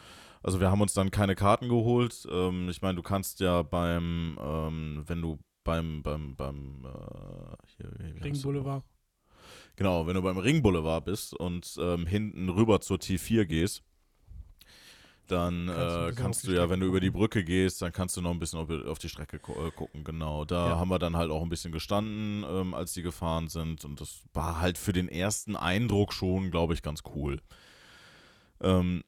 also 0.43 0.60
wir 0.60 0.69
haben 0.69 0.82
uns 0.82 0.93
dann 0.93 1.10
keine 1.10 1.36
Karten 1.36 1.67
geholt. 1.67 2.28
Ähm, 2.32 2.69
ich 2.69 2.82
meine, 2.82 2.96
du 2.96 3.02
kannst 3.02 3.39
ja 3.39 3.63
beim, 3.63 4.38
ähm, 4.39 5.04
wenn 5.08 5.22
du 5.22 5.39
beim, 5.63 6.04
beim, 6.04 6.36
beim 6.36 6.86
äh, 6.86 7.56
hier, 7.78 7.91
wie 7.98 8.13
heißt 8.13 8.24
Ring 8.24 8.34
das 8.34 8.41
Boulevard. 8.43 8.84
Genau, 9.76 10.06
wenn 10.06 10.13
du 10.13 10.22
beim 10.22 10.38
Ringboulevard 10.38 11.06
bist 11.06 11.34
und 11.34 11.76
ähm, 11.80 12.06
hinten 12.06 12.50
rüber 12.50 12.80
zur 12.80 12.98
T4 12.98 13.46
gehst, 13.46 13.82
dann 15.27 15.67
Kannst 15.67 15.97
äh, 15.97 16.12
kannst 16.13 16.47
du 16.47 16.51
ja, 16.53 16.69
wenn 16.69 16.79
du 16.79 16.86
über 16.88 16.99
die. 16.99 17.09
Brücke 17.09 17.43
gehst, 17.43 17.81
dann 17.81 17.91
kannst 17.91 18.17
du 18.17 18.21
noch 18.21 18.31
ein 18.31 18.39
bisschen 18.39 18.59
auf, 18.59 18.69
auf 18.69 18.99
die 18.99 19.09
Strecke 19.09 19.38
äh, 19.38 19.71
gucken. 19.71 20.03
Genau, 20.03 20.45
da 20.45 20.55
Ja. 20.65 20.77
haben 20.77 20.89
wir 20.89 20.99
dann 20.99 21.15
halt 21.17 21.31
auch 21.31 21.41
ein 21.43 21.49
bisschen 21.49 21.71
gestanden, 21.71 22.43
ähm, 22.49 22.73
als 22.73 22.93
die 22.93 23.01
gefahren 23.03 23.47
sind 23.49 23.86
und 23.86 24.01
das 24.01 24.23
war 24.33 24.59
halt 24.59 24.77
für 24.77 24.93
den 24.93 25.07
ersten 25.09 25.55
Eindruck 25.55 26.13
schon, 26.13 26.51
glaube 26.51 26.73
ich, 26.73 26.81
ganz 26.81 27.01
cool. 27.15 27.41
Ähm, 28.62 29.03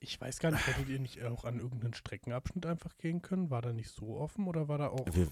Ich 0.00 0.20
weiß 0.20 0.38
gar 0.38 0.50
nicht, 0.52 0.66
hättet 0.66 0.88
ihr 0.88 0.98
nicht 1.00 1.22
auch 1.24 1.44
an 1.44 1.58
irgendeinen 1.58 1.94
Streckenabschnitt 1.94 2.66
einfach 2.66 2.96
gehen 2.98 3.20
können? 3.22 3.50
War 3.50 3.62
da 3.62 3.72
nicht 3.72 3.90
so 3.90 4.16
offen 4.16 4.46
oder 4.46 4.68
war 4.68 4.78
da 4.78 4.88
auch. 4.88 5.06
wir, 5.14 5.28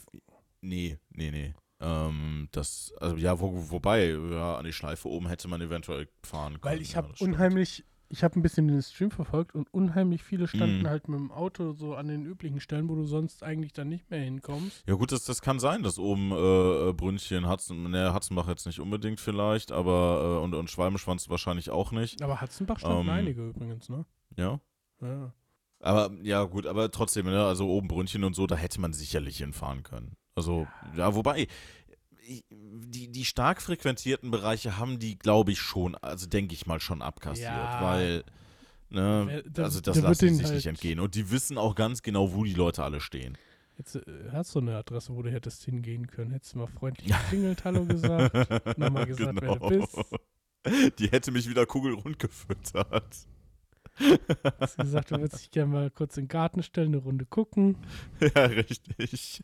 nee, 0.61 0.99
nee, 1.11 1.31
nee. 1.31 1.55
Ähm, 1.81 2.49
das, 2.53 2.93
also 3.01 3.17
ja, 3.17 3.39
wo, 3.39 3.71
wobei, 3.71 4.09
ja, 4.11 4.57
an 4.57 4.65
die 4.65 4.73
Schleife 4.73 5.09
oben 5.09 5.29
hätte 5.29 5.47
man 5.49 5.61
eventuell 5.61 6.09
fahren 6.23 6.61
können. 6.61 6.75
Weil 6.75 6.81
ich 6.81 6.93
ja, 6.93 6.97
habe 6.97 7.15
stimmt. 7.15 7.33
unheimlich, 7.35 7.85
ich 8.09 8.23
habe 8.25 8.39
ein 8.39 8.43
bisschen 8.43 8.69
den 8.69 8.81
Stream 8.83 9.11
verfolgt 9.11 9.55
und 9.55 9.73
unheimlich 9.73 10.23
viele 10.23 10.47
standen 10.49 10.83
Mhm. 10.83 10.89
halt 10.89 11.09
mit 11.09 11.19
dem 11.19 11.31
Auto 11.33 11.73
so 11.73 11.95
an 11.95 12.09
den 12.09 12.25
üblichen 12.25 12.61
Stellen, 12.61 12.89
wo 12.89 12.95
du 12.95 13.05
sonst 13.05 13.43
eigentlich 13.43 13.73
dann 13.73 13.89
nicht 13.89 14.09
mehr 14.11 14.21
hinkommst. 14.21 14.85
Ja 14.87 14.95
gut, 14.95 15.13
das, 15.13 15.25
das 15.25 15.43
kann 15.43 15.59
sein, 15.59 15.83
dass 15.83 15.99
oben 15.99 16.31
äh, 16.33 16.93
Brünnchen, 16.93 17.47
Hatzen, 17.47 17.91
ne, 17.91 18.13
Hatzenbach 18.13 18.49
jetzt 18.49 18.67
nicht 18.67 18.81
unbedingt 18.81 19.19
vielleicht, 19.21 19.73
aber 19.73 20.39
äh, 20.41 20.45
und, 20.45 20.55
und 20.55 20.71
Schwalbenschwanz 20.71 21.29
wahrscheinlich 21.29 21.71
auch 21.71 21.93
nicht. 21.93 22.23
Aber 22.23 22.41
Hatzenbach 22.41 22.79
standen 22.79 23.09
Ähm, 23.09 23.11
einige 23.11 23.49
übrigens, 23.49 23.89
ne? 23.89 24.05
Ja. 24.37 24.61
Ja. 25.01 25.33
Aber 25.81 26.11
ja, 26.23 26.45
gut, 26.45 26.67
aber 26.67 26.91
trotzdem, 26.91 27.27
ne, 27.27 27.45
also 27.45 27.69
oben 27.69 27.89
Brünnchen 27.89 28.25
und 28.25 28.35
so, 28.35 28.47
da 28.47 28.57
hätte 28.57 28.81
man 28.81 28.93
sicherlich 28.93 29.39
hinfahren 29.39 29.83
können. 29.83 30.17
Also, 30.35 30.67
ja, 30.97 31.15
wobei, 31.15 31.47
die, 32.51 33.09
die 33.13 33.25
stark 33.25 33.63
frequentierten 33.63 34.31
Bereiche 34.31 34.79
haben 34.79 34.99
die, 34.99 35.19
glaube 35.19 35.53
ich, 35.53 35.61
schon, 35.61 35.95
also 35.97 36.27
denke 36.27 36.55
ich 36.55 36.67
mal, 36.67 36.81
schon 36.81 37.03
abkassiert, 37.03 37.49
Ja. 37.51 37.81
weil, 37.83 38.25
ne, 38.91 39.25
Wer- 39.27 39.43
da- 39.43 39.63
also 39.65 39.81
da 39.81 39.93
das 39.93 40.03
lassen 40.03 40.25
denen 40.27 40.37
sich 40.37 40.47
halt- 40.47 40.55
nicht 40.57 40.67
entgehen. 40.67 41.01
Und 41.01 41.15
die 41.15 41.31
wissen 41.31 41.59
auch 41.59 41.75
ganz 41.75 42.03
genau, 42.03 42.33
wo 42.35 42.45
die 42.45 42.55
Leute 42.55 42.83
alle 42.85 43.01
stehen. 43.01 43.37
Jetzt 43.79 43.97
äh, 43.97 44.03
hast 44.33 44.55
du 44.55 44.61
eine 44.61 44.77
Adresse, 44.77 45.15
wo 45.15 45.23
du 45.23 45.31
hättest 45.31 45.65
hingehen 45.65 46.07
können. 46.07 46.31
Hättest 46.31 46.55
du 46.55 46.59
mal 46.59 46.67
freundlich 46.67 47.09
geklingelt, 47.09 47.65
Hallo 47.65 47.85
gesagt, 47.85 48.35
nochmal 48.79 49.07
gesagt, 49.07 49.39
wer 49.43 49.57
du 49.57 49.69
bist. 49.69 50.99
Die 50.99 51.09
hätte 51.11 51.31
mich 51.31 51.49
wieder 51.49 51.67
kugelrund 51.67 52.19
gefüttert. 52.19 53.17
Hast 54.61 54.77
gesagt, 54.79 55.11
du 55.11 55.17
würdest 55.21 55.43
dich 55.43 55.51
gerne 55.51 55.73
mal 55.73 55.91
kurz 55.91 56.17
in 56.17 56.25
den 56.25 56.29
Garten 56.29 56.63
stellen, 56.63 56.89
eine 56.89 56.97
Runde 56.99 57.25
gucken. 57.27 57.77
Ja, 58.35 58.45
richtig. 58.47 59.43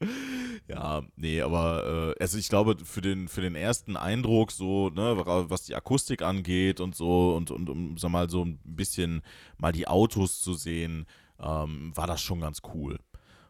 ja, 0.68 1.02
nee, 1.16 1.40
aber 1.40 2.14
äh, 2.18 2.22
also 2.22 2.38
ich 2.38 2.48
glaube, 2.48 2.76
für 2.84 3.00
den, 3.00 3.28
für 3.28 3.40
den 3.40 3.54
ersten 3.54 3.96
Eindruck, 3.96 4.52
so, 4.52 4.90
ne, 4.90 5.16
was 5.24 5.64
die 5.64 5.74
Akustik 5.74 6.22
angeht 6.22 6.80
und 6.80 6.94
so, 6.94 7.34
und, 7.34 7.50
und 7.50 7.68
um, 7.68 7.96
sag 7.98 8.10
mal, 8.10 8.30
so 8.30 8.44
ein 8.44 8.58
bisschen 8.64 9.22
mal 9.56 9.72
die 9.72 9.88
Autos 9.88 10.40
zu 10.40 10.54
sehen, 10.54 11.06
ähm, 11.40 11.92
war 11.94 12.06
das 12.06 12.20
schon 12.20 12.40
ganz 12.40 12.62
cool. 12.74 12.98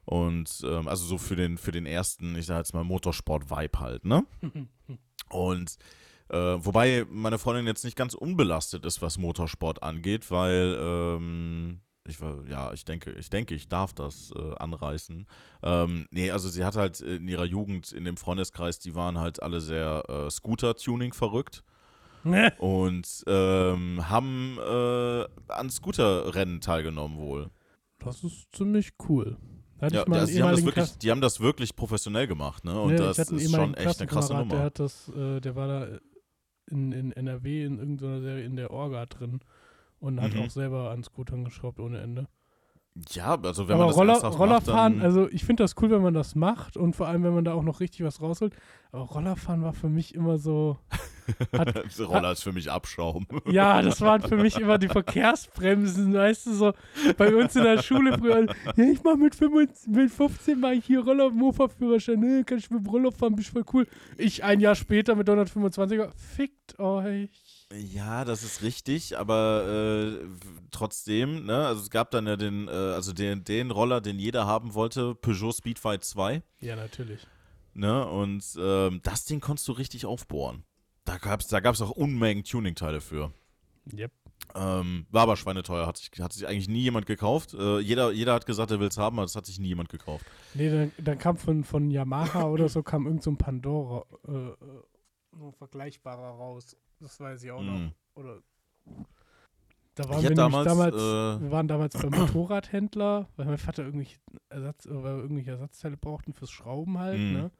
Und 0.04 0.62
ähm, 0.64 0.88
also 0.88 1.04
so 1.04 1.18
für 1.18 1.36
den, 1.36 1.58
für 1.58 1.72
den 1.72 1.84
ersten, 1.84 2.34
ich 2.36 2.46
sag 2.46 2.58
jetzt 2.58 2.72
mal, 2.72 2.84
Motorsport-Vibe 2.84 3.80
halt, 3.80 4.04
ne? 4.06 4.24
Und 5.28 5.76
äh, 6.30 6.36
wobei 6.36 7.06
meine 7.10 7.38
Freundin 7.38 7.66
jetzt 7.66 7.84
nicht 7.84 7.96
ganz 7.96 8.14
unbelastet 8.14 8.86
ist, 8.86 9.02
was 9.02 9.18
Motorsport 9.18 9.82
angeht, 9.82 10.30
weil 10.30 10.78
ähm, 10.80 11.80
ich 12.08 12.20
war, 12.20 12.44
ja, 12.48 12.72
ich 12.72 12.84
denke, 12.84 13.12
ich 13.12 13.30
denke, 13.30 13.54
ich 13.54 13.68
darf 13.68 13.92
das 13.92 14.32
äh, 14.36 14.54
anreißen. 14.56 15.26
Ähm, 15.62 16.06
nee, 16.10 16.30
also 16.30 16.48
sie 16.48 16.64
hat 16.64 16.76
halt 16.76 17.00
in 17.00 17.28
ihrer 17.28 17.44
Jugend 17.44 17.92
in 17.92 18.04
dem 18.04 18.16
Freundeskreis, 18.16 18.78
die 18.78 18.94
waren 18.94 19.18
halt 19.18 19.42
alle 19.42 19.60
sehr 19.60 20.04
äh, 20.08 20.30
Scooter-Tuning 20.30 21.12
verrückt 21.12 21.62
und 22.58 23.24
ähm, 23.26 24.08
haben 24.08 24.58
äh, 24.58 25.24
an 25.52 25.70
Scooterrennen 25.70 26.60
teilgenommen 26.60 27.18
wohl. 27.18 27.50
Das 27.98 28.22
ist 28.24 28.48
ziemlich 28.54 28.92
cool. 29.08 29.36
Hatte 29.80 29.94
Ja, 29.96 30.02
also 30.04 30.32
die, 30.32 30.42
haben 30.42 30.50
das 30.50 30.60
wirklich, 30.64 30.74
Klassen- 30.74 30.98
die 31.00 31.10
haben 31.10 31.20
das 31.20 31.40
wirklich 31.40 31.76
professionell 31.76 32.26
gemacht, 32.26 32.64
ne? 32.64 32.80
Und 32.80 32.92
Nee, 32.92 32.96
das 32.98 33.18
ist 33.18 33.50
schon 33.54 33.74
echt 33.74 34.00
eine 34.00 34.06
krasse 34.08 34.34
Klassenkamerad, 34.34 34.50
Der 34.50 34.56
Nummer. 34.58 34.64
hat 34.64 34.78
das, 34.80 35.08
äh, 35.10 35.40
der 35.40 35.54
war 35.56 35.68
da 35.68 35.98
in, 36.70 36.92
in 36.92 37.12
NRW 37.12 37.64
in 37.64 37.78
irgendeiner 37.78 38.20
Serie 38.20 38.44
in 38.44 38.56
der 38.56 38.70
Orga 38.72 39.06
drin 39.06 39.40
und 40.00 40.20
hat 40.20 40.34
Mhm. 40.34 40.40
auch 40.42 40.50
selber 40.50 40.90
an 40.90 41.02
Scootern 41.02 41.44
geschraubt 41.44 41.80
ohne 41.80 42.00
Ende. 42.00 42.26
Ja, 43.10 43.38
also 43.40 43.68
wenn 43.68 43.74
Aber 43.76 43.84
man 43.84 43.88
das 43.90 43.96
Roller, 43.96 44.36
Rollerfahren, 44.36 44.96
macht, 44.96 45.04
also 45.04 45.28
ich 45.30 45.44
finde 45.44 45.62
das 45.62 45.76
cool, 45.80 45.90
wenn 45.90 46.02
man 46.02 46.14
das 46.14 46.34
macht 46.34 46.76
und 46.76 46.96
vor 46.96 47.06
allem, 47.06 47.22
wenn 47.22 47.32
man 47.34 47.44
da 47.44 47.52
auch 47.52 47.62
noch 47.62 47.78
richtig 47.78 48.04
was 48.04 48.20
rausholt. 48.20 48.56
Aber 48.90 49.02
Rollerfahren 49.02 49.62
war 49.62 49.72
für 49.72 49.88
mich 49.88 50.16
immer 50.16 50.36
so. 50.36 50.78
Hat, 51.56 51.76
Roller 52.00 52.32
ist 52.32 52.42
für 52.42 52.50
mich 52.52 52.68
Abschaum. 52.72 53.26
ja, 53.46 53.82
das 53.82 54.00
waren 54.00 54.22
für 54.22 54.36
mich 54.36 54.58
immer 54.58 54.78
die 54.78 54.88
Verkehrsbremsen, 54.88 56.12
weißt 56.12 56.46
du, 56.46 56.54
so 56.54 56.72
bei 57.16 57.32
uns 57.36 57.54
in 57.54 57.62
der 57.62 57.80
Schule 57.82 58.18
früher. 58.18 58.46
Ja, 58.74 58.84
ich 58.84 59.04
mach 59.04 59.16
mit, 59.16 59.36
25, 59.36 59.88
mit 59.94 60.10
15 60.10 60.58
mal 60.58 60.74
hier 60.74 61.00
Roller 61.04 61.30
Mofa-Führerschein, 61.30 62.18
ne, 62.18 62.42
kann 62.44 62.58
ich 62.58 62.68
mit 62.70 62.80
dem 62.84 62.86
Roller 62.90 63.12
fahren, 63.12 63.36
bin 63.36 63.42
ich 63.42 63.50
voll 63.52 63.64
cool. 63.72 63.86
Ich 64.16 64.42
ein 64.42 64.58
Jahr 64.58 64.74
später 64.74 65.14
mit 65.14 65.28
125er, 65.28 66.10
fickt 66.16 66.80
euch. 66.80 67.30
Ja, 67.72 68.24
das 68.24 68.42
ist 68.42 68.62
richtig, 68.62 69.18
aber 69.18 70.20
äh, 70.22 70.26
trotzdem, 70.70 71.44
ne, 71.44 71.66
also 71.66 71.82
es 71.82 71.90
gab 71.90 72.10
dann 72.10 72.26
ja 72.26 72.36
den, 72.36 72.66
äh, 72.66 72.70
also 72.70 73.12
den, 73.12 73.44
den 73.44 73.70
Roller, 73.70 74.00
den 74.00 74.18
jeder 74.18 74.46
haben 74.46 74.72
wollte, 74.72 75.14
Peugeot 75.14 75.52
Speedfight 75.52 76.02
2, 76.02 76.42
Ja, 76.60 76.76
natürlich. 76.76 77.26
ne, 77.74 78.06
und 78.08 78.42
ähm, 78.58 79.00
das 79.02 79.26
Ding 79.26 79.40
konntest 79.40 79.68
du 79.68 79.72
richtig 79.72 80.06
aufbohren. 80.06 80.64
Da 81.04 81.18
gab's, 81.18 81.48
da 81.48 81.60
gab's 81.60 81.82
auch 81.82 81.90
Unmengen 81.90 82.42
Tuningteile 82.42 83.02
für. 83.02 83.32
Yep. 83.92 84.12
Ähm, 84.54 85.06
war 85.10 85.24
aber 85.24 85.36
schweineteuer, 85.36 85.86
hat 85.86 85.98
sich, 85.98 86.10
hat 86.20 86.32
sich 86.32 86.46
eigentlich 86.46 86.68
nie 86.68 86.80
jemand 86.82 87.04
gekauft. 87.04 87.52
Äh, 87.52 87.80
jeder, 87.80 88.12
jeder 88.12 88.32
hat 88.32 88.46
gesagt, 88.46 88.70
er 88.70 88.80
will 88.80 88.88
es 88.88 88.96
haben, 88.96 89.18
aber 89.18 89.26
das 89.26 89.36
hat 89.36 89.44
sich 89.44 89.58
nie 89.58 89.68
jemand 89.68 89.90
gekauft. 89.90 90.24
Nee, 90.54 90.70
dann, 90.70 90.92
dann 90.96 91.18
kam 91.18 91.36
von, 91.36 91.64
von 91.64 91.90
Yamaha 91.90 92.44
oder 92.44 92.70
so, 92.70 92.82
kam 92.82 93.04
irgend 93.06 93.22
so 93.22 93.30
ein 93.30 93.36
Pandora, 93.36 94.06
äh, 94.26 94.32
äh, 94.32 95.52
vergleichbarer 95.58 96.30
raus. 96.30 96.74
Das 97.00 97.20
weiß 97.20 97.42
ich 97.44 97.50
auch 97.50 97.62
noch. 97.62 97.78
Mhm. 97.78 97.92
Oder 98.14 98.38
da 99.94 100.08
waren 100.08 100.22
wir 100.22 100.34
damals, 100.34 100.66
damals, 100.68 100.94
äh, 100.94 101.40
wir 101.42 101.50
waren 101.50 101.68
damals 101.68 101.94
beim 102.00 102.10
Motorradhändler, 102.10 103.28
weil 103.36 103.46
mein 103.46 103.58
Vater 103.58 103.84
irgendwelche, 103.84 104.18
Ersatz, 104.48 104.86
äh, 104.86 104.90
weil 105.02 105.16
wir 105.16 105.22
irgendwelche 105.22 105.50
Ersatzteile 105.52 105.96
brauchten 105.96 106.32
fürs 106.32 106.50
Schrauben 106.50 106.98
halt, 106.98 107.18
Mhm. 107.18 107.32
ne? 107.32 107.50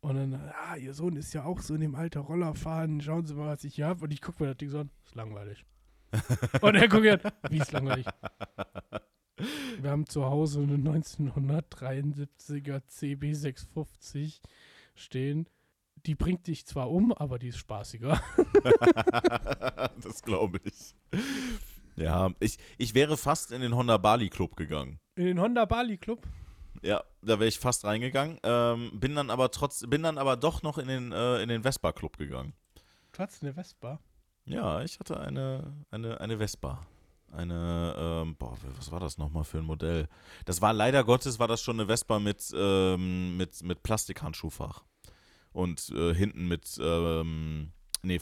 Und 0.00 0.16
dann, 0.16 0.34
ah, 0.34 0.76
ihr 0.76 0.92
Sohn 0.92 1.16
ist 1.16 1.32
ja 1.32 1.44
auch 1.44 1.60
so 1.60 1.74
in 1.74 1.80
dem 1.80 1.94
Alter 1.94 2.20
Roller 2.20 2.54
fahren, 2.54 3.00
schauen 3.00 3.24
Sie 3.26 3.34
mal, 3.34 3.48
was 3.48 3.64
ich 3.64 3.76
hier 3.76 3.86
habe. 3.86 4.04
Und 4.04 4.12
ich 4.12 4.20
gucke 4.20 4.42
mir 4.42 4.50
das 4.50 4.58
Ding 4.58 4.68
so 4.68 4.80
an, 4.80 4.90
ist 5.04 5.14
langweilig. 5.14 5.64
Und 6.60 6.74
er 6.74 6.88
guckt 6.88 7.02
mir 7.02 7.14
an, 7.24 7.32
wie 7.50 7.58
ist 7.58 7.72
langweilig? 7.72 8.06
Wir 9.80 9.90
haben 9.90 10.06
zu 10.06 10.26
Hause 10.26 10.60
eine 10.60 10.76
1973er 10.76 12.82
CB650 12.88 14.40
stehen. 14.94 15.48
Die 16.06 16.14
bringt 16.14 16.46
dich 16.46 16.66
zwar 16.66 16.90
um, 16.90 17.12
aber 17.12 17.38
die 17.38 17.48
ist 17.48 17.58
spaßiger. 17.58 18.20
das 20.02 20.22
glaube 20.22 20.60
ich. 20.64 20.94
Ja, 21.96 22.30
ich, 22.40 22.58
ich 22.76 22.94
wäre 22.94 23.16
fast 23.16 23.52
in 23.52 23.60
den 23.60 23.74
Honda 23.74 23.96
Bali 23.96 24.28
Club 24.28 24.56
gegangen. 24.56 24.98
In 25.16 25.26
den 25.26 25.40
Honda 25.40 25.64
Bali 25.64 25.96
Club. 25.96 26.26
Ja, 26.82 27.02
da 27.22 27.38
wäre 27.38 27.48
ich 27.48 27.58
fast 27.58 27.84
reingegangen. 27.84 28.38
Ähm, 28.42 28.90
bin 28.94 29.14
dann 29.14 29.30
aber 29.30 29.50
trotz, 29.50 29.86
bin 29.88 30.02
dann 30.02 30.18
aber 30.18 30.36
doch 30.36 30.62
noch 30.62 30.76
in 30.76 30.88
den, 30.88 31.12
äh, 31.12 31.42
in 31.42 31.48
den 31.48 31.62
Vespa 31.62 31.92
Club 31.92 32.18
gegangen. 32.18 32.52
Du 33.12 33.20
hattest 33.20 33.42
eine 33.42 33.54
Vespa. 33.54 34.00
Ja, 34.44 34.82
ich 34.82 34.98
hatte 34.98 35.18
eine, 35.18 35.72
eine, 35.90 36.20
eine 36.20 36.36
Vespa. 36.38 36.86
Eine, 37.32 37.94
ähm, 37.96 38.36
boah, 38.36 38.56
was 38.76 38.92
war 38.92 39.00
das 39.00 39.18
nochmal 39.18 39.44
für 39.44 39.58
ein 39.58 39.64
Modell? 39.64 40.08
Das 40.44 40.60
war 40.60 40.72
leider 40.72 41.02
Gottes, 41.04 41.38
war 41.38 41.48
das 41.48 41.62
schon 41.62 41.80
eine 41.80 41.86
Vespa 41.86 42.18
mit, 42.18 42.52
ähm, 42.54 43.36
mit, 43.36 43.62
mit 43.62 43.82
Plastikhandschuhfach. 43.82 44.84
Und 45.54 45.88
äh, 45.90 46.12
hinten 46.14 46.48
mit, 46.48 46.78
ähm, 46.82 47.70
nee, 48.02 48.16
äh, 48.16 48.20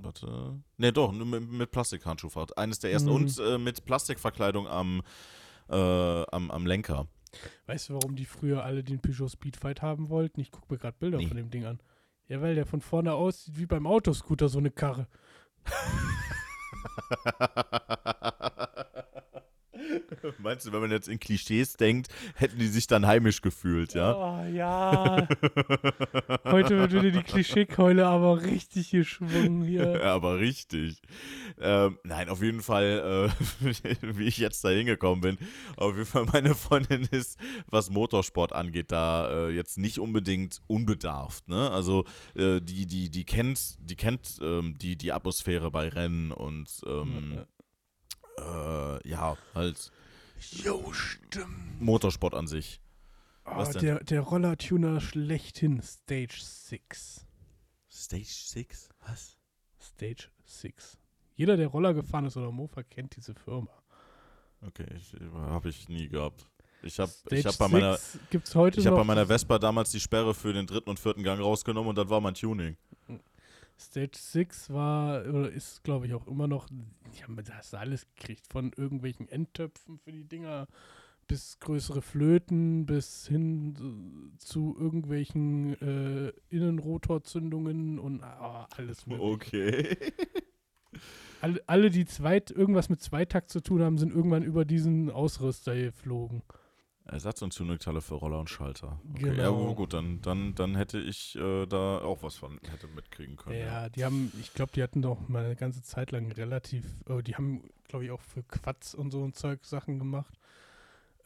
warte. 0.00 0.60
Nee, 0.76 0.92
doch, 0.92 1.10
nur 1.12 1.26
mit, 1.26 1.50
mit 1.50 1.70
Plastikhandschuhfach. 1.72 2.52
Eines 2.56 2.78
der 2.78 2.92
ersten. 2.92 3.08
Mhm. 3.10 3.14
Und 3.16 3.38
äh, 3.40 3.58
mit 3.58 3.84
Plastikverkleidung 3.84 4.68
am, 4.68 5.02
äh, 5.68 5.74
am, 5.74 6.52
am 6.52 6.66
Lenker. 6.66 7.08
Weißt 7.66 7.88
du, 7.88 7.94
warum 7.94 8.14
die 8.14 8.26
früher 8.26 8.64
alle 8.64 8.84
den 8.84 9.00
Peugeot 9.00 9.28
Speedfight 9.28 9.82
haben 9.82 10.08
wollten? 10.08 10.40
Ich 10.40 10.52
gucke 10.52 10.72
mir 10.72 10.78
gerade 10.78 10.96
Bilder 11.00 11.18
Nee. 11.18 11.26
von 11.26 11.36
dem 11.36 11.50
Ding 11.50 11.64
an. 11.64 11.80
Ja, 12.28 12.40
weil 12.40 12.54
der 12.54 12.64
von 12.64 12.80
vorne 12.80 13.12
aussieht 13.12 13.58
wie 13.58 13.66
beim 13.66 13.88
Autoscooter, 13.88 14.48
so 14.48 14.58
eine 14.58 14.70
Karre. 14.70 15.08
Meinst 20.38 20.66
du, 20.66 20.72
wenn 20.72 20.80
man 20.80 20.90
jetzt 20.90 21.08
in 21.08 21.18
Klischees 21.18 21.74
denkt, 21.74 22.08
hätten 22.34 22.58
die 22.58 22.66
sich 22.66 22.86
dann 22.86 23.06
heimisch 23.06 23.40
gefühlt, 23.42 23.94
ja? 23.94 24.14
Oh, 24.14 24.44
ja. 24.52 25.28
Heute 26.44 26.78
wird 26.78 26.92
wieder 26.92 27.10
die 27.10 27.22
Klischeekeule 27.22 28.06
aber 28.06 28.42
richtig 28.42 28.90
geschwungen 28.90 29.62
hier. 29.64 30.00
Ja, 30.00 30.00
aber 30.14 30.38
richtig. 30.38 31.00
Ähm, 31.60 31.98
nein, 32.04 32.28
auf 32.28 32.42
jeden 32.42 32.62
Fall, 32.62 33.30
äh, 33.62 33.64
wie 34.18 34.24
ich 34.24 34.38
jetzt 34.38 34.64
da 34.64 34.70
hingekommen 34.70 35.20
bin, 35.20 35.38
auf 35.76 35.94
jeden 35.94 36.06
Fall 36.06 36.26
meine 36.32 36.54
Freundin 36.54 37.06
ist, 37.10 37.38
was 37.66 37.90
Motorsport 37.90 38.52
angeht, 38.52 38.92
da 38.92 39.48
äh, 39.48 39.50
jetzt 39.50 39.78
nicht 39.78 39.98
unbedingt 39.98 40.60
unbedarft. 40.66 41.48
Ne? 41.48 41.70
Also 41.70 42.04
äh, 42.34 42.60
die, 42.60 42.86
die, 42.86 43.10
die 43.10 43.24
kennt, 43.24 43.76
die 43.80 43.96
kennt 43.96 44.38
ähm, 44.42 44.76
die, 44.78 44.96
die 44.96 45.12
Atmosphäre 45.12 45.70
bei 45.70 45.88
Rennen 45.88 46.32
und 46.32 46.68
ähm, 46.86 47.44
äh, 48.38 49.08
ja, 49.08 49.36
halt 49.54 49.90
Jo, 50.38 50.92
stimmt. 50.92 51.80
Motorsport 51.80 52.34
an 52.34 52.46
sich. 52.46 52.80
Oh, 53.46 53.64
der, 53.80 54.02
der 54.02 54.20
Rollertuner 54.20 55.00
schlechthin, 55.00 55.82
Stage 55.82 56.38
6. 56.40 57.26
Stage 57.90 58.24
6? 58.26 58.88
Was? 59.06 59.36
Stage 59.80 60.28
6. 60.44 60.98
Jeder, 61.36 61.56
der 61.56 61.66
Roller 61.68 61.92
gefahren 61.94 62.26
ist 62.26 62.36
oder 62.36 62.50
Mofa, 62.50 62.82
kennt 62.82 63.16
diese 63.16 63.34
Firma. 63.34 63.70
Okay, 64.62 64.86
habe 65.34 65.68
ich 65.68 65.88
nie 65.88 66.08
gehabt. 66.08 66.46
Ich 66.82 66.98
habe 66.98 67.10
ich 67.30 67.44
hab 67.44 67.58
bei 67.58 67.68
meiner 67.68 67.96
6 67.96 68.18
gibt's 68.30 68.54
heute 68.54 68.80
Ich 68.80 68.86
habe 68.86 68.96
noch. 68.96 69.02
bei 69.02 69.06
meiner 69.06 69.26
Vespa 69.26 69.58
damals 69.58 69.90
die 69.90 70.00
Sperre 70.00 70.34
für 70.34 70.52
den 70.52 70.66
dritten 70.66 70.90
und 70.90 70.98
vierten 70.98 71.22
Gang 71.22 71.40
rausgenommen 71.40 71.90
und 71.90 71.96
das 71.98 72.08
war 72.08 72.20
mein 72.20 72.34
Tuning. 72.34 72.76
Stage 73.78 74.16
6 74.16 74.70
war, 74.70 75.26
oder 75.26 75.50
ist, 75.50 75.82
glaube 75.82 76.06
ich, 76.06 76.14
auch 76.14 76.26
immer 76.26 76.46
noch, 76.46 76.68
die 76.68 77.22
haben 77.22 77.36
das 77.36 77.74
alles 77.74 78.06
gekriegt, 78.14 78.46
von 78.46 78.72
irgendwelchen 78.76 79.28
Endtöpfen 79.28 79.98
für 79.98 80.12
die 80.12 80.24
Dinger 80.24 80.66
bis 81.26 81.58
größere 81.58 82.02
Flöten, 82.02 82.86
bis 82.86 83.26
hin 83.26 84.34
zu 84.38 84.76
irgendwelchen 84.78 85.80
äh, 85.80 86.32
Innenrotorzündungen 86.50 87.98
und 87.98 88.22
ah, 88.22 88.68
alles 88.76 89.06
mögliche. 89.06 89.32
Okay. 89.32 89.96
alle, 91.40 91.62
alle, 91.66 91.90
die 91.90 92.04
zweit, 92.04 92.50
irgendwas 92.50 92.88
mit 92.88 93.00
Zweitakt 93.00 93.50
zu 93.50 93.60
tun 93.60 93.82
haben, 93.82 93.98
sind 93.98 94.12
irgendwann 94.12 94.42
über 94.42 94.64
diesen 94.64 95.10
Ausrüster 95.10 95.74
geflogen. 95.74 96.42
Ersatz- 97.06 97.42
und 97.42 97.54
Tuningteile 97.54 98.00
für 98.00 98.14
Roller 98.14 98.40
und 98.40 98.48
Schalter. 98.48 98.98
Okay, 99.12 99.24
Genau. 99.24 99.42
ja 99.42 99.48
gu- 99.50 99.74
gut, 99.74 99.92
dann, 99.92 100.22
dann, 100.22 100.54
dann 100.54 100.74
hätte 100.74 100.98
ich 100.98 101.36
äh, 101.36 101.66
da 101.66 101.98
auch 101.98 102.22
was 102.22 102.36
von 102.36 102.58
hätte 102.70 102.86
mitkriegen 102.88 103.36
können. 103.36 103.58
Ja, 103.58 103.88
die 103.90 104.04
haben, 104.04 104.32
ich 104.40 104.54
glaube, 104.54 104.72
die 104.74 104.82
hatten 104.82 105.02
doch 105.02 105.28
mal 105.28 105.44
eine 105.44 105.56
ganze 105.56 105.82
Zeit 105.82 106.12
lang 106.12 106.32
relativ, 106.32 106.84
äh, 107.08 107.22
die 107.22 107.34
haben, 107.36 107.62
glaube 107.88 108.06
ich, 108.06 108.10
auch 108.10 108.22
für 108.22 108.42
Quatsch 108.42 108.94
und 108.94 109.10
so 109.10 109.22
ein 109.22 109.34
Zeug 109.34 109.64
Sachen 109.66 109.98
gemacht. 109.98 110.34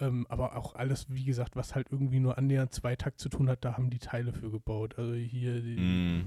Ähm, 0.01 0.27
aber 0.29 0.57
auch 0.57 0.75
alles, 0.75 1.07
wie 1.11 1.25
gesagt, 1.25 1.55
was 1.57 1.75
halt 1.77 1.89
irgendwie 1.91 2.21
nur 2.21 2.39
annähernd 2.39 2.73
Zweitakt 2.75 3.21
zu 3.21 3.29
tun 3.29 3.49
hat, 3.49 3.65
da 3.65 3.75
haben 3.77 3.91
die 3.91 3.99
Teile 3.99 4.33
für 4.33 4.51
gebaut. 4.51 4.99
Also 4.99 5.13
hier 5.15 5.61
die, 5.61 5.77
Mm, 5.79 6.27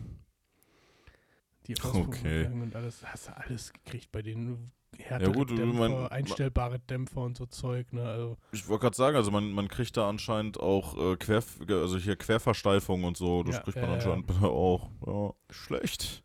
die 1.68 1.74
Okay. 1.76 1.88
Auspuffanlagen 1.88 2.62
und 2.62 2.76
alles, 2.76 3.06
hast 3.06 3.28
du 3.28 3.38
alles 3.38 3.72
gekriegt 3.74 4.12
bei 4.12 4.22
denen. 4.22 4.72
Härtere 4.98 5.30
Ja 5.30 5.36
gut, 5.36 5.50
Dämpfer, 5.50 5.90
man- 5.90 6.08
einstellbare 6.08 6.80
Dämpfer 6.80 7.22
und 7.22 7.38
so 7.38 7.46
Zeug, 7.46 7.92
ne? 7.94 8.04
Also, 8.04 8.38
ich 8.52 8.68
wollte 8.68 8.82
gerade 8.84 8.96
sagen, 8.96 9.16
also 9.16 9.32
man, 9.32 9.52
man 9.52 9.68
kriegt 9.68 9.96
da 9.98 10.08
anscheinend 10.10 10.60
auch 10.60 10.98
äh, 10.98 11.16
Quer, 11.18 11.44
also 11.70 11.98
hier 11.98 12.16
Querversteifung 12.18 13.04
und 13.04 13.18
so, 13.18 13.44
das 13.44 13.56
Ja, 13.56 13.62
kriegt 13.62 13.78
man 13.78 13.86
ja. 13.90 13.94
anscheinend 13.96 14.30
auch. 14.44 14.90
Ja, 15.06 15.34
schlecht. 15.50 16.24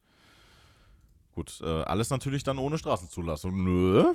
Gut, 1.32 1.60
äh, 1.62 1.66
alles 1.66 2.10
natürlich 2.10 2.42
dann 2.44 2.58
ohne 2.58 2.78
Straßenzulassung. 2.78 3.62
Nö. 3.64 4.14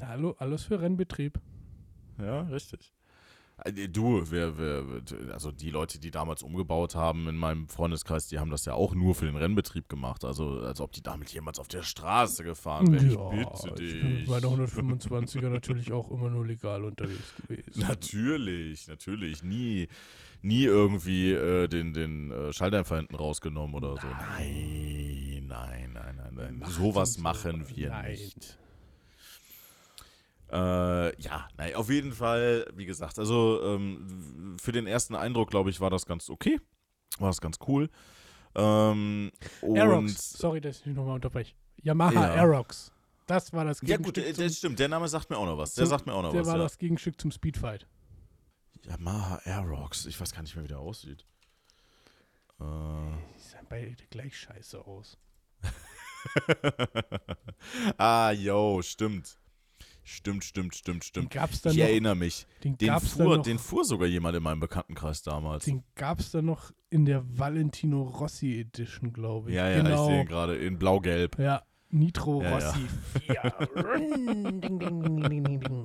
hallo, 0.00 0.34
alles 0.38 0.64
für 0.64 0.80
Rennbetrieb. 0.80 1.38
Ja, 2.18 2.42
richtig. 2.42 2.92
Äh, 3.64 3.88
Du, 3.88 4.22
wer, 4.30 4.58
wer, 4.58 4.84
also 5.32 5.50
die 5.52 5.70
Leute, 5.70 5.98
die 5.98 6.10
damals 6.10 6.42
umgebaut 6.42 6.94
haben 6.94 7.28
in 7.28 7.36
meinem 7.36 7.68
Freundeskreis, 7.68 8.26
die 8.28 8.38
haben 8.38 8.50
das 8.50 8.64
ja 8.64 8.74
auch 8.74 8.94
nur 8.94 9.14
für 9.14 9.26
den 9.26 9.36
Rennbetrieb 9.36 9.88
gemacht. 9.88 10.24
Also 10.24 10.60
als 10.60 10.80
ob 10.80 10.92
die 10.92 11.02
damit 11.02 11.30
jemals 11.32 11.58
auf 11.58 11.68
der 11.68 11.82
Straße 11.82 12.44
gefahren 12.44 12.92
wären. 12.92 13.10
Ich 13.10 13.16
bitte 13.62 13.84
ich 13.84 14.00
bin 14.00 14.10
dich. 14.10 14.20
mit 14.20 14.28
meiner 14.28 14.48
125er 14.48 15.48
natürlich 15.48 15.92
auch 15.92 16.10
immer 16.10 16.30
nur 16.30 16.46
legal 16.46 16.84
unterwegs 16.84 17.34
gewesen. 17.36 17.80
Natürlich, 17.80 18.88
natürlich. 18.88 19.42
Nie, 19.42 19.88
nie 20.42 20.64
irgendwie 20.64 21.32
äh, 21.32 21.68
den, 21.68 21.92
den 21.92 22.30
äh, 22.30 22.52
Schalldämpfer 22.52 22.96
hinten 22.96 23.14
rausgenommen 23.14 23.74
oder 23.74 23.96
so. 24.00 24.06
Nein, 24.06 25.44
nein, 25.46 25.92
nein, 25.92 26.16
nein, 26.16 26.58
nein. 26.58 26.70
Sowas 26.70 27.18
machen 27.18 27.66
wir 27.74 27.90
Nein. 27.90 28.12
nicht. 28.12 28.58
Äh, 30.52 31.22
ja, 31.22 31.48
nein, 31.56 31.74
auf 31.76 31.88
jeden 31.88 32.12
Fall, 32.12 32.66
wie 32.74 32.84
gesagt, 32.84 33.18
also 33.18 33.62
ähm, 33.64 34.56
für 34.60 34.72
den 34.72 34.86
ersten 34.86 35.14
Eindruck, 35.14 35.50
glaube 35.50 35.70
ich, 35.70 35.80
war 35.80 35.88
das 35.88 36.04
ganz 36.04 36.28
okay. 36.28 36.60
War 37.18 37.30
das 37.30 37.40
ganz 37.40 37.56
cool. 37.66 37.88
Ähm, 38.54 39.32
Aerox, 39.62 40.32
sorry, 40.34 40.60
dass 40.60 40.80
ich 40.80 40.86
mich 40.86 40.96
nochmal 40.96 41.14
unterbreche. 41.14 41.54
Yamaha 41.82 42.12
Ja. 42.12 42.34
Aerox. 42.42 42.92
Das 43.26 43.50
war 43.54 43.64
das 43.64 43.80
ja 43.82 43.96
gut, 43.96 44.14
Gegenstück 44.14 44.26
äh, 44.26 44.34
zum, 44.34 44.44
das 44.44 44.58
stimmt, 44.58 44.78
der 44.78 44.88
Name 44.88 45.08
sagt 45.08 45.30
mir 45.30 45.38
auch 45.38 45.46
noch 45.46 45.56
was. 45.56 45.74
Der 45.74 45.84
zum- 45.84 45.90
sagt 45.90 46.06
mir 46.06 46.12
auch 46.12 46.22
noch 46.22 46.32
der 46.32 46.42
was. 46.42 46.48
war 46.48 46.56
ja. 46.56 46.62
das 46.64 46.76
Gegenstück 46.76 47.18
zum 47.18 47.30
Speedfight. 47.30 47.86
Yamaha 48.84 49.40
Aerox. 49.44 50.04
Ich 50.04 50.20
weiß 50.20 50.34
gar 50.34 50.42
nicht 50.42 50.54
mehr, 50.54 50.64
wie 50.64 50.68
der 50.68 50.80
aussieht. 50.80 51.24
Äh. 52.60 52.64
Die 52.64 53.40
sahen 53.40 53.66
beide 53.70 54.04
gleich 54.10 54.36
scheiße 54.36 54.84
aus. 54.84 55.16
ah, 57.96 58.32
yo, 58.32 58.82
stimmt. 58.82 59.38
Stimmt, 60.04 60.42
stimmt, 60.44 60.74
stimmt, 60.74 61.02
Den 61.04 61.06
stimmt. 61.06 61.30
gab's 61.30 61.62
dann 61.62 61.72
Ich 61.72 61.78
noch, 61.78 61.84
erinnere 61.84 62.16
mich. 62.16 62.46
den 62.64 62.76
Den 62.76 62.88
gab's 62.88 63.12
fuhr, 63.12 63.36
noch, 63.36 63.42
den 63.42 63.58
fuhr 63.58 63.84
sogar 63.84 64.08
jemand 64.08 64.36
in 64.36 64.42
meinem 64.42 64.58
Bekanntenkreis 64.60 65.22
damals. 65.22 65.64
den 65.64 65.84
gab's 65.94 66.32
dann 66.32 66.46
noch 66.46 66.72
in 66.90 67.04
der 67.04 67.22
Valentino 67.38 68.02
Rossi 68.02 68.58
Edition, 68.58 69.12
glaube 69.12 69.50
ich. 69.50 69.56
Ja, 69.56 69.68
ja, 69.70 69.82
genau. 69.82 70.02
ich 70.06 70.10
sehe 70.12 70.20
ihn 70.22 70.26
gerade 70.26 70.56
in 70.56 70.78
blau-gelb. 70.78 71.38
Ja, 71.38 71.62
Nitro 71.90 72.42
Ja, 72.42 72.58
ja. 72.58 72.68
Rossi 72.70 72.88
4. 73.26 73.52
ding, 73.98 74.60
ding, 74.60 74.78
ding, 74.80 75.22
ding, 75.22 75.44
ding, 75.44 75.60
ding. 75.60 75.82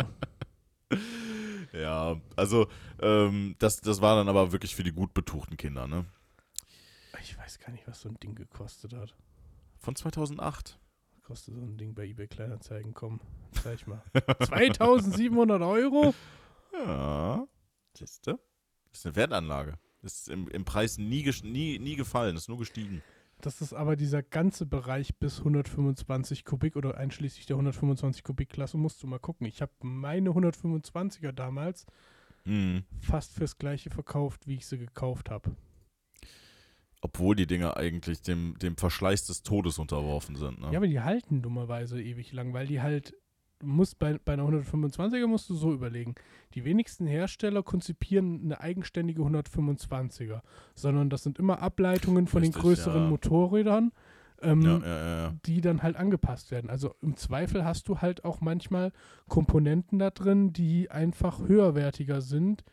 Ja, 1.73 2.19
also 2.35 2.67
ähm, 3.01 3.55
das, 3.59 3.81
das 3.81 4.01
war 4.01 4.15
dann 4.15 4.29
aber 4.29 4.51
wirklich 4.51 4.75
für 4.75 4.83
die 4.83 4.91
gut 4.93 5.13
betuchten 5.13 5.57
Kinder, 5.57 5.87
ne? 5.87 6.05
Ich 7.21 7.37
weiß 7.37 7.59
gar 7.59 7.71
nicht, 7.71 7.87
was 7.87 8.01
so 8.01 8.09
ein 8.09 8.17
Ding 8.21 8.35
gekostet 8.35 8.93
hat. 8.93 9.15
Von 9.79 9.95
2008. 9.95 10.79
Kostet 11.23 11.55
so 11.55 11.61
ein 11.61 11.77
Ding 11.77 11.93
bei 11.93 12.05
eBay 12.05 12.27
Kleinanzeigen, 12.27 12.93
komm, 12.93 13.19
zeig 13.63 13.87
mal. 13.87 14.01
2700 14.43 15.61
Euro? 15.61 16.13
Ja, 16.73 17.47
siehste? 17.97 18.39
Das 18.91 18.99
ist 18.99 19.05
eine 19.05 19.15
Wertanlage. 19.15 19.79
Das 20.01 20.13
ist 20.13 20.29
im, 20.29 20.47
im 20.49 20.63
Preis 20.65 20.97
nie, 20.97 21.29
nie, 21.43 21.79
nie 21.79 21.95
gefallen, 21.95 22.35
ist 22.35 22.49
nur 22.49 22.59
gestiegen. 22.59 23.01
Das 23.41 23.61
ist 23.61 23.73
aber 23.73 23.95
dieser 23.95 24.23
ganze 24.23 24.65
Bereich 24.65 25.17
bis 25.17 25.39
125 25.39 26.43
Kubik 26.45 26.75
oder 26.75 26.97
einschließlich 26.97 27.45
der 27.45 27.55
125 27.55 28.23
Kubik 28.23 28.49
Klasse, 28.49 28.77
musst 28.77 29.03
du 29.03 29.07
mal 29.07 29.19
gucken. 29.19 29.45
Ich 29.45 29.61
habe 29.61 29.71
meine 29.81 30.31
125er 30.31 31.31
damals 31.31 31.85
Hm. 32.45 32.83
fast 33.01 33.33
fürs 33.33 33.57
gleiche 33.57 33.89
verkauft, 33.89 34.47
wie 34.47 34.55
ich 34.55 34.65
sie 34.65 34.77
gekauft 34.77 35.29
habe. 35.29 35.51
Obwohl 37.01 37.35
die 37.35 37.45
Dinger 37.45 37.77
eigentlich 37.77 38.21
dem, 38.21 38.57
dem 38.59 38.75
Verschleiß 38.75 39.27
des 39.27 39.43
Todes 39.43 39.77
unterworfen 39.77 40.35
sind, 40.35 40.59
ne? 40.59 40.71
Ja, 40.71 40.79
aber 40.79 40.87
die 40.87 41.01
halten 41.01 41.41
dummerweise 41.43 42.01
ewig 42.01 42.31
lang, 42.33 42.53
weil 42.53 42.65
die 42.65 42.81
halt, 42.81 43.15
musst 43.63 43.99
bei, 43.99 44.17
bei 44.23 44.33
einer 44.33 44.43
125er 44.43 45.27
musst 45.27 45.49
du 45.49 45.55
so 45.55 45.73
überlegen. 45.73 46.15
Die 46.53 46.65
wenigsten 46.65 47.05
Hersteller 47.07 47.63
konzipieren 47.63 48.41
eine 48.43 48.61
eigenständige 48.61 49.21
125er, 49.21 50.41
sondern 50.75 51.09
das 51.09 51.23
sind 51.23 51.39
immer 51.39 51.61
Ableitungen 51.61 52.27
von 52.27 52.41
Richtig, 52.41 52.55
den 52.55 52.61
größeren 52.61 53.03
ja. 53.03 53.09
Motorrädern, 53.09 53.91
ähm, 54.41 54.61
ja, 54.61 54.77
ja, 54.79 55.33
die 55.45 55.61
dann 55.61 55.81
halt 55.81 55.95
angepasst 55.95 56.51
werden. 56.51 56.69
Also 56.69 56.95
im 57.01 57.15
Zweifel 57.15 57.65
hast 57.65 57.87
du 57.87 57.99
halt 57.99 58.23
auch 58.25 58.41
manchmal 58.41 58.91
Komponenten 59.27 59.97
da 59.99 60.11
drin, 60.11 60.53
die 60.53 60.91
einfach 60.91 61.39
höherwertiger 61.39 62.21
sind. 62.21 62.63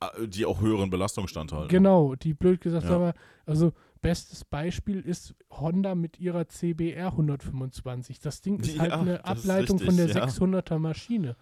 Ah, 0.00 0.10
Die 0.26 0.44
auch 0.46 0.60
höheren 0.60 0.90
Belastung 0.90 1.26
standhalten. 1.28 1.68
Genau, 1.68 2.14
die 2.14 2.34
blöd 2.34 2.60
gesagt, 2.60 2.86
Ja. 2.86 2.94
aber 2.96 3.14
also 3.46 3.72
bestes 4.02 4.44
Beispiel 4.44 5.00
ist 5.00 5.34
Honda 5.50 5.94
mit 5.94 6.18
ihrer 6.20 6.48
CBR 6.48 7.06
125. 7.12 8.20
Das 8.20 8.42
Ding 8.42 8.60
ist 8.60 8.78
halt 8.78 8.90
Ja, 8.90 9.00
eine 9.00 9.18
das 9.18 9.38
ist 9.38 9.50
Ableitung 9.50 9.78
von 9.78 9.96
der 9.96 10.06
richtig, 10.06 10.22
ja. 10.22 10.28
600er 10.28 10.78
Maschine. 10.78 11.36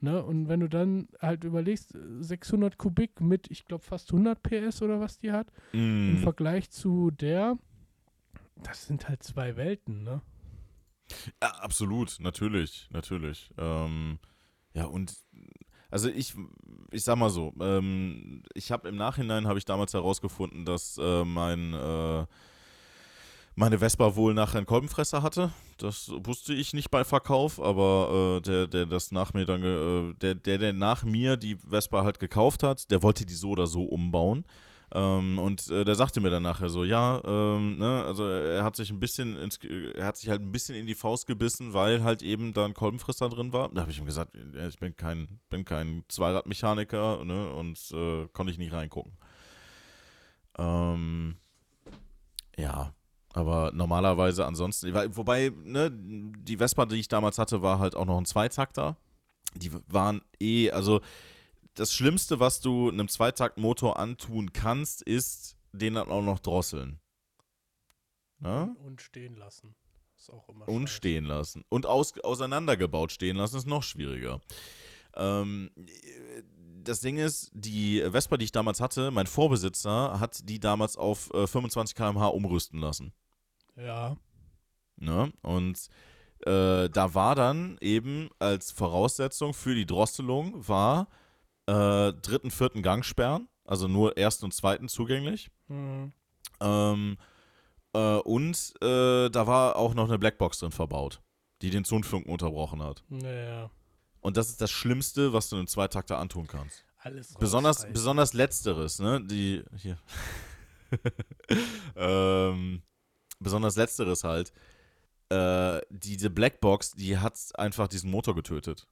Ne? 0.00 0.22
Und 0.22 0.48
wenn 0.48 0.60
du 0.60 0.68
dann 0.68 1.08
halt 1.20 1.44
überlegst, 1.44 1.96
600 2.20 2.76
Kubik 2.76 3.20
mit, 3.20 3.50
ich 3.50 3.64
glaube, 3.64 3.84
fast 3.84 4.12
100 4.12 4.42
PS 4.42 4.82
oder 4.82 5.00
was 5.00 5.18
die 5.18 5.32
hat, 5.32 5.48
im 5.72 6.16
Mm. 6.16 6.22
Vergleich 6.22 6.70
zu 6.70 7.10
der, 7.12 7.56
das 8.62 8.86
sind 8.86 9.08
halt 9.08 9.22
zwei 9.22 9.56
Welten, 9.56 10.02
ne? 10.02 10.20
Ja, 11.42 11.50
absolut, 11.50 12.18
natürlich, 12.20 12.88
natürlich. 12.90 13.50
Ähm, 13.58 14.18
ja, 14.74 14.86
und 14.86 15.14
also 15.92 16.08
ich, 16.08 16.34
ich 16.90 17.04
sag 17.04 17.16
mal 17.16 17.28
so, 17.28 17.52
ähm, 17.60 18.42
ich 18.54 18.72
habe 18.72 18.88
im 18.88 18.96
Nachhinein, 18.96 19.46
habe 19.46 19.58
ich 19.58 19.66
damals 19.66 19.92
herausgefunden, 19.92 20.64
dass 20.64 20.98
äh, 20.98 21.24
mein, 21.24 21.74
äh, 21.74 22.24
meine 23.54 23.78
Vespa 23.78 24.16
wohl 24.16 24.32
nachher 24.32 24.56
einen 24.56 24.66
Kolbenfresser 24.66 25.22
hatte. 25.22 25.52
Das 25.76 26.10
wusste 26.24 26.54
ich 26.54 26.72
nicht 26.72 26.90
bei 26.90 27.04
Verkauf, 27.04 27.60
aber 27.60 28.38
äh, 28.38 28.40
der, 28.40 28.66
der 28.68 28.86
das 28.86 29.12
nach 29.12 29.34
mir 29.34 29.44
dann, 29.44 29.62
äh, 29.62 30.14
der, 30.14 30.34
der, 30.34 30.56
der 30.56 30.72
nach 30.72 31.04
mir 31.04 31.36
die 31.36 31.56
Vespa 31.56 32.04
halt 32.04 32.18
gekauft 32.18 32.62
hat, 32.62 32.90
der 32.90 33.02
wollte 33.02 33.26
die 33.26 33.34
so 33.34 33.50
oder 33.50 33.66
so 33.66 33.82
umbauen. 33.82 34.46
Ähm, 34.94 35.38
und 35.38 35.70
äh, 35.70 35.84
der 35.84 35.94
sagte 35.94 36.20
mir 36.20 36.28
dann 36.28 36.42
nachher 36.42 36.68
so, 36.68 36.84
ja, 36.84 37.22
ähm, 37.24 37.78
ne, 37.78 38.04
also 38.04 38.28
er 38.28 38.62
hat 38.62 38.76
sich 38.76 38.90
ein 38.90 39.00
bisschen 39.00 39.38
ins, 39.38 39.58
er 39.58 40.04
hat 40.04 40.18
sich 40.18 40.28
halt 40.28 40.42
ein 40.42 40.52
bisschen 40.52 40.74
in 40.74 40.86
die 40.86 40.94
Faust 40.94 41.26
gebissen, 41.26 41.72
weil 41.72 42.02
halt 42.02 42.22
eben 42.22 42.52
da 42.52 42.66
ein 42.66 42.74
Kolbenfresser 42.74 43.30
drin 43.30 43.54
war. 43.54 43.70
Da 43.70 43.82
habe 43.82 43.90
ich 43.90 43.98
ihm 43.98 44.04
gesagt, 44.04 44.36
ja, 44.54 44.68
ich 44.68 44.78
bin 44.78 44.94
kein, 44.94 45.40
bin 45.48 45.64
kein 45.64 46.04
Zweiradmechaniker, 46.08 47.24
ne, 47.24 47.52
und 47.54 47.78
äh, 47.92 48.28
konnte 48.34 48.52
ich 48.52 48.58
nicht 48.58 48.74
reingucken. 48.74 49.12
Ähm, 50.58 51.36
ja, 52.58 52.92
aber 53.32 53.72
normalerweise 53.72 54.44
ansonsten, 54.44 54.92
wobei, 55.16 55.52
ne, 55.64 55.90
die 55.90 56.58
Vespa, 56.58 56.84
die 56.84 56.96
ich 56.96 57.08
damals 57.08 57.38
hatte, 57.38 57.62
war 57.62 57.78
halt 57.78 57.96
auch 57.96 58.04
noch 58.04 58.18
ein 58.18 58.26
Zweitakter. 58.26 58.98
Die 59.54 59.70
waren 59.88 60.20
eh, 60.38 60.70
also 60.70 61.00
das 61.74 61.92
Schlimmste, 61.92 62.40
was 62.40 62.60
du 62.60 62.88
einem 62.88 63.08
Zweitaktmotor 63.08 63.98
antun 63.98 64.52
kannst, 64.52 65.02
ist 65.02 65.56
den 65.72 65.94
dann 65.94 66.10
auch 66.10 66.22
noch 66.22 66.38
drosseln. 66.38 67.00
Ne? 68.38 68.74
Und 68.84 69.00
stehen 69.00 69.36
lassen. 69.36 69.74
Ist 70.16 70.30
auch 70.30 70.48
immer 70.48 70.68
Und 70.68 70.88
scheiße. 70.88 70.96
stehen 70.96 71.24
lassen. 71.24 71.64
Und 71.68 71.86
aus, 71.86 72.18
auseinandergebaut 72.20 73.12
stehen 73.12 73.36
lassen 73.36 73.56
ist 73.56 73.66
noch 73.66 73.82
schwieriger. 73.82 74.40
Ähm, 75.14 75.70
das 76.82 77.00
Ding 77.00 77.18
ist, 77.18 77.50
die 77.54 78.00
Vespa, 78.10 78.36
die 78.36 78.44
ich 78.44 78.52
damals 78.52 78.80
hatte, 78.80 79.10
mein 79.10 79.26
Vorbesitzer 79.26 80.18
hat 80.18 80.48
die 80.48 80.58
damals 80.60 80.96
auf 80.96 81.32
äh, 81.32 81.46
25 81.46 81.94
km/h 81.94 82.26
umrüsten 82.28 82.80
lassen. 82.80 83.12
Ja. 83.76 84.16
Ne? 84.96 85.32
Und 85.42 85.88
äh, 86.40 86.88
da 86.88 87.14
war 87.14 87.34
dann 87.34 87.78
eben 87.80 88.28
als 88.38 88.72
Voraussetzung 88.72 89.54
für 89.54 89.74
die 89.74 89.86
Drosselung 89.86 90.66
war 90.68 91.08
äh, 91.66 92.12
dritten, 92.12 92.50
vierten 92.50 92.82
Gangsperren, 92.82 93.48
also 93.64 93.88
nur 93.88 94.16
ersten 94.16 94.46
und 94.46 94.52
zweiten 94.52 94.88
zugänglich. 94.88 95.50
Mhm. 95.68 96.12
Ähm, 96.60 97.16
äh, 97.94 98.16
und 98.16 98.74
äh, 98.82 99.28
da 99.30 99.46
war 99.46 99.76
auch 99.76 99.94
noch 99.94 100.08
eine 100.08 100.18
Blackbox 100.18 100.58
drin 100.58 100.72
verbaut. 100.72 101.20
die 101.60 101.70
den 101.70 101.84
Zündfunken 101.84 102.32
unterbrochen 102.32 102.82
hat. 102.82 103.04
Naja. 103.08 103.70
Und 104.20 104.36
das 104.36 104.48
ist 104.48 104.60
das 104.60 104.70
Schlimmste, 104.70 105.32
was 105.32 105.48
du 105.48 105.56
einem 105.56 105.66
Zweitakter 105.68 106.18
antun 106.18 106.46
kannst. 106.46 106.84
Alles 106.98 107.34
Besonders, 107.34 107.86
besonders 107.92 108.32
letzteres, 108.32 108.98
ne? 109.00 109.20
Die, 109.24 109.64
hier. 109.76 109.98
ähm, 111.96 112.82
besonders 113.40 113.76
letzteres 113.76 114.24
halt. 114.24 114.52
Äh, 115.28 115.80
diese 115.90 116.30
Blackbox, 116.30 116.92
die 116.92 117.18
hat 117.18 117.38
einfach 117.54 117.88
diesen 117.88 118.10
Motor 118.10 118.34
getötet. 118.34 118.86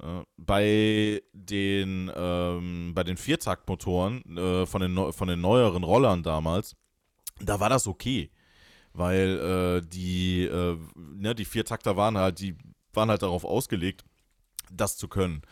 Äh, 0.00 0.22
bei 0.36 1.22
den, 1.32 2.10
ähm, 2.14 2.92
bei 2.94 3.04
den 3.04 3.16
Viertaktmotoren 3.16 4.36
äh, 4.36 4.66
von, 4.66 4.80
den, 4.80 5.12
von 5.12 5.28
den 5.28 5.40
neueren 5.40 5.84
Rollern 5.84 6.22
damals, 6.22 6.76
da 7.40 7.60
war 7.60 7.68
das 7.68 7.86
okay. 7.86 8.30
Weil 8.92 9.82
äh, 9.82 9.86
die, 9.86 10.44
äh, 10.44 10.78
ne, 10.96 11.34
die 11.34 11.44
Viertakter 11.44 11.96
waren 11.96 12.16
halt, 12.16 12.38
die 12.38 12.56
waren 12.92 13.10
halt 13.10 13.22
darauf 13.22 13.44
ausgelegt, 13.44 14.04
das 14.70 14.96
zu 14.96 15.08
können. 15.08 15.42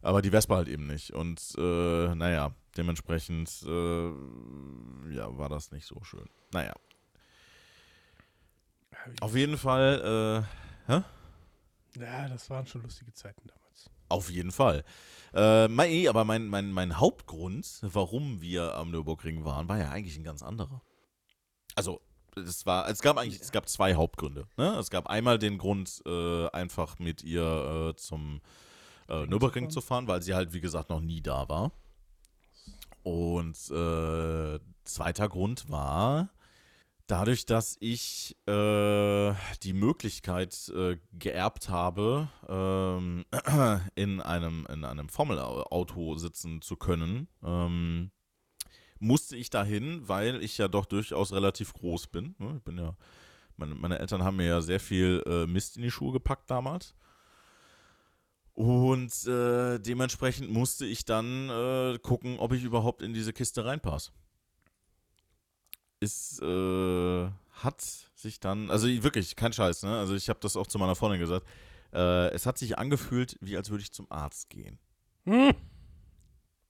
Aber 0.00 0.22
die 0.22 0.30
Vespa 0.30 0.56
halt 0.56 0.68
eben 0.68 0.86
nicht. 0.86 1.12
Und 1.12 1.40
äh, 1.58 2.14
naja, 2.14 2.54
dementsprechend 2.76 3.50
äh, 3.66 4.08
ja, 5.12 5.36
war 5.36 5.48
das 5.48 5.72
nicht 5.72 5.86
so 5.86 6.02
schön. 6.04 6.28
Naja, 6.52 6.72
auf 9.20 9.34
jeden 9.34 9.56
Fall, 9.56 10.46
äh, 10.88 10.92
Ja, 12.00 12.28
das 12.28 12.48
waren 12.50 12.66
schon 12.66 12.82
lustige 12.82 13.12
Zeiten 13.12 13.46
damals. 13.46 13.67
Auf 14.08 14.30
jeden 14.30 14.52
Fall. 14.52 14.84
Äh, 15.34 15.68
mein, 15.68 15.90
eh, 15.90 16.08
aber 16.08 16.24
mein, 16.24 16.46
mein, 16.48 16.72
mein 16.72 16.98
Hauptgrund, 16.98 17.80
warum 17.82 18.40
wir 18.40 18.74
am 18.74 18.90
Nürburgring 18.90 19.44
waren, 19.44 19.68
war 19.68 19.78
ja 19.78 19.90
eigentlich 19.90 20.16
ein 20.16 20.24
ganz 20.24 20.42
anderer. 20.42 20.80
Also, 21.74 22.00
es 22.36 22.66
war, 22.66 22.88
es 22.88 23.00
gab 23.00 23.18
eigentlich, 23.18 23.40
es 23.40 23.52
gab 23.52 23.68
zwei 23.68 23.94
Hauptgründe. 23.94 24.46
Ne? 24.56 24.76
Es 24.78 24.90
gab 24.90 25.08
einmal 25.08 25.38
den 25.38 25.58
Grund, 25.58 26.02
äh, 26.06 26.48
einfach 26.50 26.98
mit 26.98 27.22
ihr 27.22 27.90
äh, 27.90 27.96
zum 27.96 28.40
äh, 29.08 29.14
Ring 29.14 29.30
Nürburgring 29.30 29.70
zu 29.70 29.80
zu 29.80 29.86
fahren, 29.86 30.08
weil 30.08 30.22
sie 30.22 30.34
halt, 30.34 30.52
wie 30.52 30.60
gesagt, 30.60 30.90
noch 30.90 31.00
nie 31.00 31.20
da 31.20 31.48
war. 31.48 31.72
Und 33.02 33.56
äh, 33.70 34.58
zweiter 34.84 35.28
Grund 35.28 35.70
war, 35.70 36.30
dadurch, 37.08 37.46
dass 37.46 37.76
ich 37.80 38.36
äh, 38.46 39.32
die 39.62 39.72
Möglichkeit 39.72 40.68
äh, 40.68 40.98
geerbt 41.12 41.68
habe, 41.68 42.28
ähm, 42.48 43.24
in 43.96 44.20
einem, 44.20 44.66
in 44.70 44.84
einem 44.84 45.08
Formelauto 45.08 46.16
sitzen 46.16 46.62
zu 46.62 46.76
können, 46.76 47.26
ähm, 47.42 48.10
musste 49.00 49.36
ich 49.36 49.50
dahin, 49.50 50.06
weil 50.06 50.42
ich 50.42 50.58
ja 50.58 50.68
doch 50.68 50.84
durchaus 50.84 51.32
relativ 51.32 51.72
groß 51.72 52.08
bin. 52.08 52.34
Ne? 52.38 52.54
Ich 52.58 52.62
bin 52.62 52.78
ja, 52.78 52.96
meine, 53.56 53.74
meine 53.74 53.98
Eltern 53.98 54.22
haben 54.22 54.36
mir 54.36 54.46
ja 54.46 54.60
sehr 54.60 54.80
viel 54.80 55.22
äh, 55.26 55.46
Mist 55.46 55.76
in 55.76 55.82
die 55.82 55.90
Schuhe 55.90 56.12
gepackt 56.12 56.50
damals. 56.50 56.94
Und 58.52 59.26
äh, 59.26 59.78
dementsprechend 59.78 60.50
musste 60.50 60.84
ich 60.84 61.04
dann 61.04 61.48
äh, 61.48 61.98
gucken, 62.02 62.38
ob 62.38 62.52
ich 62.52 62.64
überhaupt 62.64 63.02
in 63.02 63.14
diese 63.14 63.32
Kiste 63.32 63.64
reinpasse. 63.64 64.10
Es 66.00 66.40
äh, 66.40 67.28
hat 67.50 67.80
sich 68.14 68.40
dann, 68.40 68.70
also 68.70 68.86
wirklich, 68.86 69.36
kein 69.36 69.52
Scheiß, 69.52 69.82
ne? 69.82 69.98
Also 69.98 70.14
ich 70.14 70.28
habe 70.28 70.40
das 70.40 70.56
auch 70.56 70.66
zu 70.66 70.78
meiner 70.78 70.94
Freundin 70.94 71.20
gesagt. 71.20 71.46
Äh, 71.92 72.28
es 72.30 72.46
hat 72.46 72.58
sich 72.58 72.78
angefühlt, 72.78 73.36
wie 73.40 73.56
als 73.56 73.70
würde 73.70 73.82
ich 73.82 73.92
zum 73.92 74.10
Arzt 74.10 74.50
gehen. 74.50 74.78
Hm. 75.24 75.54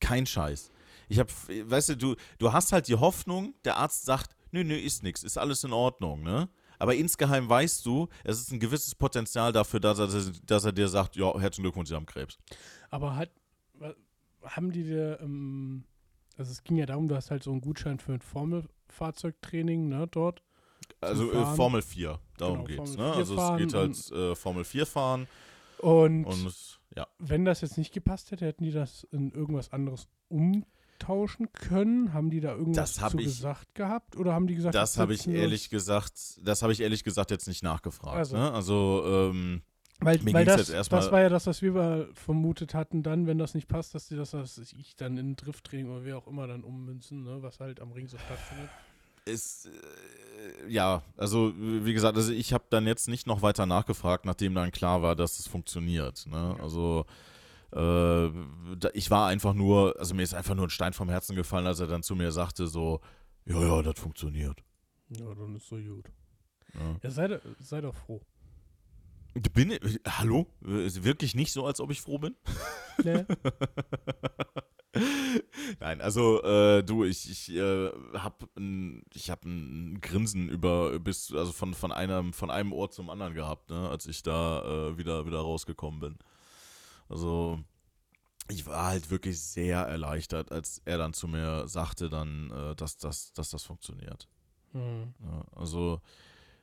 Kein 0.01 0.27
Scheiß. 0.27 0.71
Ich 1.09 1.19
habe, 1.19 1.31
weißt 1.49 1.91
du, 1.91 1.97
du, 1.97 2.17
du 2.39 2.53
hast 2.53 2.73
halt 2.73 2.89
die 2.89 2.95
Hoffnung, 2.95 3.55
der 3.65 3.77
Arzt 3.77 4.05
sagt, 4.05 4.37
nö, 4.53 4.65
nö, 4.65 4.75
ist 4.75 5.03
nix, 5.03 5.23
ist 5.23 5.39
alles 5.39 5.65
in 5.65 5.73
Ordnung, 5.73 6.23
ne? 6.23 6.49
Aber 6.79 6.95
insgeheim 6.95 7.49
weißt 7.49 7.85
du, 7.85 8.09
es 8.23 8.41
ist 8.41 8.53
ein 8.53 8.61
gewisses 8.61 8.95
Potenzial 8.95 9.53
dafür, 9.53 9.81
dass 9.81 9.99
er, 9.99 10.09
dass 10.47 10.65
er 10.65 10.73
dir 10.73 10.89
sagt, 10.89 11.17
ja, 11.17 11.27
herzlichen 11.39 11.65
Glückwunsch, 11.65 11.89
Sie 11.89 11.95
haben 11.97 12.07
Krebs. 12.07 12.39
Aber 12.91 13.17
hat, 13.17 13.31
haben 14.45 14.71
die 14.71 14.85
dir, 14.85 15.19
ähm, 15.21 15.85
also 16.37 16.53
es 16.53 16.63
ging 16.63 16.77
ja 16.77 16.87
darum, 16.87 17.09
du 17.09 17.17
hast 17.17 17.31
halt 17.33 17.43
so 17.43 17.51
einen 17.51 17.61
Gutschein 17.61 17.99
für 17.99 18.13
ein 18.13 18.21
Formelfahrzeugtraining, 18.93 19.89
ne, 19.89 20.07
dort. 20.11 20.43
Also 21.01 21.31
äh. 21.33 21.45
Formel 21.57 21.83
4, 21.83 22.19
darum 22.39 22.65
Genau, 22.65 22.85
geht's. 22.85 22.97
Formel 22.97 23.07
Ne? 23.07 23.13
4 23.13 23.19
Also 23.19 23.37
es 23.37 23.59
geht 23.59 23.75
halt 23.75 24.11
äh, 24.13 24.35
Formel 24.35 24.65
4 24.65 24.87
fahren 24.87 25.29
Und, 25.79 26.25
und 26.25 26.81
ja. 26.97 27.07
wenn 27.19 27.45
das 27.45 27.61
jetzt 27.61 27.79
nicht 27.79 27.93
gepasst 27.93 28.31
hätte, 28.31 28.47
hätten 28.47 28.65
die 28.65 28.73
das 28.73 29.05
in 29.13 29.31
irgendwas 29.31 29.73
anderes 29.73 30.09
umtauschen 30.29 31.53
können? 31.53 32.13
Haben 32.13 32.31
die 32.31 32.41
da 32.41 32.55
irgendwas 32.55 32.95
zu 32.95 33.19
ich- 33.19 33.25
gesagt 33.27 33.75
gehabt? 33.75 34.17
Oder 34.17 34.33
haben 34.33 34.47
die 34.47 34.55
gesagt, 34.57 34.75
Das 34.75 34.99
habe 34.99 35.15
ich 35.15 35.29
ehrlich 35.29 35.71
gesagt, 35.71 36.15
das 36.43 36.63
habe 36.63 36.73
ich 36.73 36.81
ehrlich 36.81 37.05
gesagt 37.05 37.31
jetzt 37.31 37.47
nicht 37.47 37.63
nachgefragt. 37.63 38.17
Also. 38.17 38.37
Ne? 38.37 38.53
Also 38.53 39.03
ähm, 39.07 39.63
Weil, 40.01 40.19
Mir 40.21 40.33
weil 40.33 40.45
das, 40.45 40.69
das 40.69 40.91
war 40.91 41.21
ja 41.21 41.29
das, 41.29 41.47
was 41.49 41.61
wir 41.61 42.09
vermutet 42.15 42.73
hatten, 42.73 43.03
dann, 43.03 43.27
wenn 43.27 43.39
das 43.39 43.55
nicht 43.55 43.67
passt, 43.67 43.95
dass 43.97 44.07
die 44.07 44.17
das, 44.17 44.33
was 44.33 44.59
ich 44.59 44.95
dann 44.95 45.17
in 45.19 45.35
Drifttraining 45.35 45.91
oder 45.91 46.05
wie 46.05 46.13
auch 46.13 46.29
immer 46.29 46.47
dann 46.47 46.63
ummünzen, 46.63 47.25
ne, 47.25 47.43
was 47.43 47.59
halt 47.59 47.81
am 47.81 47.91
Ring 47.91 48.07
so 48.07 48.17
stattfindet. 48.17 48.71
ist 49.25 49.67
äh, 49.67 50.71
ja, 50.71 51.03
also 51.17 51.53
wie 51.57 51.93
gesagt, 51.93 52.17
also 52.17 52.33
ich 52.33 52.53
habe 52.53 52.65
dann 52.71 52.87
jetzt 52.87 53.09
nicht 53.09 53.27
noch 53.27 53.43
weiter 53.43 53.67
nachgefragt, 53.67 54.25
nachdem 54.25 54.55
dann 54.55 54.71
klar 54.71 55.03
war, 55.03 55.17
dass 55.17 55.41
es 55.41 55.49
funktioniert. 55.49 56.27
Ne? 56.27 56.57
Also 56.61 57.05
äh, 57.73 58.29
ich 58.93 59.11
war 59.11 59.27
einfach 59.27 59.55
nur, 59.55 59.97
also 59.99 60.15
mir 60.15 60.23
ist 60.23 60.35
einfach 60.35 60.55
nur 60.55 60.67
ein 60.67 60.71
Stein 60.71 60.93
vom 60.93 61.09
Herzen 61.09 61.35
gefallen, 61.35 61.67
als 61.67 61.81
er 61.81 61.89
dann 61.89 62.03
zu 62.03 62.15
mir 62.15 62.31
sagte 62.31 62.69
so, 62.69 63.01
ja, 63.47 63.61
ja, 63.61 63.83
das 63.83 63.99
funktioniert. 63.99 64.63
Ja, 65.09 65.35
dann 65.35 65.57
ist 65.57 65.67
so 65.67 65.77
gut. 65.77 66.07
Ja. 66.75 66.97
Ja, 67.03 67.11
sei, 67.11 67.41
sei 67.59 67.81
doch 67.81 67.95
froh. 67.95 68.21
Bin, 69.53 69.79
hallo? 70.07 70.47
Ist 70.63 71.05
wirklich 71.05 71.35
nicht 71.35 71.53
so, 71.53 71.67
als 71.67 71.81
ob 71.81 71.91
ich 71.91 72.01
froh 72.01 72.19
bin? 72.19 72.37
Ne? 73.03 73.27
Nein, 75.81 76.01
also 76.01 76.43
äh, 76.43 76.83
du, 76.83 77.05
ich, 77.05 77.31
ich 77.31 77.55
äh, 77.55 77.91
hab 78.15 78.49
ein, 78.57 79.05
ich 79.15 79.31
hab 79.31 79.45
ein 79.45 80.01
Grinsen 80.01 80.49
über 80.49 80.99
bis 80.99 81.33
also 81.33 81.53
von 81.53 81.75
von 81.75 81.93
einem 81.93 82.33
von 82.33 82.51
einem 82.51 82.73
Ohr 82.73 82.91
zum 82.91 83.11
anderen 83.11 83.35
gehabt, 83.35 83.71
ne, 83.71 83.89
als 83.89 84.07
ich 84.07 84.23
da 84.23 84.89
äh, 84.89 84.99
wieder 84.99 85.27
wieder 85.27 85.39
rausgekommen 85.39 86.01
bin. 86.01 86.19
Also 87.09 87.61
ich 88.51 88.67
war 88.67 88.87
halt 88.87 89.11
wirklich 89.11 89.41
sehr 89.41 89.81
erleichtert, 89.81 90.51
als 90.53 90.81
er 90.85 90.99
dann 90.99 91.13
zu 91.13 91.29
mir 91.29 91.69
sagte, 91.69 92.09
dann, 92.09 92.51
äh, 92.51 92.75
dass, 92.75 92.97
dass, 92.97 93.33
dass 93.33 93.51
das 93.51 93.65
funktioniert. 93.65 94.27
Hm. 94.73 95.15
Ja, 95.23 95.45
also, 95.55 96.01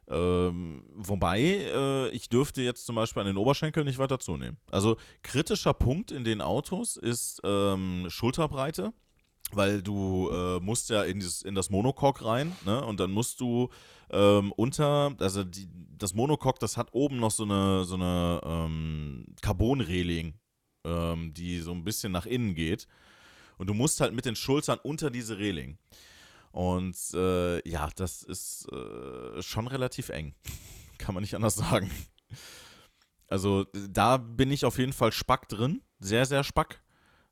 ähm, 0.09 0.83
wobei, 0.93 1.39
äh, 1.41 2.09
ich 2.09 2.29
dürfte 2.29 2.61
jetzt 2.61 2.85
zum 2.85 2.95
Beispiel 2.95 3.21
an 3.21 3.27
den 3.27 3.37
Oberschenkel 3.37 3.83
nicht 3.83 3.97
weiter 3.97 4.19
zunehmen. 4.19 4.57
Also, 4.69 4.97
kritischer 5.23 5.73
Punkt 5.73 6.11
in 6.11 6.23
den 6.23 6.41
Autos 6.41 6.95
ist 6.95 7.41
ähm, 7.43 8.05
Schulterbreite, 8.09 8.93
weil 9.51 9.81
du 9.81 10.29
äh, 10.31 10.59
musst 10.59 10.89
ja 10.89 11.03
in, 11.03 11.19
dieses, 11.19 11.41
in 11.41 11.55
das 11.55 11.69
Monocoque 11.69 12.23
rein, 12.23 12.55
ne? 12.65 12.83
Und 12.85 12.99
dann 12.99 13.11
musst 13.11 13.39
du 13.39 13.69
ähm, 14.11 14.51
unter, 14.51 15.15
also 15.19 15.43
die, 15.43 15.67
das 15.97 16.13
Monocoque, 16.13 16.59
das 16.59 16.77
hat 16.77 16.89
oben 16.93 17.17
noch 17.17 17.31
so 17.31 17.43
eine, 17.43 17.83
so 17.85 17.95
eine 17.95 18.41
ähm, 18.43 19.25
Carbon-Reling, 19.41 20.35
ähm, 20.83 21.33
die 21.33 21.59
so 21.59 21.71
ein 21.71 21.83
bisschen 21.83 22.11
nach 22.11 22.25
innen 22.27 22.53
geht. 22.53 22.87
Und 23.57 23.67
du 23.67 23.73
musst 23.73 24.01
halt 24.01 24.13
mit 24.13 24.25
den 24.25 24.35
Schultern 24.35 24.79
unter 24.83 25.09
diese 25.09 25.37
Reling. 25.37 25.77
Und 26.55 26.95
äh, 27.13 27.67
ja, 27.67 27.89
das 27.97 28.23
ist 28.23 28.71
äh, 28.71 29.41
schon 29.41 29.67
relativ 29.67 30.07
eng. 30.07 30.35
Kann 30.97 31.13
man 31.13 31.21
nicht 31.21 31.35
anders 31.35 31.55
sagen. 31.55 31.91
Also 33.27 33.65
da 33.89 34.15
bin 34.15 34.51
ich 34.51 34.63
auf 34.63 34.77
jeden 34.77 34.93
Fall 34.93 35.11
spack 35.11 35.49
drin. 35.49 35.81
Sehr, 35.99 36.25
sehr 36.25 36.45
spack. 36.45 36.81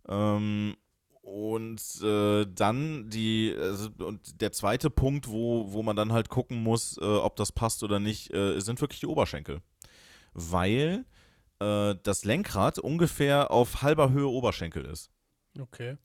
Ähm, 0.10 0.76
und 1.22 1.82
äh, 2.04 2.46
dann 2.54 3.10
die, 3.10 3.56
also, 3.58 3.92
und 4.00 4.42
der 4.42 4.52
zweite 4.52 4.90
Punkt, 4.90 5.30
wo, 5.30 5.72
wo 5.72 5.84
man 5.84 5.96
dann 5.96 6.12
halt 6.12 6.28
gucken 6.28 6.62
muss, 6.62 6.98
äh, 6.98 7.06
ob 7.06 7.38
das 7.38 7.54
passt 7.54 7.82
oder 7.82 8.02
nicht, 8.02 8.34
äh, 8.34 8.60
sind 8.60 8.82
wirklich 8.82 9.00
die 9.00 9.08
Oberschenkel. 9.08 9.62
Weil 10.34 11.06
äh, 11.60 11.96
das 12.04 12.26
Lenkrad 12.26 12.78
ungefähr 12.78 13.52
auf 13.52 13.84
halber 13.84 14.12
Höhe 14.12 14.28
Oberschenkel 14.28 14.84
ist. 14.84 15.12
Okay. 15.58 15.96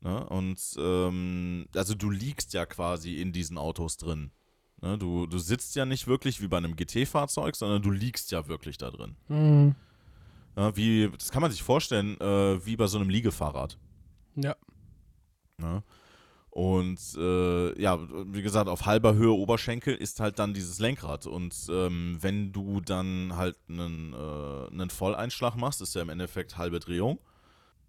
Ne? 0.00 0.24
Und 0.28 0.58
ähm, 0.78 1.66
also 1.74 1.94
du 1.94 2.10
liegst 2.10 2.52
ja 2.52 2.66
quasi 2.66 3.20
in 3.20 3.32
diesen 3.32 3.58
Autos 3.58 3.96
drin. 3.96 4.30
Ne? 4.80 4.98
Du, 4.98 5.26
du 5.26 5.38
sitzt 5.38 5.74
ja 5.76 5.84
nicht 5.84 6.06
wirklich 6.06 6.40
wie 6.40 6.48
bei 6.48 6.58
einem 6.58 6.76
GT-Fahrzeug, 6.76 7.56
sondern 7.56 7.82
du 7.82 7.90
liegst 7.90 8.30
ja 8.30 8.46
wirklich 8.48 8.78
da 8.78 8.90
drin. 8.90 9.16
Hm. 9.26 9.74
Ja, 10.56 10.76
wie, 10.76 11.10
das 11.16 11.30
kann 11.30 11.42
man 11.42 11.50
sich 11.50 11.62
vorstellen, 11.62 12.20
äh, 12.20 12.64
wie 12.64 12.76
bei 12.76 12.86
so 12.86 12.98
einem 12.98 13.10
Liegefahrrad. 13.10 13.78
Ja. 14.36 14.56
Ne? 15.58 15.82
Und 16.50 16.98
äh, 17.16 17.80
ja, 17.80 17.98
wie 18.32 18.42
gesagt, 18.42 18.68
auf 18.68 18.86
halber 18.86 19.14
Höhe 19.14 19.32
Oberschenkel 19.32 19.94
ist 19.94 20.18
halt 20.18 20.38
dann 20.38 20.54
dieses 20.54 20.80
Lenkrad. 20.80 21.26
Und 21.26 21.54
ähm, 21.70 22.18
wenn 22.20 22.52
du 22.52 22.80
dann 22.80 23.36
halt 23.36 23.56
einen, 23.68 24.12
äh, 24.12 24.72
einen 24.72 24.90
Volleinschlag 24.90 25.54
machst, 25.56 25.80
ist 25.80 25.94
ja 25.94 26.02
im 26.02 26.08
Endeffekt 26.08 26.56
halbe 26.56 26.80
Drehung. 26.80 27.20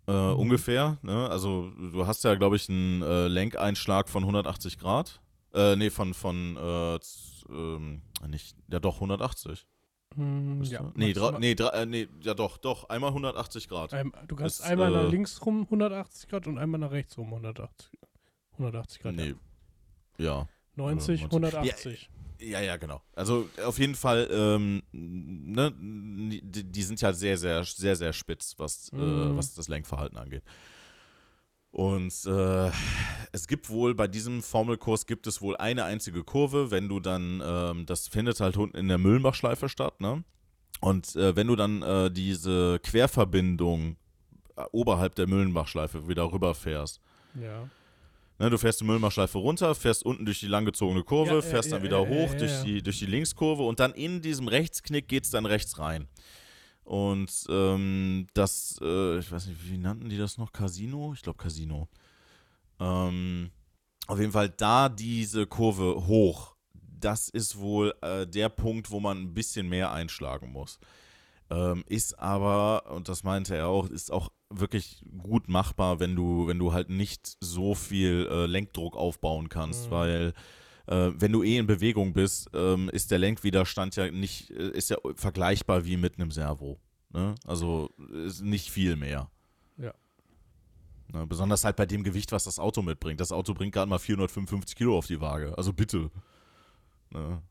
Äh, 0.09 0.33
Ungefähr. 0.33 0.97
Ne? 1.01 1.29
Also 1.29 1.69
du 1.91 2.07
hast 2.07 2.23
ja, 2.23 2.35
glaube 2.35 2.55
ich, 2.55 2.67
einen 2.69 3.01
äh, 3.01 3.27
Lenkeinschlag 3.27 4.09
von 4.09 4.23
180 4.23 4.77
Grad. 4.79 5.21
Äh, 5.53 5.75
nee, 5.75 5.89
von, 5.89 6.13
von 6.13 6.57
äh, 6.57 6.99
ähm, 7.49 8.01
nicht, 8.27 8.55
ja 8.71 8.79
doch, 8.79 8.95
180. 8.95 9.67
Hm, 10.15 10.59
Müsste- 10.59 10.75
ja, 10.75 10.91
nee, 10.95 11.13
nee, 11.39 11.51
äh, 11.51 11.85
nee, 11.85 12.07
ja 12.21 12.33
doch, 12.33 12.57
doch, 12.57 12.89
einmal 12.89 13.09
180 13.09 13.67
Grad. 13.67 13.93
Ein, 13.93 14.11
du 14.27 14.35
kannst 14.35 14.59
Ist, 14.61 14.65
einmal 14.65 14.93
äh, 14.93 15.03
nach 15.03 15.11
links 15.11 15.45
rum 15.45 15.63
180 15.63 16.29
Grad 16.29 16.47
und 16.47 16.57
einmal 16.57 16.79
nach 16.79 16.91
rechts 16.91 17.17
rum 17.17 17.27
180, 17.27 17.91
180 18.53 19.01
Grad. 19.01 19.15
nee, 19.15 19.35
Ja. 20.17 20.25
ja. 20.25 20.47
90, 20.75 21.21
90. 21.21 21.25
180. 21.25 22.01
Ja, 22.11 22.28
ja, 22.39 22.77
genau. 22.77 23.01
Also 23.15 23.49
auf 23.65 23.77
jeden 23.79 23.95
Fall, 23.95 24.27
ähm, 24.31 24.81
ne, 24.91 25.73
die, 25.79 26.63
die 26.63 26.83
sind 26.83 27.01
ja 27.01 27.13
sehr, 27.13 27.37
sehr, 27.37 27.63
sehr, 27.63 27.95
sehr 27.95 28.13
spitz, 28.13 28.55
was, 28.57 28.91
äh, 28.93 28.95
Mhm. 28.97 29.37
was 29.37 29.53
das 29.55 29.67
Lenkverhalten 29.67 30.17
angeht. 30.17 30.43
Und 31.71 32.13
äh, 32.25 32.71
es 33.31 33.47
gibt 33.47 33.69
wohl, 33.69 33.93
bei 33.93 34.07
diesem 34.07 34.41
Formelkurs 34.41 35.05
gibt 35.05 35.27
es 35.27 35.39
wohl 35.41 35.55
eine 35.57 35.83
einzige 35.83 36.23
Kurve, 36.23 36.71
wenn 36.71 36.89
du 36.89 36.99
dann, 36.99 37.41
ähm, 37.45 37.85
das 37.85 38.07
findet 38.07 38.39
halt 38.39 38.57
unten 38.57 38.75
in 38.77 38.87
der 38.87 38.97
Müllenbachschleife 38.97 39.69
statt, 39.69 40.01
ne? 40.01 40.23
Und 40.81 41.15
äh, 41.15 41.35
wenn 41.35 41.47
du 41.47 41.55
dann 41.55 41.81
äh, 41.83 42.09
diese 42.09 42.79
Querverbindung 42.79 43.97
äh, 44.55 44.63
oberhalb 44.71 45.13
der 45.15 45.27
Müllenbachschleife 45.27 46.07
wieder 46.07 46.31
rüberfährst, 46.31 47.01
Ja. 47.39 47.69
Ne, 48.39 48.49
du 48.49 48.57
fährst 48.57 48.79
die 48.79 48.85
Müllmachschleife 48.85 49.37
runter, 49.37 49.75
fährst 49.75 50.05
unten 50.05 50.25
durch 50.25 50.39
die 50.39 50.47
langgezogene 50.47 51.03
Kurve, 51.03 51.31
Ja, 51.31 51.35
ja, 51.35 51.41
fährst 51.41 51.73
dann 51.73 51.79
ja, 51.79 51.83
wieder 51.83 52.01
ja, 52.01 52.07
hoch 52.07 52.33
durch. 52.35 52.63
Die, 52.63 52.81
durch 52.81 52.99
die 52.99 53.05
Linkskurve 53.05 53.63
und 53.63 53.81
dann 53.81 53.91
in 53.93 54.21
diesem 54.21 54.47
Rechtsknick 54.47 55.09
geht 55.09 55.25
es 55.25 55.29
dann 55.31 55.45
rechts 55.45 55.77
rein. 55.77 56.07
Und 56.85 57.29
ähm, 57.49 58.27
das, 58.33 58.79
äh, 58.81 59.19
ich 59.19 59.29
weiß 59.29 59.47
nicht, 59.47 59.69
wie 59.69 59.77
nannten 59.77 60.09
die 60.09 60.17
das 60.17 60.37
noch? 60.37 60.53
Casino? 60.53 61.13
Ich 61.13 61.21
glaube 61.21 61.37
Casino. 61.37 61.89
Ähm, 62.79 63.51
auf 64.07 64.19
jeden 64.19 64.31
Fall 64.31 64.49
da 64.49 64.87
diese 64.87 65.45
Kurve 65.45 66.07
hoch, 66.07 66.55
das 66.73 67.27
ist 67.29 67.59
wohl 67.59 67.93
äh, 68.01 68.25
der 68.25 68.49
Punkt, 68.49 68.89
wo 68.89 69.01
man 69.01 69.21
ein 69.21 69.33
bisschen 69.33 69.67
mehr 69.67 69.91
einschlagen 69.91 70.51
muss. 70.51 70.79
Ähm, 71.51 71.83
ist 71.87 72.19
aber, 72.19 72.91
und 72.91 73.09
das 73.09 73.23
meinte 73.23 73.55
er 73.55 73.67
auch, 73.67 73.89
ist 73.89 74.11
auch 74.11 74.29
wirklich 74.51 75.03
gut 75.17 75.47
machbar, 75.49 75.99
wenn 75.99 76.15
du, 76.15 76.47
wenn 76.47 76.59
du 76.59 76.73
halt 76.73 76.89
nicht 76.89 77.37
so 77.39 77.73
viel 77.73 78.27
äh, 78.29 78.45
Lenkdruck 78.45 78.95
aufbauen 78.95 79.49
kannst, 79.49 79.87
Mhm. 79.87 79.91
weil 79.91 80.33
äh, 80.87 81.11
wenn 81.15 81.31
du 81.31 81.43
eh 81.43 81.57
in 81.57 81.65
Bewegung 81.67 82.13
bist, 82.13 82.49
ähm, 82.53 82.89
ist 82.89 83.11
der 83.11 83.19
Lenkwiderstand 83.19 83.95
ja 83.95 84.09
nicht, 84.11 84.51
äh, 84.51 84.69
ist 84.69 84.89
ja 84.91 84.97
vergleichbar 85.15 85.85
wie 85.85 85.97
mit 85.97 86.15
einem 86.19 86.31
Servo. 86.31 86.79
Ne? 87.11 87.33
Also 87.45 87.89
ist 88.25 88.41
nicht 88.43 88.69
viel 88.69 88.95
mehr. 88.95 89.29
Ja. 89.77 89.93
Ne? 91.11 91.25
Besonders 91.25 91.63
halt 91.63 91.75
bei 91.75 91.85
dem 91.87 92.03
Gewicht, 92.03 92.31
was 92.31 92.43
das 92.43 92.59
Auto 92.59 92.83
mitbringt. 92.83 93.19
Das 93.19 93.31
Auto 93.31 93.53
bringt 93.55 93.73
gerade 93.73 93.89
mal 93.89 93.97
455 93.99 94.75
Kilo 94.75 94.95
auf 94.97 95.07
die 95.07 95.19
Waage. 95.21 95.57
Also 95.57 95.73
bitte. 95.73 96.11
Ne? 97.09 97.41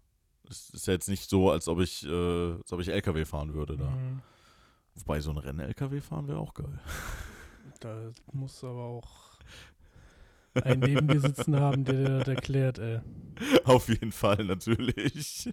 Es 0.51 0.70
ist 0.70 0.86
ja 0.86 0.94
jetzt 0.94 1.09
nicht 1.09 1.28
so, 1.28 1.51
als 1.51 1.68
ob 1.68 1.80
ich, 1.80 2.07
äh, 2.07 2.53
als 2.53 2.72
ob 2.72 2.80
ich 2.80 2.88
LKW 2.88 3.24
fahren 3.24 3.55
würde 3.55 3.76
da. 3.76 3.90
Mhm. 3.90 4.22
Wobei 4.94 5.20
so 5.20 5.30
ein 5.30 5.38
Rennen-LKW 5.38 6.01
fahren 6.01 6.28
wäre 6.28 6.38
auch 6.38 6.55
geil. 6.55 6.78
Da 7.80 8.11
muss 8.32 8.64
aber 8.64 8.82
auch 8.82 9.38
einen 10.55 10.80
neben 10.80 11.07
dir 11.07 11.20
sitzen 11.20 11.55
haben, 11.61 11.84
der 11.84 11.94
dir 11.94 12.18
das 12.18 12.28
erklärt, 12.28 12.78
ey. 12.78 13.01
auf 13.64 13.88
jeden 13.88 14.11
Fall, 14.11 14.44
natürlich. 14.44 15.53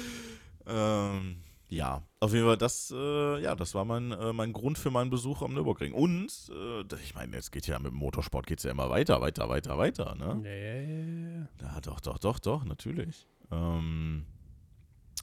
ähm, 0.66 1.36
ja, 1.68 2.02
auf 2.20 2.32
jeden 2.32 2.46
Fall, 2.46 2.56
das, 2.58 2.92
äh, 2.94 3.40
ja, 3.40 3.54
das 3.54 3.74
war 3.74 3.84
mein, 3.84 4.12
äh, 4.12 4.32
mein 4.32 4.52
Grund 4.52 4.78
für 4.78 4.90
meinen 4.90 5.10
Besuch 5.10 5.42
am 5.42 5.54
Nürburgring. 5.54 5.92
Und, 5.92 6.28
äh, 6.50 6.94
ich 7.02 7.14
meine, 7.14 7.36
jetzt 7.36 7.52
geht 7.52 7.66
ja 7.66 7.78
mit 7.78 7.92
dem 7.92 7.98
Motorsport 7.98 8.46
geht's 8.46 8.64
ja 8.64 8.70
immer 8.70 8.90
weiter, 8.90 9.20
weiter, 9.20 9.48
weiter, 9.48 9.78
weiter, 9.78 10.14
ne? 10.14 10.40
Ja, 10.44 10.54
ja, 10.54 10.80
ja, 10.82 11.38
ja. 11.38 11.48
Ja, 11.62 11.80
doch, 11.80 12.00
doch, 12.00 12.18
doch, 12.18 12.38
doch, 12.38 12.64
natürlich. 12.64 13.26
Ähm, 13.54 14.26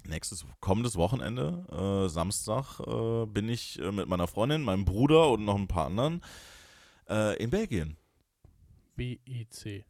nächstes, 0.07 0.45
kommendes 0.59 0.95
Wochenende, 0.95 1.65
äh, 1.71 2.09
Samstag, 2.09 2.79
äh, 2.79 3.25
bin 3.25 3.49
ich 3.49 3.79
äh, 3.79 3.91
mit 3.91 4.07
meiner 4.07 4.27
Freundin, 4.27 4.63
meinem 4.63 4.85
Bruder 4.85 5.29
und 5.29 5.45
noch 5.45 5.55
ein 5.55 5.67
paar 5.67 5.87
anderen 5.87 6.21
äh, 7.09 7.41
in 7.41 7.49
Belgien. 7.49 7.97
BEC. 8.95 9.85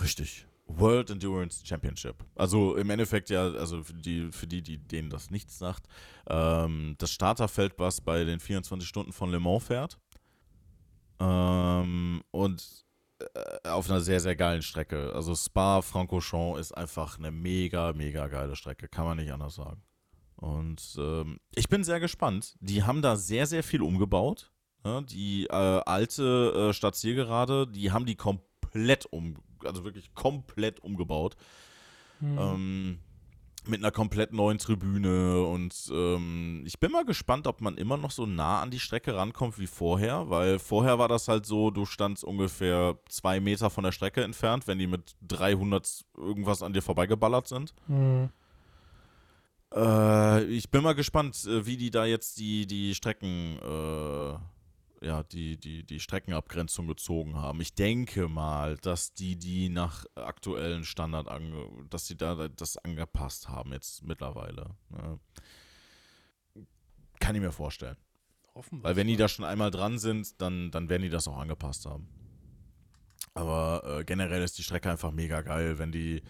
Richtig. 0.00 0.46
World 0.68 1.10
Endurance 1.10 1.64
Championship. 1.64 2.24
Also 2.34 2.76
im 2.76 2.90
Endeffekt 2.90 3.30
ja, 3.30 3.44
also 3.44 3.84
für 3.84 3.94
die, 3.94 4.32
für 4.32 4.46
die, 4.46 4.62
die 4.62 4.78
denen 4.78 5.10
das 5.10 5.30
nichts 5.30 5.58
sagt, 5.58 5.86
ähm, 6.28 6.96
das 6.98 7.12
Starterfeld, 7.12 7.74
was 7.78 8.00
bei 8.00 8.24
den 8.24 8.40
24 8.40 8.88
Stunden 8.88 9.12
von 9.12 9.30
Le 9.30 9.38
Mans 9.38 9.64
fährt. 9.64 9.98
Ähm, 11.20 12.22
und 12.32 12.85
auf 13.64 13.88
einer 13.90 14.00
sehr, 14.00 14.20
sehr 14.20 14.36
geilen 14.36 14.62
Strecke. 14.62 15.12
Also 15.14 15.34
Spa-Francorchamps 15.34 16.60
ist 16.60 16.72
einfach 16.72 17.18
eine 17.18 17.30
mega, 17.30 17.92
mega 17.92 18.26
geile 18.28 18.56
Strecke, 18.56 18.88
kann 18.88 19.04
man 19.04 19.16
nicht 19.16 19.32
anders 19.32 19.54
sagen. 19.54 19.82
Und 20.36 20.96
ähm, 20.98 21.40
ich 21.54 21.68
bin 21.68 21.82
sehr 21.82 22.00
gespannt. 22.00 22.56
Die 22.60 22.82
haben 22.82 23.02
da 23.02 23.16
sehr, 23.16 23.46
sehr 23.46 23.62
viel 23.62 23.82
umgebaut. 23.82 24.52
Ja, 24.84 25.00
die 25.00 25.46
äh, 25.46 25.52
alte 25.52 26.68
äh, 26.68 26.72
Stadtzielgerade, 26.72 27.66
die 27.66 27.90
haben 27.90 28.06
die 28.06 28.14
komplett 28.14 29.06
um, 29.06 29.36
also 29.64 29.84
wirklich 29.84 30.14
komplett 30.14 30.80
umgebaut. 30.80 31.36
Mhm. 32.20 32.38
Ähm, 32.38 32.98
mit 33.68 33.80
einer 33.80 33.90
komplett 33.90 34.32
neuen 34.32 34.58
Tribüne 34.58 35.42
und 35.42 35.90
ähm, 35.92 36.62
ich 36.66 36.78
bin 36.80 36.92
mal 36.92 37.04
gespannt, 37.04 37.46
ob 37.46 37.60
man 37.60 37.76
immer 37.76 37.96
noch 37.96 38.10
so 38.10 38.26
nah 38.26 38.60
an 38.60 38.70
die 38.70 38.80
Strecke 38.80 39.14
rankommt 39.14 39.58
wie 39.58 39.66
vorher, 39.66 40.28
weil 40.30 40.58
vorher 40.58 40.98
war 40.98 41.08
das 41.08 41.28
halt 41.28 41.46
so, 41.46 41.70
du 41.70 41.84
standst 41.84 42.24
ungefähr 42.24 42.98
zwei 43.08 43.40
Meter 43.40 43.70
von 43.70 43.84
der 43.84 43.92
Strecke 43.92 44.22
entfernt, 44.22 44.66
wenn 44.66 44.78
die 44.78 44.86
mit 44.86 45.16
300 45.22 46.04
irgendwas 46.16 46.62
an 46.62 46.72
dir 46.72 46.82
vorbeigeballert 46.82 47.48
sind. 47.48 47.74
Mhm. 47.88 48.30
Äh, 49.74 50.44
ich 50.44 50.70
bin 50.70 50.82
mal 50.82 50.94
gespannt, 50.94 51.44
äh, 51.46 51.66
wie 51.66 51.76
die 51.76 51.90
da 51.90 52.04
jetzt 52.04 52.38
die, 52.38 52.66
die 52.66 52.94
Strecken, 52.94 53.58
äh, 53.58 54.38
ja, 55.00 55.22
die, 55.22 55.58
die, 55.58 55.84
die 55.84 56.00
Streckenabgrenzung 56.00 56.86
gezogen 56.86 57.36
haben. 57.36 57.60
Ich 57.60 57.74
denke 57.74 58.28
mal, 58.28 58.76
dass 58.78 59.12
die 59.12 59.36
die 59.36 59.68
nach 59.68 60.04
aktuellen 60.14 60.84
Standard, 60.84 61.28
ange 61.28 61.68
dass 61.90 62.06
die 62.06 62.16
da 62.16 62.48
das 62.48 62.76
angepasst 62.78 63.48
haben 63.48 63.72
jetzt 63.72 64.04
mittlerweile. 64.04 64.74
Ne? 64.90 65.20
Kann 67.20 67.34
ich 67.34 67.40
mir 67.40 67.52
vorstellen. 67.52 67.96
Hoffen 68.54 68.82
Weil 68.82 68.96
wenn 68.96 69.06
die 69.06 69.16
da 69.16 69.28
schon 69.28 69.44
einmal 69.44 69.70
dran 69.70 69.98
sind, 69.98 70.40
dann, 70.40 70.70
dann 70.70 70.88
werden 70.88 71.02
die 71.02 71.10
das 71.10 71.28
auch 71.28 71.38
angepasst 71.38 71.86
haben. 71.86 72.08
Aber 73.34 73.82
äh, 73.84 74.04
generell 74.04 74.42
ist 74.42 74.56
die 74.56 74.62
Strecke 74.62 74.90
einfach 74.90 75.12
mega 75.12 75.42
geil, 75.42 75.78
wenn 75.78 75.92
die, 75.92 76.22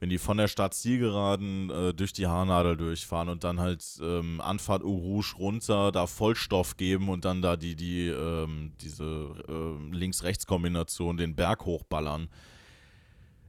wenn 0.00 0.10
die 0.10 0.18
von 0.18 0.36
der 0.36 0.48
Stadt 0.48 0.74
Zielgeraden 0.74 1.70
äh, 1.70 1.92
durch 1.94 2.12
die 2.12 2.26
Haarnadel 2.26 2.76
durchfahren 2.76 3.28
und 3.28 3.42
dann 3.44 3.58
halt 3.60 3.84
ähm, 4.00 4.40
Anfahrt 4.40 4.82
Eau 4.82 4.94
Rouge 4.96 5.34
runter, 5.38 5.90
da 5.92 6.06
Vollstoff 6.06 6.76
geben 6.76 7.08
und 7.08 7.24
dann 7.24 7.42
da 7.42 7.56
die, 7.56 7.74
die, 7.74 8.06
ähm, 8.08 8.72
diese 8.80 9.04
ähm, 9.48 9.92
Links-Rechts-Kombination 9.92 11.16
den 11.16 11.34
Berg 11.34 11.64
hochballern, 11.64 12.28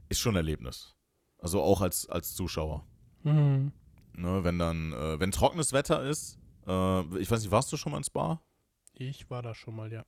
ist 0.08 0.18
schon 0.20 0.32
ein 0.34 0.38
Erlebnis. 0.38 0.96
Also 1.38 1.62
auch 1.62 1.80
als, 1.80 2.08
als 2.08 2.34
Zuschauer. 2.34 2.84
Mhm. 3.22 3.72
Ne, 4.16 4.42
wenn 4.44 4.58
dann, 4.58 4.92
äh, 4.92 5.20
wenn 5.20 5.30
trockenes 5.30 5.72
Wetter 5.72 6.02
ist, 6.02 6.38
äh, 6.66 7.00
ich 7.18 7.30
weiß 7.30 7.42
nicht, 7.42 7.50
warst 7.52 7.72
du 7.72 7.76
schon 7.76 7.92
mal 7.92 7.98
ins 7.98 8.10
Bar? 8.10 8.42
Ich 8.92 9.30
war 9.30 9.40
da 9.40 9.54
schon 9.54 9.76
mal, 9.76 9.90
ja. 9.92 10.04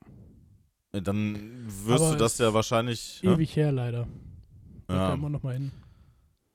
Äh, 0.93 1.01
Dann 1.01 1.65
wirst 1.87 2.03
Aber 2.05 2.13
du 2.13 2.19
das 2.19 2.37
ja 2.39 2.53
wahrscheinlich. 2.53 3.23
ne? 3.23 3.33
Ewig 3.33 3.55
her, 3.57 3.71
leiiter. 3.73 4.07
Da 4.89 4.95
Ja. 5.11 5.17
wir 5.17 5.29
noch 5.31 5.43
mal 5.43 5.55
hin. 5.55 5.71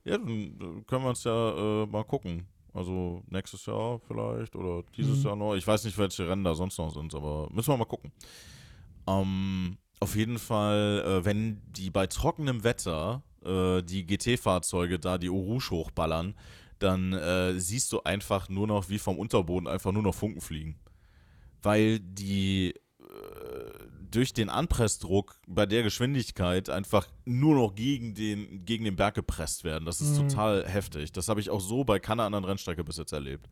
Ja, 0.07 0.17
dann 0.17 0.29
äh, 0.29 0.81
können 0.85 1.03
wir 1.03 1.09
uns 1.09 1.23
ja 1.23 1.83
äh, 1.83 1.85
mal 1.85 2.03
gucken. 2.03 2.47
Also 2.73 3.23
nächstes 3.29 3.65
Jahr 3.65 3.99
vielleicht 3.99 4.55
oder 4.55 4.83
dieses 4.95 5.23
Mhm. 5.23 5.27
Jahr 5.27 5.35
noch. 5.35 5.55
Ich 5.55 5.65
weiß 5.65 5.83
nicht, 5.85 5.97
welche 5.97 6.27
Rennen 6.27 6.43
da 6.43 6.53
sonst 6.53 6.77
noch 6.77 6.93
sind, 6.93 7.13
aber 7.15 7.49
müssen 7.51 7.69
wir 7.73 7.77
mal 7.77 7.85
gucken. 7.85 8.11
Ähm, 9.07 9.77
auf 9.99 10.15
jeden 10.15 10.37
Fall, 10.37 11.03
äh, 11.05 11.25
wenn 11.25 11.61
die 11.71 11.89
bei 11.89 12.05
trockenem 12.07 12.63
Wetter 12.63 13.23
äh, 13.43 13.81
die 13.81 14.05
GT-Fahrzeuge 14.05 14.99
da 14.99 15.17
die 15.17 15.29
Eau 15.29 15.39
Rouge 15.39 15.71
hochballern, 15.71 16.35
dann 16.79 17.13
äh, 17.13 17.59
siehst 17.59 17.91
du 17.91 18.01
einfach 18.03 18.49
nur 18.49 18.67
noch 18.67 18.89
wie 18.89 18.99
vom 18.99 19.17
Unterboden 19.17 19.67
einfach 19.67 19.91
nur 19.91 20.03
noch 20.03 20.13
Funken 20.13 20.41
fliegen. 20.41 20.77
Weil 21.63 21.99
die 21.99 22.75
äh, 22.99 23.86
durch 24.11 24.33
den 24.33 24.49
Anpressdruck 24.49 25.39
bei 25.47 25.65
der 25.65 25.83
Geschwindigkeit 25.83 26.69
einfach 26.69 27.07
nur 27.25 27.55
noch 27.55 27.75
gegen 27.75 28.13
den, 28.13 28.63
gegen 28.65 28.85
den 28.85 28.95
Berg 28.95 29.15
gepresst 29.15 29.63
werden. 29.63 29.85
Das 29.85 29.99
ist 30.01 30.17
Mhm. 30.17 30.29
total 30.29 30.65
heftig. 30.67 31.11
Das 31.11 31.27
habe 31.27 31.39
ich 31.41 31.49
auch 31.49 31.59
so 31.61 31.83
bei 31.83 31.99
keiner 31.99 32.23
anderen 32.23 32.45
Rennstrecke 32.45 32.83
bis 32.83 32.97
jetzt 32.97 33.11
erlebt. 33.11 33.49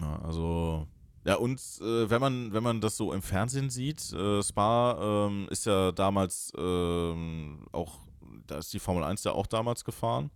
Ja, 0.00 0.20
also, 0.22 0.86
ja, 1.24 1.34
und 1.36 1.60
äh, 1.80 2.08
wenn, 2.10 2.20
man, 2.20 2.52
wenn 2.52 2.62
man 2.62 2.80
das 2.80 2.96
so 2.96 3.12
im 3.12 3.22
Fernsehen 3.22 3.70
sieht, 3.70 4.12
äh, 4.12 4.42
Spa 4.42 5.26
ähm, 5.26 5.48
ist 5.50 5.66
ja 5.66 5.90
damals 5.92 6.52
ähm, 6.56 7.66
auch, 7.72 7.98
da 8.46 8.58
ist 8.58 8.72
die 8.72 8.78
Formel 8.78 9.02
1 9.04 9.24
ja 9.24 9.32
auch 9.32 9.46
damals 9.46 9.84
gefahren. 9.84 10.30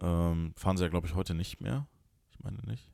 Ähm, 0.00 0.52
fahren 0.56 0.76
sie 0.76 0.84
ja, 0.84 0.90
glaube 0.90 1.06
ich, 1.08 1.14
heute 1.14 1.34
nicht 1.34 1.60
mehr. 1.60 1.86
Ich 2.30 2.38
meine 2.40 2.58
nicht. 2.66 2.88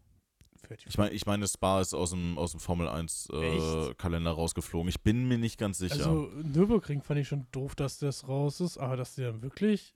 Ich 0.86 0.98
meine, 0.98 1.10
ich 1.12 1.26
meine, 1.26 1.46
Spa 1.46 1.80
ist 1.80 1.94
aus 1.94 2.10
dem, 2.10 2.38
aus 2.38 2.52
dem 2.52 2.60
Formel 2.60 2.88
1 2.88 3.28
äh, 3.32 4.26
rausgeflogen. 4.28 4.88
Ich 4.88 5.00
bin 5.02 5.26
mir 5.26 5.38
nicht 5.38 5.58
ganz 5.58 5.78
sicher. 5.78 5.94
Also 5.94 6.30
Nürburgring 6.42 7.02
fand 7.02 7.20
ich 7.20 7.28
schon 7.28 7.46
doof, 7.52 7.74
dass 7.74 7.98
das 7.98 8.28
raus 8.28 8.60
ist, 8.60 8.78
aber 8.78 8.96
dass 8.96 9.14
die 9.14 9.22
dann 9.22 9.42
wirklich. 9.42 9.94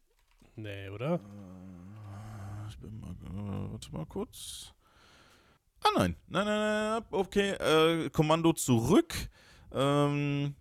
Nee, 0.56 0.88
oder? 0.88 1.20
ich 2.68 2.74
ich 2.74 2.78
bin 2.78 3.00
mal, 3.00 3.10
äh, 3.10 3.72
warte 3.72 3.92
mal 3.92 4.06
kurz. 4.06 4.72
Ah 5.80 5.88
nein, 5.96 6.16
nein, 6.28 6.44
nein, 6.44 6.60
nein, 6.60 7.02
okay, 7.10 7.50
äh, 7.50 8.10
Kommando 8.10 8.52
zurück. 8.52 9.14
Ähm, 9.72 10.54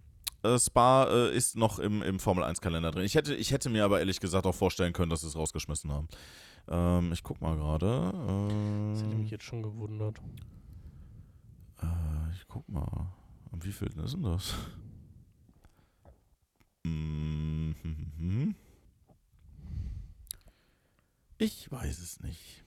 äh, 0.43 0.59
Spa 0.59 1.05
äh, 1.05 1.35
ist 1.35 1.55
noch 1.55 1.79
im, 1.79 2.01
im 2.03 2.19
Formel 2.19 2.43
1 2.43 2.61
Kalender 2.61 2.91
drin. 2.91 3.03
Ich 3.03 3.15
hätte, 3.15 3.33
ich 3.33 3.51
hätte 3.51 3.69
mir 3.69 3.83
aber 3.85 3.99
ehrlich 3.99 4.19
gesagt 4.19 4.45
auch 4.45 4.55
vorstellen 4.55 4.93
können, 4.93 5.09
dass 5.09 5.21
sie 5.21 5.27
es 5.27 5.35
rausgeschmissen 5.35 5.91
haben. 5.91 6.07
Ähm, 6.69 7.11
ich 7.13 7.23
guck 7.23 7.39
mal 7.41 7.55
gerade. 7.55 8.11
Das 8.93 9.03
hätte 9.03 9.15
mich 9.15 9.29
Äh, 9.31 9.35
jetzt 9.35 9.43
schon 9.45 9.63
gewundert. 9.63 10.19
äh, 11.81 12.31
ich 12.33 12.47
guck 12.47 12.67
mal. 12.69 13.13
Am 13.51 13.63
wievielten 13.63 14.03
ist 14.03 14.13
denn 14.13 14.23
das? 14.23 14.53
Mhm. 16.83 18.55
Ich 21.37 21.71
weiß 21.71 21.99
es 21.99 22.19
nicht. 22.21 22.63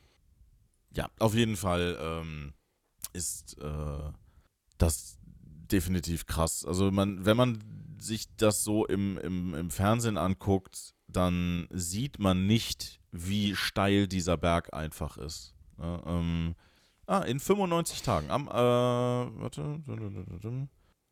Ja, 0.95 1.11
auf 1.19 1.35
jeden 1.35 1.57
Fall 1.57 1.99
ähm, 2.01 2.53
ist 3.13 3.59
äh, 3.59 4.13
das 4.79 5.19
definitiv 5.25 6.27
krass. 6.27 6.65
Also 6.65 6.91
man, 6.91 7.25
wenn 7.25 7.37
man 7.37 7.63
sich 7.99 8.35
das 8.37 8.65
so 8.65 8.87
im, 8.87 9.19
im, 9.19 9.55
im 9.55 9.71
Fernsehen 9.71 10.17
anguckt, 10.17 10.95
dann 11.13 11.69
sieht 11.71 12.19
man 12.19 12.47
nicht, 12.47 13.01
wie 13.13 13.55
steil 13.57 14.07
dieser 14.09 14.37
Berg 14.37 14.73
einfach 14.73 15.17
ist. 15.17 15.55
Ja, 15.79 16.03
ähm, 16.07 16.55
ah, 17.07 17.21
in 17.21 17.41
95 17.41 18.03
Tagen. 18.03 18.31
Am, 18.31 18.49
äh, 18.49 18.53
warte. 18.53 19.81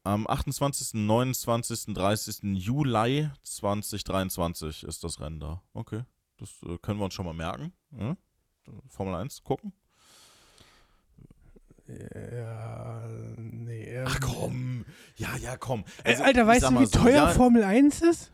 Am 0.05 0.27
28., 0.27 0.95
29., 0.95 1.95
30. 1.95 2.39
Juli 2.55 3.29
2023 3.43 4.85
ist 4.85 5.05
das 5.05 5.21
Rennen 5.21 5.41
da. 5.41 5.63
Okay. 5.75 6.03
Das 6.39 6.51
äh, 6.65 6.79
können 6.79 7.01
wir 7.01 7.05
uns 7.05 7.15
schon 7.15 7.27
mal 7.27 7.35
merken. 7.35 7.73
Ja? 7.99 8.17
Formel 8.89 9.15
1 9.15 9.43
gucken. 9.43 9.73
Ja, 11.89 13.03
nee. 13.39 13.99
Ach 14.07 14.21
komm. 14.21 14.85
Ja, 15.17 15.37
ja, 15.37 15.57
komm. 15.57 15.85
Ey, 16.05 16.13
Also, 16.13 16.25
Alter, 16.25 16.47
weißt 16.47 16.71
du, 16.71 16.81
wie 16.81 16.87
so, 16.87 16.99
teuer 16.99 17.15
ja, 17.15 17.29
Formel 17.29 17.65
1 17.65 18.03
ist? 18.03 18.31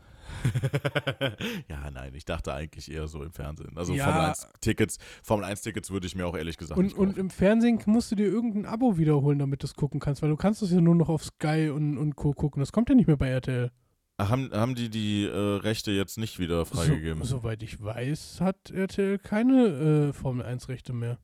ja, 1.69 1.89
nein, 1.91 2.13
ich 2.15 2.25
dachte 2.25 2.53
eigentlich 2.53 2.91
eher 2.91 3.07
so 3.07 3.23
im 3.23 3.31
Fernsehen. 3.31 3.75
Also 3.77 3.93
Ja. 3.93 4.05
Formel 4.05 4.21
1 4.29 4.47
Tickets, 4.61 4.97
Formel 5.23 5.45
1 5.45 5.61
Tickets 5.61 5.91
würde 5.91 6.07
ich 6.07 6.15
mir 6.15 6.25
auch 6.27 6.35
ehrlich 6.35 6.57
gesagt 6.57 6.77
Und, 6.77 6.85
nicht 6.85 6.97
und 6.97 7.07
kaufen. 7.09 7.19
im 7.19 7.29
Fernsehen 7.29 7.81
musst 7.85 8.11
du 8.11 8.15
dir 8.15 8.25
irgendein 8.27 8.65
Abo 8.65 8.97
wiederholen, 8.97 9.39
damit 9.39 9.63
du 9.63 9.67
es 9.67 9.73
gucken 9.75 9.99
kannst, 9.99 10.21
weil 10.21 10.29
du 10.29 10.35
kannst 10.35 10.61
es 10.61 10.71
ja 10.71 10.81
nur 10.81 10.95
noch 10.95 11.09
auf 11.09 11.23
Sky 11.23 11.69
und, 11.73 11.97
und 11.97 12.15
Co. 12.15 12.33
gucken. 12.33 12.59
Das 12.59 12.71
kommt 12.71 12.89
ja 12.89 12.95
nicht 12.95 13.07
mehr 13.07 13.17
bei 13.17 13.29
RTL. 13.29 13.71
Ach, 14.17 14.29
haben, 14.29 14.49
haben 14.53 14.75
die 14.75 14.89
die 14.89 15.25
äh, 15.25 15.35
Rechte 15.57 15.91
jetzt 15.91 16.17
nicht 16.17 16.39
wieder 16.39 16.65
freigegeben? 16.65 17.21
So, 17.23 17.37
soweit 17.39 17.61
ich 17.63 17.83
weiß, 17.83 18.39
hat 18.39 18.71
RTL 18.71 19.17
keine 19.19 20.09
äh, 20.09 20.13
Formel 20.13 20.45
1 20.45 20.69
Rechte 20.69 20.93
mehr. 20.93 21.17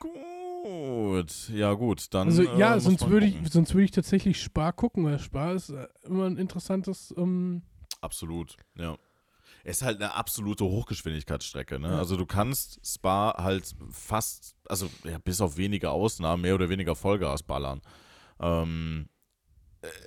Gut, 0.00 0.10
ja 1.52 1.74
gut, 1.74 2.12
dann 2.14 2.28
Also 2.28 2.42
äh, 2.42 2.58
ja, 2.58 2.74
muss 2.74 2.84
sonst 2.84 3.08
würde 3.08 3.26
ich, 3.26 3.36
sonst 3.50 3.74
würde 3.74 3.84
ich 3.84 3.90
tatsächlich 3.90 4.40
Spar 4.40 4.72
gucken, 4.72 5.04
weil 5.04 5.18
Spar 5.18 5.54
ist 5.54 5.70
äh, 5.70 5.86
immer 6.04 6.26
ein 6.26 6.38
interessantes. 6.38 7.14
Ähm, 7.16 7.62
Absolut, 8.00 8.56
ja. 8.76 8.96
Es 9.66 9.78
ist 9.78 9.82
halt 9.82 10.00
eine 10.00 10.12
absolute 10.12 10.64
Hochgeschwindigkeitsstrecke, 10.64 11.78
ne? 11.78 11.88
Ja. 11.88 11.98
Also 11.98 12.16
du 12.16 12.26
kannst 12.26 12.80
Spa 12.86 13.34
halt 13.38 13.74
fast, 13.90 14.56
also 14.68 14.90
ja, 15.04 15.18
bis 15.18 15.40
auf 15.40 15.56
wenige 15.56 15.90
Ausnahmen, 15.90 16.42
mehr 16.42 16.54
oder 16.54 16.68
weniger 16.68 16.94
Vollgas 16.94 17.42
ballern. 17.42 17.80
Ähm, 18.40 19.08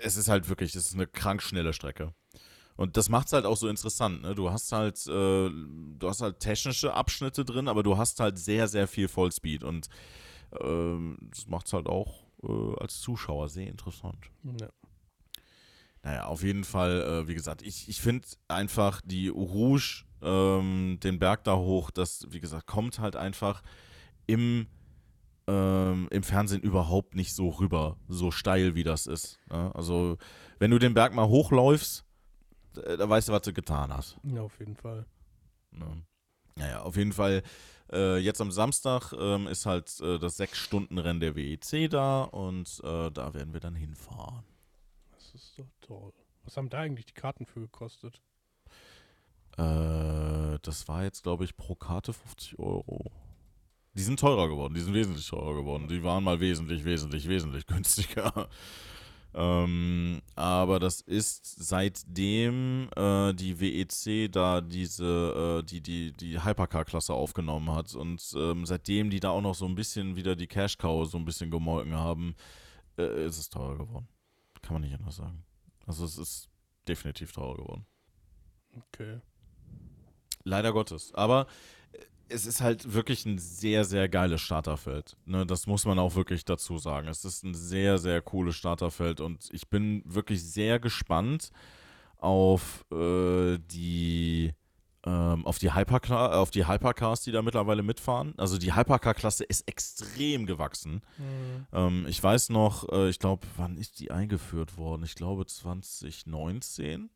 es 0.02 0.16
ist 0.16 0.28
halt 0.28 0.48
wirklich, 0.50 0.76
es 0.76 0.88
ist 0.88 0.94
eine 0.94 1.08
krank 1.08 1.42
schnelle 1.42 1.74
Strecke. 1.74 2.14
Und 2.76 2.98
das 2.98 3.10
macht 3.10 3.28
es 3.28 3.34
halt 3.34 3.46
auch 3.46 3.58
so 3.58 3.68
interessant, 3.68 4.22
ne? 4.22 4.36
Du 4.36 4.52
hast 4.52 4.72
halt, 4.72 4.98
äh, 5.08 5.50
du 5.50 6.08
hast 6.08 6.22
halt 6.22 6.40
technische 6.40 6.94
Abschnitte 6.94 7.44
drin, 7.44 7.68
aber 7.68 7.82
du 7.82 7.98
hast 7.98 8.20
halt 8.20 8.38
sehr, 8.38 8.68
sehr 8.68 8.88
viel 8.88 9.08
Vollspeed 9.08 9.64
und 9.64 9.88
ähm, 10.62 11.18
das 11.30 11.48
macht 11.48 11.68
es 11.68 11.74
halt 11.74 11.88
auch 11.88 12.26
äh, 12.44 12.76
als 12.80 13.00
Zuschauer 13.00 13.50
sehr 13.50 13.68
interessant. 13.68 14.32
ja. 14.44 14.70
Naja, 16.04 16.26
auf 16.28 16.42
jeden 16.42 16.64
Fall, 16.64 17.02
äh, 17.02 17.28
wie 17.28 17.34
gesagt, 17.34 17.62
ich, 17.62 17.90
ich 17.90 18.00
finde 18.00 18.26
einfach 18.48 19.02
die 19.04 19.28
Rouge, 19.28 20.06
ähm, 20.22 21.00
den 21.04 21.20
Berg 21.20 21.44
da 21.44 21.58
hoch, 21.58 21.92
das, 21.92 22.26
wie 22.30 22.40
gesagt, 22.40 22.66
kommt 22.66 23.00
halt 23.00 23.18
einfach 23.18 23.62
im, 24.26 24.68
ähm, 25.48 26.08
im 26.10 26.24
Fernsehen 26.24 26.62
überhaupt 26.62 27.16
nicht 27.16 27.34
so 27.34 27.50
rüber, 27.50 27.98
so 28.08 28.32
steil 28.32 28.74
wie 28.74 28.84
das 28.84 29.06
ist. 29.06 29.38
Ne? 29.50 29.70
Also, 29.76 30.18
wenn 30.60 30.72
du 30.72 30.80
den 30.80 30.94
Berg 30.94 31.14
mal 31.14 31.28
hochläufst, 31.28 32.06
da, 32.74 32.96
da 32.96 33.10
weißt 33.10 33.28
du, 33.28 33.34
was 33.34 33.42
du 33.42 33.52
getan 33.52 33.92
hast. 33.92 34.18
ja, 34.24 34.42
auf 34.42 34.58
jeden 34.60 34.76
Fall. 34.76 35.06
Ne? 35.72 36.04
Naja, 36.56 36.82
auf 36.84 36.96
jeden 36.96 37.12
Fall, 37.12 37.44
äh, 37.92 38.18
jetzt 38.18 38.42
am 38.42 38.52
Samstag 38.52 39.14
ähm, 39.14 39.48
ist 39.48 39.66
halt 39.66 40.00
äh, 40.02 40.20
das 40.20 40.40
6-Stunden-Rennen 40.40 41.20
der 41.20 41.36
WEC 41.36 41.90
da 41.90 42.24
und 42.24 42.82
äh, 42.84 43.12
da 43.12 43.34
werden 43.34 43.54
wir 43.54 43.60
dann 43.60 43.76
hinfahren. 43.76 44.44
Das 45.12 45.34
ist 45.34 45.58
doch 45.58 45.72
toll. 45.82 46.14
Was 46.44 46.58
haben 46.58 46.70
da 46.70 46.80
eigentlich 46.80 47.06
die 47.06 47.14
Karten 47.14 47.46
für 47.46 47.62
gekostet? 47.62 48.22
Äh, 49.58 50.60
das 50.62 50.88
war 50.88 51.04
jetzt, 51.04 51.24
glaube 51.24 51.44
ich, 51.44 51.58
pro 51.58 51.76
Karte 51.76 52.14
50 52.14 52.60
Euro. 52.60 53.12
Die 53.94 54.04
sind 54.04 54.20
teurer 54.20 54.48
geworden, 54.48 54.76
die 54.76 54.82
sind 54.82 54.94
wesentlich 54.94 55.28
teurer 55.28 55.56
geworden. 55.56 55.88
Die 55.88 56.04
waren 56.04 56.24
mal 56.24 56.40
wesentlich, 56.40 56.86
wesentlich, 56.86 57.28
wesentlich 57.28 57.66
günstiger. 57.66 58.48
Ähm, 59.34 60.22
aber 60.36 60.80
das 60.80 61.02
ist 61.02 61.46
seitdem 61.46 62.90
äh, 62.96 63.34
die 63.34 63.60
WEC 63.60 64.32
da 64.32 64.62
diese, 64.62 65.62
äh, 65.62 65.64
die, 65.64 65.82
die, 65.82 66.14
die 66.14 66.44
Hypercar-Klasse 66.44 67.14
aufgenommen 67.14 67.72
hat 67.72 67.94
und 67.96 68.22
ähm, 68.36 68.66
seitdem 68.66 69.10
die 69.10 69.20
da 69.20 69.30
auch 69.30 69.42
noch 69.42 69.56
so 69.56 69.66
ein 69.66 69.76
bisschen 69.76 70.16
wieder 70.16 70.36
die 70.36 70.48
Cash-Cow 70.48 71.06
so 71.08 71.18
ein 71.18 71.26
bisschen 71.26 71.52
gemolken 71.52 71.96
haben, 71.96 72.36
äh, 72.98 73.26
ist 73.26 73.38
es 73.38 73.50
teurer 73.50 73.78
geworden. 73.78 74.08
Kann 74.62 74.74
man 74.74 74.82
nicht 74.82 74.98
anders 74.98 75.18
sagen. 75.18 75.44
Also 75.86 76.06
es 76.06 76.18
ist 76.18 76.50
definitiv 76.88 77.32
teurer 77.32 77.58
geworden. 77.58 77.86
Okay. 78.76 79.20
Leider 80.44 80.72
Gottes. 80.72 81.14
Aber 81.14 81.48
es 82.30 82.46
ist 82.46 82.62
halt 82.62 82.94
wirklich 82.94 83.26
ein 83.26 83.38
sehr, 83.38 83.86
sehr 83.86 84.10
geiles 84.10 84.42
Starterfeld. 84.42 85.18
Ne, 85.26 85.46
das 85.46 85.68
muss 85.68 85.86
man 85.86 86.00
auch 86.00 86.16
wirklich 86.16 86.46
dazu 86.46 86.78
sagen. 86.78 87.08
Es 87.08 87.26
ist 87.26 87.44
ein 87.44 87.54
sehr, 87.54 87.98
sehr 87.98 88.22
cooles 88.22 88.56
Starterfeld 88.56 89.22
und 89.22 89.50
ich 89.52 89.70
bin 89.70 90.04
wirklich 90.06 90.44
sehr 90.44 90.80
gespannt 90.80 91.52
auf 92.18 92.86
äh, 92.92 93.58
die 93.60 94.54
ähm, 95.08 95.46
auf 95.46 95.58
die, 95.60 95.74
Hypercar 95.74 96.38
auf 96.38 96.52
die 96.52 96.68
Hypercars, 96.68 97.22
die 97.22 97.32
da 97.32 97.42
mittlerweile 97.42 97.82
mitfahren. 97.82 98.34
Also 98.38 98.58
die 98.58 98.76
Hypercar-Klasse 98.76 99.46
ist 99.46 99.68
extrem 99.68 100.46
gewachsen. 100.46 101.02
Mhm. 101.18 101.68
Ähm, 101.72 102.06
ich 102.10 102.22
weiß 102.22 102.50
noch, 102.50 102.90
äh, 102.92 103.10
ich 103.10 103.20
glaube, 103.20 103.48
wann 103.56 103.78
ist 103.78 104.00
die 104.00 104.12
eingeführt 104.12 104.78
worden? 104.78 105.04
Ich 105.04 105.16
glaube 105.16 105.46
2019 105.46 107.10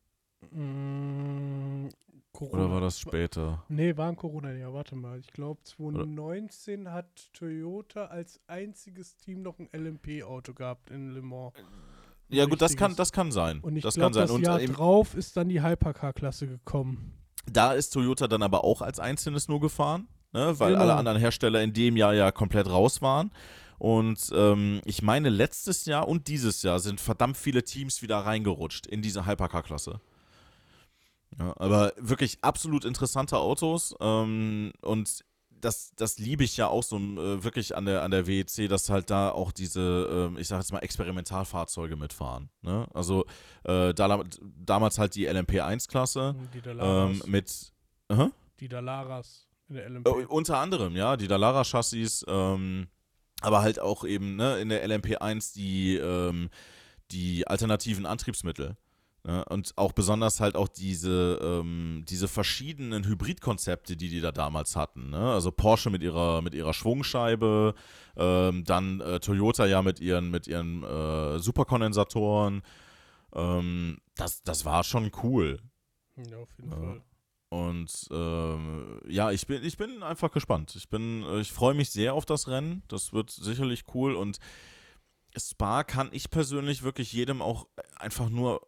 Mm, 0.50 1.88
Corona. 2.32 2.64
oder 2.64 2.72
war 2.72 2.80
das 2.80 2.98
später? 2.98 3.62
Nee, 3.68 3.96
war 3.96 4.08
ein 4.08 4.16
Corona-Jahr. 4.16 4.72
Warte 4.74 4.96
mal. 4.96 5.18
Ich 5.18 5.28
glaube, 5.32 5.60
2019 5.64 6.90
hat 6.90 7.06
Toyota 7.32 8.06
als 8.06 8.40
einziges 8.46 9.16
Team 9.16 9.42
noch 9.42 9.58
ein 9.58 9.68
LMP-Auto 9.72 10.54
gehabt 10.54 10.90
in 10.90 11.10
Le 11.14 11.22
Mans. 11.22 11.52
Ein 11.56 11.64
Ja 12.36 12.46
gut, 12.46 12.62
das 12.62 12.76
kann, 12.76 12.96
das 12.96 13.12
kann 13.12 13.30
sein. 13.32 13.60
Und 13.60 13.76
ich 13.76 13.82
das 13.82 13.94
glaube, 13.94 14.06
kann 14.06 14.12
sein. 14.14 14.22
das 14.22 14.30
Und 14.30 14.42
Jahr 14.46 14.60
eben, 14.60 14.72
drauf 14.74 15.14
ist 15.14 15.36
dann 15.36 15.48
die 15.48 15.62
Hypercar-Klasse 15.62 16.46
gekommen. 16.48 17.12
da 17.50 17.72
ist 17.74 17.90
Toyota 17.90 18.28
dann 18.28 18.42
aber 18.42 18.64
auch 18.64 18.80
als 18.82 18.98
Einzelnes 18.98 19.48
nur 19.48 19.60
gefahren, 19.60 20.08
ne? 20.32 20.58
weil 20.58 20.70
Genau. 20.72 20.82
alle 20.82 20.94
anderen 20.94 21.18
Hersteller 21.18 21.62
in 21.62 21.72
dem 21.74 21.96
Jahr 21.96 22.14
ja 22.14 22.30
komplett 22.32 22.68
raus 22.68 23.02
waren. 23.02 23.30
Und 23.78 24.30
ähm, 24.34 24.80
ich 24.84 25.02
meine, 25.02 25.28
letztes 25.28 25.84
Jahr 25.86 26.06
und 26.08 26.28
dieses 26.28 26.62
Jahr 26.62 26.78
sind 26.78 27.00
verdammt 27.00 27.36
viele 27.36 27.64
Teams 27.64 28.00
wieder 28.00 28.18
reingerutscht 28.18 28.86
in 28.86 29.02
diese 29.02 29.26
Hypercar-Klasse. 29.26 30.00
Ja, 31.38 31.54
aber 31.56 31.92
wirklich 31.96 32.38
absolut 32.42 32.84
interessante 32.84 33.38
Autos. 33.38 33.94
Ähm, 34.00 34.72
und 34.82 35.24
das, 35.62 35.92
das 35.96 36.18
liebe 36.18 36.44
ich 36.44 36.56
ja 36.56 36.66
auch 36.66 36.82
so 36.82 36.96
äh, 36.98 37.44
wirklich 37.44 37.76
an 37.76 37.86
der, 37.86 38.02
an 38.02 38.10
der 38.10 38.26
WEC, 38.26 38.68
dass 38.68 38.90
halt 38.90 39.10
da 39.10 39.30
auch 39.30 39.52
diese, 39.52 40.28
ähm, 40.30 40.36
ich 40.36 40.48
sag 40.48 40.58
jetzt 40.58 40.72
mal, 40.72 40.80
Experimentalfahrzeuge 40.80 41.96
mitfahren. 41.96 42.50
Ne? 42.62 42.86
Also 42.92 43.24
äh, 43.64 43.94
da, 43.94 44.22
damals 44.56 44.98
halt 44.98 45.14
die 45.14 45.28
LMP1-Klasse 45.28 46.34
Die 46.52 46.60
Dalaras. 46.60 47.10
ähm, 47.10 47.22
mit 47.30 47.72
Aha. 48.08 48.30
die 48.60 48.68
Dalaras 48.68 49.46
in 49.68 49.76
der 49.76 49.88
LMP. 49.88 50.08
Äh, 50.08 50.24
unter 50.26 50.58
anderem, 50.58 50.96
ja, 50.96 51.16
die 51.16 51.28
Dalara-Chassis, 51.28 52.24
ähm, 52.28 52.88
aber 53.40 53.62
halt 53.62 53.78
auch 53.78 54.04
eben 54.04 54.36
ne, 54.36 54.58
in 54.58 54.68
der 54.68 54.86
LMP1 54.86 55.54
die, 55.54 55.96
ähm, 55.96 56.50
die 57.12 57.46
alternativen 57.46 58.04
Antriebsmittel. 58.06 58.76
Ne? 59.24 59.44
Und 59.46 59.72
auch 59.76 59.92
besonders 59.92 60.40
halt 60.40 60.56
auch 60.56 60.68
diese, 60.68 61.38
ähm, 61.42 62.04
diese 62.08 62.26
verschiedenen 62.26 63.04
Hybridkonzepte, 63.04 63.96
die 63.96 64.08
die 64.08 64.20
da 64.20 64.32
damals 64.32 64.74
hatten. 64.74 65.10
Ne? 65.10 65.32
Also 65.32 65.52
Porsche 65.52 65.90
mit 65.90 66.02
ihrer, 66.02 66.42
mit 66.42 66.54
ihrer 66.54 66.74
Schwungscheibe, 66.74 67.74
ähm, 68.16 68.64
dann 68.64 69.00
äh, 69.00 69.20
Toyota 69.20 69.66
ja 69.66 69.82
mit 69.82 70.00
ihren, 70.00 70.30
mit 70.30 70.48
ihren 70.48 70.82
äh, 70.82 71.38
Superkondensatoren. 71.38 72.62
Ähm, 73.34 73.98
das, 74.16 74.42
das 74.42 74.64
war 74.64 74.82
schon 74.82 75.10
cool. 75.22 75.60
ja, 76.16 76.38
auf 76.38 76.50
jeden 76.58 76.70
Ja. 76.70 76.76
Fall. 76.76 77.02
Und 77.48 78.08
ähm, 78.10 78.98
ja, 79.06 79.30
ich 79.30 79.46
bin, 79.46 79.62
ich 79.62 79.76
bin 79.76 80.02
einfach 80.02 80.32
gespannt. 80.32 80.74
Ich 80.74 80.88
bin, 80.88 81.22
ich 81.38 81.52
freue 81.52 81.74
mich 81.74 81.90
sehr 81.90 82.14
auf 82.14 82.24
das 82.24 82.48
Rennen. 82.48 82.82
Das 82.88 83.12
wird 83.12 83.28
sicherlich 83.30 83.84
cool. 83.94 84.14
Und 84.14 84.38
Spa 85.36 85.84
kann 85.84 86.08
ich 86.12 86.30
persönlich 86.30 86.82
wirklich 86.82 87.12
jedem 87.12 87.42
auch 87.42 87.66
einfach 87.96 88.30
nur 88.30 88.66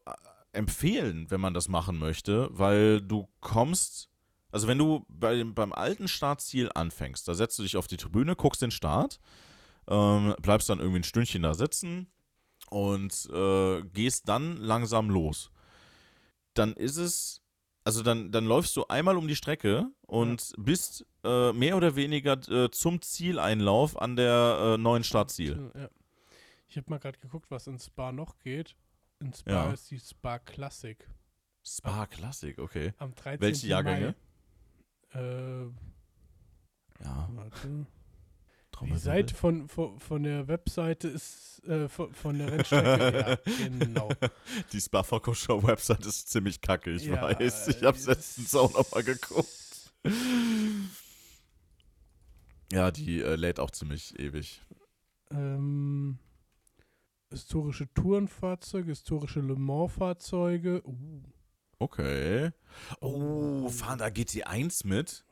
empfehlen, 0.54 1.30
wenn 1.30 1.40
man 1.40 1.54
das 1.54 1.68
machen 1.68 1.98
möchte, 1.98 2.48
weil 2.52 3.00
du 3.00 3.28
kommst, 3.40 4.08
also 4.50 4.68
wenn 4.68 4.78
du 4.78 5.04
bei, 5.08 5.42
beim 5.44 5.72
alten 5.72 6.08
Startziel 6.08 6.70
anfängst, 6.74 7.26
da 7.28 7.34
setzt 7.34 7.58
du 7.58 7.62
dich 7.62 7.76
auf 7.76 7.86
die 7.86 7.96
Tribüne, 7.96 8.36
guckst 8.36 8.62
den 8.62 8.70
Start, 8.70 9.20
ähm, 9.88 10.34
bleibst 10.40 10.68
dann 10.68 10.78
irgendwie 10.78 11.00
ein 11.00 11.04
Stündchen 11.04 11.42
da 11.42 11.54
sitzen 11.54 12.08
und 12.70 13.28
äh, 13.32 13.82
gehst 13.92 14.28
dann 14.28 14.56
langsam 14.56 15.10
los. 15.10 15.50
Dann 16.54 16.74
ist 16.74 16.96
es 16.96 17.44
also 17.84 18.02
dann, 18.02 18.32
dann 18.32 18.46
läufst 18.46 18.74
du 18.76 18.86
einmal 18.86 19.18
um 19.18 19.28
die 19.28 19.36
Strecke 19.36 19.90
und 20.06 20.50
ja. 20.50 20.56
bist 20.58 21.06
äh, 21.22 21.52
mehr 21.52 21.76
oder 21.76 21.96
weniger 21.96 22.32
äh, 22.48 22.70
zum 22.70 23.02
Zieleinlauf 23.02 24.00
an 24.00 24.16
der 24.16 24.74
äh, 24.74 24.78
neuen 24.78 25.04
Startziel. 25.04 25.70
Ja. 25.74 25.88
Ich 26.66 26.78
habe 26.78 26.90
mal 26.90 26.98
gerade 26.98 27.18
geguckt, 27.18 27.50
was 27.50 27.66
in 27.66 27.78
Spa 27.78 28.10
noch 28.10 28.38
geht. 28.38 28.74
In 29.20 29.32
Spa 29.32 29.50
ja. 29.50 29.72
ist 29.72 29.90
die 29.90 30.00
Spa 30.00 30.38
Classic. 30.38 31.08
Spa 31.64 32.06
Classic, 32.06 32.58
okay. 32.58 32.92
Am 32.98 33.14
13. 33.14 33.40
Welche 33.40 33.66
Jahrgänge? 33.68 34.14
Mai, 35.12 35.20
äh, 35.20 35.64
ja. 37.02 37.28
Warte. 37.32 37.86
Die 38.82 38.98
Seite 38.98 39.34
von, 39.34 39.68
von, 39.68 40.00
von 40.00 40.24
der 40.24 40.48
Webseite 40.48 41.08
ist 41.08 41.62
äh, 41.64 41.88
von, 41.88 42.12
von, 42.12 42.38
der 42.38 42.52
Rennstrecke, 42.52 43.38
ja, 43.46 43.68
genau. 43.78 44.10
Die 44.72 44.80
Spa-Show-Website 44.80 46.04
ist 46.04 46.28
ziemlich 46.28 46.60
kacke, 46.60 46.90
ich 46.90 47.04
ja, 47.04 47.22
weiß. 47.22 47.68
Ich 47.68 47.82
habe 47.84 47.98
letztens 47.98 48.54
auch 48.54 48.72
nochmal 48.74 49.04
geguckt. 49.04 49.92
Ja, 52.72 52.90
die 52.90 53.20
äh, 53.20 53.36
lädt 53.36 53.60
auch 53.60 53.70
ziemlich 53.70 54.18
ewig. 54.18 54.60
Ähm, 55.30 56.18
historische 57.34 57.92
Tourenfahrzeuge, 57.92 58.90
historische 58.90 59.40
Le 59.40 59.56
Mans-Fahrzeuge. 59.56 60.82
Uh. 60.84 61.22
Okay. 61.78 62.50
Oh, 63.00 63.68
fahren 63.68 63.98
da 63.98 64.06
GT1 64.06 64.86
mit? 64.86 65.24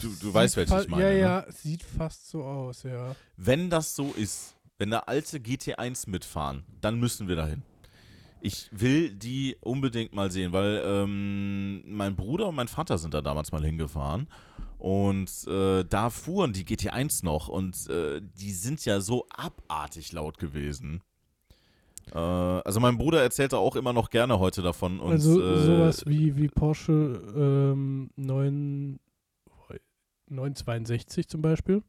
Du, 0.00 0.08
du 0.20 0.34
weißt, 0.34 0.56
welches 0.56 0.84
ich 0.84 0.88
meine. 0.88 1.04
Ja, 1.04 1.10
ne? 1.10 1.18
ja, 1.18 1.52
sieht 1.52 1.82
fast 1.82 2.28
so 2.28 2.44
aus, 2.44 2.82
ja. 2.82 3.14
Wenn 3.36 3.70
das 3.70 3.94
so 3.94 4.12
ist, 4.12 4.56
wenn 4.78 4.90
da 4.90 5.00
alte 5.00 5.38
GT1 5.38 6.10
mitfahren, 6.10 6.64
dann 6.80 6.98
müssen 6.98 7.28
wir 7.28 7.36
dahin. 7.36 7.62
Ich 8.40 8.68
will 8.72 9.10
die 9.10 9.56
unbedingt 9.60 10.12
mal 10.12 10.30
sehen, 10.30 10.52
weil 10.52 10.82
ähm, 10.84 11.82
mein 11.86 12.14
Bruder 12.14 12.48
und 12.48 12.56
mein 12.56 12.68
Vater 12.68 12.98
sind 12.98 13.14
da 13.14 13.22
damals 13.22 13.52
mal 13.52 13.64
hingefahren 13.64 14.28
und 14.84 15.46
äh, 15.46 15.82
da 15.82 16.10
fuhren 16.10 16.52
die 16.52 16.66
GT1 16.66 17.24
noch 17.24 17.48
und 17.48 17.88
äh, 17.88 18.20
die 18.20 18.52
sind 18.52 18.84
ja 18.84 19.00
so 19.00 19.24
abartig 19.30 20.12
laut 20.12 20.36
gewesen. 20.36 21.00
Äh, 22.12 22.18
also 22.18 22.80
mein 22.80 22.98
Bruder 22.98 23.22
erzählte 23.22 23.56
auch 23.56 23.76
immer 23.76 23.94
noch 23.94 24.10
gerne 24.10 24.38
heute 24.38 24.60
davon. 24.60 25.00
Und, 25.00 25.12
also 25.12 25.40
äh, 25.40 25.64
sowas 25.64 26.04
wie, 26.04 26.36
wie 26.36 26.48
Porsche 26.48 26.92
ähm, 27.34 28.10
9 28.16 29.00
962 30.28 31.28
zum 31.28 31.40
Beispiel. 31.40 31.82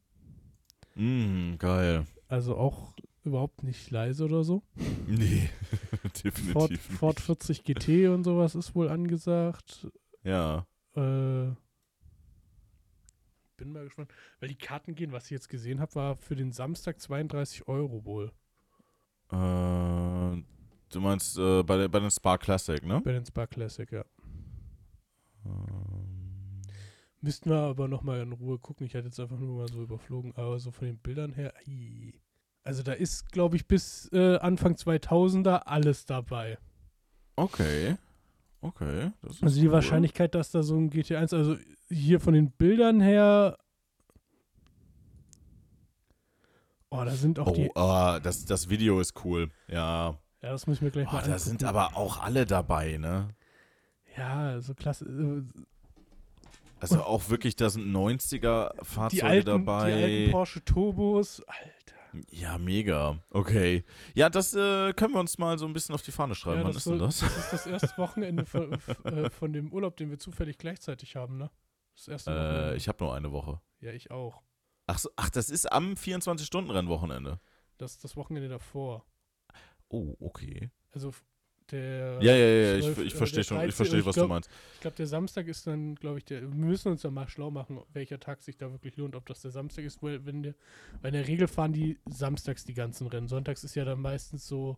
Mm, 0.96 1.58
geil. 1.58 2.06
Also 2.30 2.56
auch 2.56 2.94
überhaupt 3.26 3.64
nicht 3.64 3.92
leise 3.92 4.24
oder 4.24 4.46
so. 4.46 4.64
Nee, 5.08 5.50
definitiv 6.24 6.54
Ford, 6.54 6.72
nicht. 6.72 6.82
Ford 6.82 7.20
40 7.20 7.66
GT 7.66 8.08
und 8.08 8.24
sowas 8.24 8.56
ist 8.56 8.74
wohl 8.74 8.88
angesagt. 8.88 9.86
Ja. 10.24 10.66
Äh, 10.96 11.52
bin 13.58 13.72
mal 13.72 13.84
gespannt. 13.84 14.12
Weil 14.40 14.50
die 14.50 14.58
Karten 14.58 14.96
gehen, 14.96 15.12
was 15.12 15.26
ich 15.26 15.32
jetzt 15.32 15.50
gesehen 15.50 15.80
habe, 15.80 15.96
war 15.96 16.16
für 16.16 16.36
den 16.36 16.52
Samstag 16.52 17.00
32 17.00 17.68
Euro 17.68 18.06
wohl. 18.06 18.32
Äh, 19.32 20.44
du 20.90 21.02
meinst 21.02 21.38
äh, 21.38 21.64
bei, 21.64 21.88
bei 21.88 22.00
den 22.00 22.12
Spa 22.12 22.38
Classic, 22.38 22.84
ne? 22.86 23.02
Bei 23.02 23.14
den 23.14 23.26
Spa 23.26 23.48
Classic, 23.48 23.92
ja. 23.92 24.06
Ähm. 25.46 26.62
Müssten 27.22 27.50
wir 27.50 27.58
aber 27.58 27.88
nochmal 27.88 28.22
in 28.22 28.34
Ruhe 28.34 28.60
gucken. 28.60 28.86
Ich 28.86 28.94
hatte 28.94 29.08
jetzt 29.08 29.20
einfach 29.20 29.40
nur 29.40 29.58
mal 29.58 29.68
so 29.68 29.82
überflogen, 29.82 30.34
aber 30.36 30.60
so 30.60 30.70
von 30.70 30.86
den 30.86 31.00
Bildern 31.00 31.34
her, 31.34 31.54
ai. 31.58 32.14
also 32.64 32.84
da 32.84 32.94
ist, 32.94 33.32
glaube 33.32 33.56
ich, 33.56 33.68
bis 33.68 34.12
äh, 34.14 34.38
Anfang 34.38 34.76
2000er 34.76 35.64
alles 35.66 36.06
dabei. 36.06 36.60
Okay. 37.36 37.98
Okay. 38.68 39.12
also 39.22 39.60
die 39.60 39.68
cool. 39.68 39.74
Wahrscheinlichkeit, 39.74 40.34
dass 40.34 40.52
da 40.52 40.64
so 40.64 40.76
ein 40.76 40.90
GT1, 40.90 41.36
also 41.36 41.58
hier 41.90 42.20
von 42.20 42.34
den 42.34 42.52
Bildern 42.52 43.00
her. 43.00 43.58
Oh, 46.90 47.04
da 47.04 47.12
sind 47.12 47.40
auch 47.40 47.48
oh, 47.48 47.54
die. 47.54 47.70
Oh, 47.76 48.18
das, 48.24 48.46
das 48.46 48.70
Video 48.70 49.00
ist 49.00 49.24
cool. 49.24 49.52
Ja. 49.68 50.18
Ja, 50.42 50.52
das 50.52 50.68
muss 50.68 50.78
ich 50.78 50.82
mir 50.82 50.92
gleich 50.92 51.08
oh, 51.08 51.12
mal 51.12 51.18
angucken. 51.20 51.32
Da 51.32 51.40
sind 51.40 51.64
aber 51.64 51.96
auch 51.96 52.22
alle 52.22 52.46
dabei, 52.46 52.98
ne? 52.98 53.30
Ja, 54.18 54.60
so 54.62 54.74
klasse. 54.74 55.06
Äh, 55.06 55.44
also 56.80 57.02
auch 57.04 57.30
wirklich, 57.30 57.56
da 57.56 57.70
sind 57.70 57.92
90er-Fahrzeuge 57.92 59.16
die 59.16 59.24
alten, 59.24 59.46
dabei. 59.46 59.92
Die 59.92 60.04
alten 60.04 60.32
Porsche 60.32 60.64
Turbos, 60.64 61.42
Alter. 61.48 61.95
Ja, 62.32 62.58
mega. 62.58 63.20
Okay. 63.30 63.84
Ja, 64.14 64.30
das 64.30 64.54
äh, 64.54 64.94
können 64.94 65.14
wir 65.14 65.20
uns 65.20 65.38
mal 65.38 65.58
so 65.58 65.66
ein 65.66 65.74
bisschen 65.74 65.96
auf 65.96 66.02
die 66.02 66.12
Fahne 66.12 66.36
schreiben. 66.36 66.62
Ja, 66.62 66.68
Wann 66.68 66.76
ist 66.76 66.86
denn 66.86 67.00
das? 67.00 67.20
Das 67.20 67.38
ist 67.38 67.54
das 67.54 67.68
erste 67.68 67.98
Wochenende 67.98 68.46
von, 68.46 68.74
äh, 69.04 69.30
von, 69.30 69.54
dem 69.54 69.72
Urlaub, 69.72 69.98
den 69.98 70.10
wir 70.10 70.20
zufällig 70.20 70.58
gleichzeitig 70.58 71.16
haben, 71.16 71.38
ne? 71.38 71.50
Das 71.96 72.08
erste 72.08 72.32
Wochenende. 72.32 72.74
Äh, 72.74 72.78
ich 72.78 72.88
habe 72.88 73.04
nur 73.04 73.16
eine 73.16 73.32
Woche. 73.32 73.62
Ja, 73.80 73.92
ich 73.92 74.12
auch. 74.12 74.42
Ach, 74.88 75.00
so, 75.00 75.10
ach 75.16 75.30
das 75.30 75.50
ist 75.50 75.72
am 75.72 75.94
24-Stunden-Rennwochenende. 75.94 77.40
Das 77.78 77.94
ist 77.94 78.04
das 78.04 78.16
Wochenende 78.16 78.50
davor. 78.50 79.06
Oh, 79.90 80.16
okay. 80.20 80.72
Also 80.92 81.14
der 81.72 82.22
ja, 82.22 82.36
ja, 82.36 82.76
ja, 82.76 82.82
12, 82.82 82.98
ich, 82.98 83.06
ich 83.06 83.16
verstehe 83.16 83.44
schon, 83.44 83.62
ich 83.68 83.76
verstehe, 83.76 84.06
was 84.06 84.16
glaub, 84.16 84.28
du 84.28 84.34
meinst. 84.34 84.50
Ich 84.76 84.82
glaube, 84.82 84.96
der 84.98 85.08
Samstag 85.08 85.48
ist 85.48 85.66
dann, 85.68 85.96
glaube 85.96 86.20
ich, 86.20 86.26
der, 86.26 86.42
wir 86.42 86.50
müssen 86.50 86.92
uns 86.92 87.02
da 87.02 87.12
mal 87.12 87.28
schlau 87.28 87.52
machen, 87.52 87.82
welcher 87.94 88.20
Tag 88.20 88.42
sich 88.42 88.58
da 88.58 88.72
wirklich 88.72 88.98
lohnt, 88.98 89.16
ob 89.16 89.26
das 89.26 89.42
der 89.42 89.52
Samstag 89.52 89.86
ist, 89.86 90.02
weil, 90.04 90.26
wenn 90.26 90.44
der, 90.44 90.56
weil 91.02 91.14
in 91.14 91.22
der 91.22 91.28
Regel 91.28 91.48
fahren 91.48 91.74
die 91.74 91.98
samstags 92.06 92.66
die 92.66 92.74
ganzen 92.74 93.08
Rennen. 93.08 93.28
Sonntags 93.28 93.64
ist 93.64 93.76
ja 93.76 93.86
dann 93.86 94.02
meistens 94.02 94.48
so, 94.48 94.78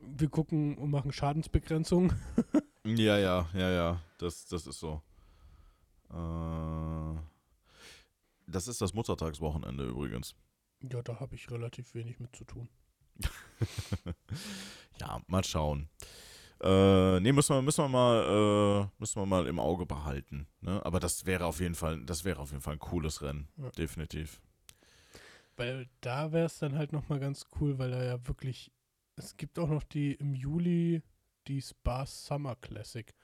wir 0.00 0.28
gucken 0.28 0.78
und 0.78 0.90
machen 0.90 1.12
Schadensbegrenzung. 1.12 2.12
ja, 2.84 3.18
ja, 3.18 3.48
ja, 3.54 3.70
ja, 3.70 4.02
das, 4.18 4.46
das 4.46 4.66
ist 4.66 4.78
so. 4.78 5.02
Äh, 6.10 7.18
das 8.46 8.68
ist 8.68 8.80
das 8.80 8.94
Muttertagswochenende 8.94 9.84
übrigens. 9.84 10.34
Ja, 10.80 11.02
da 11.02 11.18
habe 11.18 11.34
ich 11.34 11.50
relativ 11.50 11.94
wenig 11.94 12.20
mit 12.20 12.36
zu 12.36 12.44
tun. 12.44 12.68
ja, 15.00 15.20
mal 15.26 15.44
schauen. 15.44 15.88
Äh, 16.60 17.20
nee, 17.20 17.32
müssen 17.32 17.54
wir, 17.54 17.62
müssen 17.62 17.84
wir 17.84 17.88
mal, 17.88 18.88
äh, 18.88 18.88
müssen 18.98 19.20
wir 19.20 19.26
mal 19.26 19.46
im 19.46 19.58
Auge 19.58 19.84
behalten. 19.84 20.46
Ne? 20.60 20.80
Aber 20.84 21.00
das 21.00 21.26
wäre 21.26 21.44
auf 21.44 21.60
jeden 21.60 21.74
Fall, 21.74 22.02
das 22.04 22.24
wäre 22.24 22.40
auf 22.40 22.50
jeden 22.50 22.62
Fall 22.62 22.74
ein 22.74 22.78
cooles 22.78 23.22
Rennen. 23.22 23.48
Ja. 23.56 23.70
Definitiv. 23.70 24.40
Weil 25.56 25.88
da 26.00 26.32
wäre 26.32 26.46
es 26.46 26.58
dann 26.58 26.76
halt 26.76 26.92
nochmal 26.92 27.20
ganz 27.20 27.46
cool, 27.60 27.78
weil 27.78 27.90
da 27.90 28.02
ja 28.02 28.26
wirklich, 28.26 28.70
es 29.16 29.36
gibt 29.36 29.58
auch 29.58 29.68
noch 29.68 29.82
die 29.82 30.12
im 30.14 30.34
Juli 30.34 31.02
die 31.46 31.62
Spa 31.62 32.04
Summer 32.06 32.56
Classic. 32.56 33.14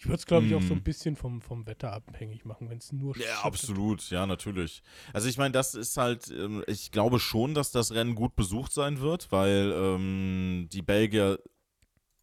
Ich 0.00 0.06
würde 0.06 0.14
es, 0.14 0.24
glaube 0.24 0.46
ich, 0.46 0.54
auch 0.54 0.62
so 0.62 0.72
ein 0.72 0.78
mhm. 0.78 0.82
bisschen 0.82 1.14
vom, 1.14 1.42
vom 1.42 1.66
Wetter 1.66 1.92
abhängig 1.92 2.46
machen, 2.46 2.70
wenn 2.70 2.78
es 2.78 2.90
nur 2.90 3.14
Ja, 3.18 3.22
schüttet. 3.22 3.44
absolut, 3.44 4.08
ja, 4.08 4.26
natürlich. 4.26 4.82
Also 5.12 5.28
ich 5.28 5.36
meine, 5.36 5.52
das 5.52 5.74
ist 5.74 5.98
halt, 5.98 6.30
ähm, 6.30 6.64
ich 6.66 6.90
glaube 6.90 7.20
schon, 7.20 7.52
dass 7.52 7.70
das 7.70 7.92
Rennen 7.92 8.14
gut 8.14 8.34
besucht 8.34 8.72
sein 8.72 9.00
wird, 9.00 9.30
weil 9.30 9.74
ähm, 9.76 10.68
die 10.72 10.80
Belgier 10.80 11.38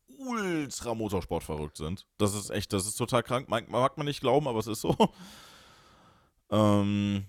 ultra 0.07 0.95
Motorsport 0.95 1.43
verrückt 1.43 1.77
sind. 1.77 2.07
Das 2.17 2.33
ist 2.33 2.49
echt, 2.49 2.73
das 2.73 2.87
ist 2.87 2.95
total 2.95 3.21
krank. 3.21 3.47
Mag, 3.47 3.69
mag 3.69 3.95
man 3.95 4.07
nicht 4.07 4.21
glauben, 4.21 4.47
aber 4.47 4.57
es 4.57 4.65
ist 4.65 4.81
so. 4.81 4.97
ähm, 6.49 7.25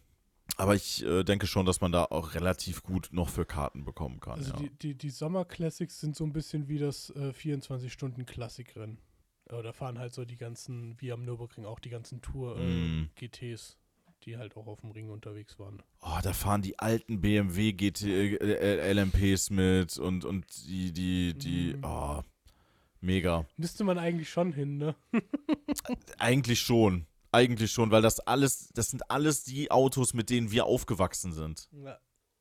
aber 0.56 0.74
ich 0.74 1.04
äh, 1.04 1.24
denke 1.24 1.46
schon, 1.46 1.66
dass 1.66 1.82
man 1.82 1.92
da 1.92 2.04
auch 2.04 2.32
relativ 2.32 2.82
gut 2.82 3.10
noch 3.12 3.28
für 3.28 3.44
Karten 3.44 3.84
bekommen 3.84 4.18
kann. 4.18 4.38
Also 4.38 4.52
ja. 4.52 4.60
die, 4.60 4.70
die, 4.70 4.94
die 4.94 5.10
Sommer 5.10 5.44
Classics 5.44 6.00
sind 6.00 6.16
so 6.16 6.24
ein 6.24 6.32
bisschen 6.32 6.68
wie 6.68 6.78
das 6.78 7.10
äh, 7.10 7.34
24-Stunden-Klassikrennen. 7.36 8.96
Äh, 9.50 9.62
da 9.62 9.72
fahren 9.72 9.98
halt 9.98 10.12
so 10.12 10.24
die 10.24 10.36
ganzen, 10.36 11.00
wie 11.00 11.12
am 11.12 11.24
Nürburgring 11.24 11.64
auch 11.64 11.80
die 11.80 11.90
ganzen 11.90 12.20
Tour-GTs, 12.20 13.40
äh, 13.40 13.54
mm. 13.54 14.14
die 14.24 14.36
halt 14.36 14.56
auch 14.56 14.66
auf 14.66 14.80
dem 14.80 14.90
Ring 14.90 15.10
unterwegs 15.10 15.58
waren. 15.58 15.82
Oh, 16.02 16.18
da 16.22 16.32
fahren 16.32 16.62
die 16.62 16.78
alten 16.78 17.20
BMW 17.20 17.72
GT, 17.72 18.02
äh, 18.02 18.92
LMPs 18.92 19.50
mit 19.50 19.98
und, 19.98 20.24
und 20.24 20.44
die, 20.66 20.92
die, 20.92 21.34
die, 21.34 21.74
mm. 21.74 21.84
oh, 21.84 22.22
mega. 23.00 23.46
Müsste 23.56 23.84
man 23.84 23.98
eigentlich 23.98 24.30
schon 24.30 24.52
hin, 24.52 24.78
ne? 24.78 24.94
eigentlich 26.18 26.60
schon. 26.60 27.06
Eigentlich 27.30 27.72
schon, 27.72 27.90
weil 27.90 28.00
das 28.00 28.20
alles, 28.20 28.70
das 28.72 28.88
sind 28.90 29.10
alles 29.10 29.44
die 29.44 29.70
Autos, 29.70 30.14
mit 30.14 30.30
denen 30.30 30.50
wir 30.50 30.64
aufgewachsen 30.64 31.32
sind. 31.32 31.68
Ja. 31.72 31.98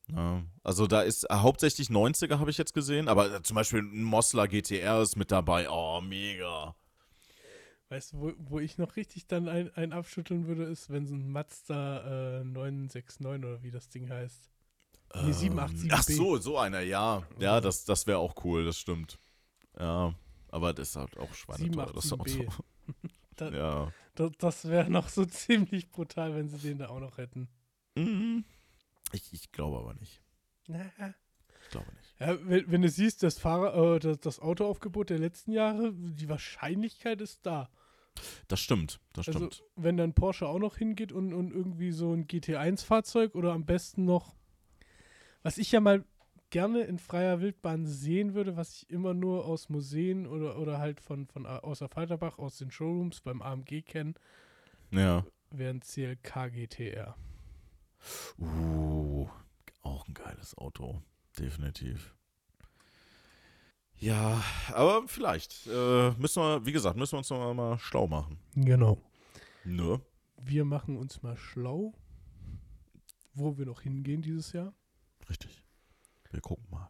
Ja, 0.09 0.41
also 0.63 0.87
da 0.87 1.01
ist 1.01 1.25
äh, 1.25 1.33
hauptsächlich 1.33 1.89
90er, 1.89 2.39
habe 2.39 2.49
ich 2.49 2.57
jetzt 2.57 2.73
gesehen, 2.73 3.09
aber 3.09 3.35
äh, 3.35 3.43
zum 3.43 3.55
Beispiel 3.55 3.81
ein 3.81 4.03
Mossler 4.03 4.47
GTR 4.47 5.01
ist 5.01 5.17
mit 5.17 5.31
dabei. 5.31 5.69
Oh, 5.69 5.99
mega. 5.99 6.75
Weißt 7.89 8.13
du, 8.13 8.19
wo, 8.19 8.33
wo 8.37 8.59
ich 8.59 8.77
noch 8.77 8.95
richtig 8.97 9.27
dann 9.27 9.47
ein, 9.47 9.73
ein 9.75 9.93
abschütteln 9.93 10.47
würde, 10.47 10.63
ist, 10.63 10.89
wenn 10.89 11.05
so 11.07 11.15
ein 11.15 11.29
Mazda 11.29 12.39
äh, 12.41 12.43
969 12.43 13.25
oder 13.25 13.63
wie 13.63 13.71
das 13.71 13.89
Ding 13.89 14.09
heißt. 14.09 14.49
Nee, 15.15 15.31
787B. 15.31 15.83
Ähm, 15.83 15.89
Ach 15.91 16.03
so, 16.03 16.37
so 16.37 16.57
einer, 16.57 16.81
ja. 16.81 17.23
Ja, 17.39 17.61
das, 17.61 17.85
das 17.85 18.05
wäre 18.07 18.17
auch 18.19 18.43
cool, 18.43 18.65
das 18.65 18.77
stimmt. 18.77 19.19
Ja, 19.79 20.13
aber 20.49 20.73
das 20.73 20.89
ist 20.89 20.95
halt 20.97 21.17
auch 21.17 21.33
schweineteuer, 21.33 21.93
das 21.93 22.11
787B. 22.11 22.47
Auto. 22.47 22.63
Da, 23.37 23.51
Ja. 23.51 23.93
Das, 24.15 24.31
das 24.39 24.67
wäre 24.67 24.89
noch 24.89 25.09
so 25.09 25.23
ziemlich 25.27 25.91
brutal, 25.91 26.33
wenn 26.35 26.49
sie 26.49 26.57
den 26.57 26.79
da 26.79 26.89
auch 26.89 26.99
noch 26.99 27.17
hätten. 27.17 27.47
Mhm. 27.95 28.45
Ich, 29.11 29.31
ich 29.31 29.51
glaube 29.51 29.77
aber 29.77 29.93
nicht. 29.93 30.23
Na, 30.67 30.91
Ich 31.67 31.71
glaube 31.71 31.87
nicht. 31.95 32.15
Ja, 32.19 32.37
wenn, 32.49 32.71
wenn 32.71 32.81
du 32.81 32.89
siehst, 32.89 33.21
das, 33.23 33.37
Fahrer, 33.37 33.95
äh, 33.95 33.99
das, 33.99 34.19
das 34.19 34.39
Autoaufgebot 34.39 35.09
der 35.09 35.19
letzten 35.19 35.51
Jahre, 35.51 35.93
die 35.93 36.29
Wahrscheinlichkeit 36.29 37.21
ist 37.21 37.45
da. 37.45 37.69
Das 38.47 38.59
stimmt, 38.59 38.99
das 39.13 39.27
Also, 39.27 39.51
stimmt. 39.51 39.63
wenn 39.75 39.97
dann 39.97 40.13
Porsche 40.13 40.47
auch 40.47 40.57
noch 40.57 40.77
hingeht 40.77 41.11
und, 41.11 41.33
und 41.33 41.51
irgendwie 41.53 41.91
so 41.91 42.13
ein 42.13 42.25
GT1-Fahrzeug 42.27 43.35
oder 43.35 43.53
am 43.53 43.65
besten 43.65 44.05
noch, 44.05 44.35
was 45.43 45.59
ich 45.59 45.71
ja 45.71 45.79
mal 45.79 46.03
gerne 46.49 46.81
in 46.81 46.97
freier 46.97 47.41
Wildbahn 47.41 47.85
sehen 47.85 48.33
würde, 48.33 48.55
was 48.57 48.73
ich 48.73 48.89
immer 48.89 49.13
nur 49.13 49.45
aus 49.45 49.69
Museen 49.69 50.25
oder, 50.25 50.57
oder 50.57 50.79
halt 50.79 50.99
von, 51.01 51.27
von 51.27 51.45
A- 51.45 51.59
außer 51.59 51.89
Falterbach, 51.89 52.39
aus 52.39 52.57
den 52.57 52.71
Showrooms 52.71 53.21
beim 53.21 53.41
AMG 53.43 53.83
kenne, 53.83 54.13
Ja. 54.89 55.23
wäre 55.51 55.71
ein 55.75 55.81
CLK 55.81 56.49
GTR. 56.49 57.15
Uh, 58.39 59.27
auch 59.81 60.07
ein 60.07 60.13
geiles 60.13 60.57
Auto. 60.57 61.01
Definitiv. 61.39 62.13
Ja, 63.99 64.43
aber 64.73 65.07
vielleicht. 65.07 65.65
Äh, 65.67 66.11
müssen 66.11 66.41
wir, 66.41 66.65
wie 66.65 66.71
gesagt, 66.71 66.97
müssen 66.97 67.13
wir 67.13 67.17
uns 67.19 67.29
noch 67.29 67.53
mal 67.53 67.79
schlau 67.79 68.07
machen. 68.07 68.37
Genau. 68.55 69.01
Ne? 69.65 69.99
Wir 70.39 70.65
machen 70.65 70.97
uns 70.97 71.21
mal 71.23 71.35
schlau, 71.35 71.93
wo 73.33 73.57
wir 73.57 73.65
noch 73.65 73.81
hingehen 73.81 74.21
dieses 74.21 74.53
Jahr. 74.53 74.73
Richtig. 75.29 75.63
Wir 76.31 76.41
gucken 76.41 76.65
mal. 76.69 76.89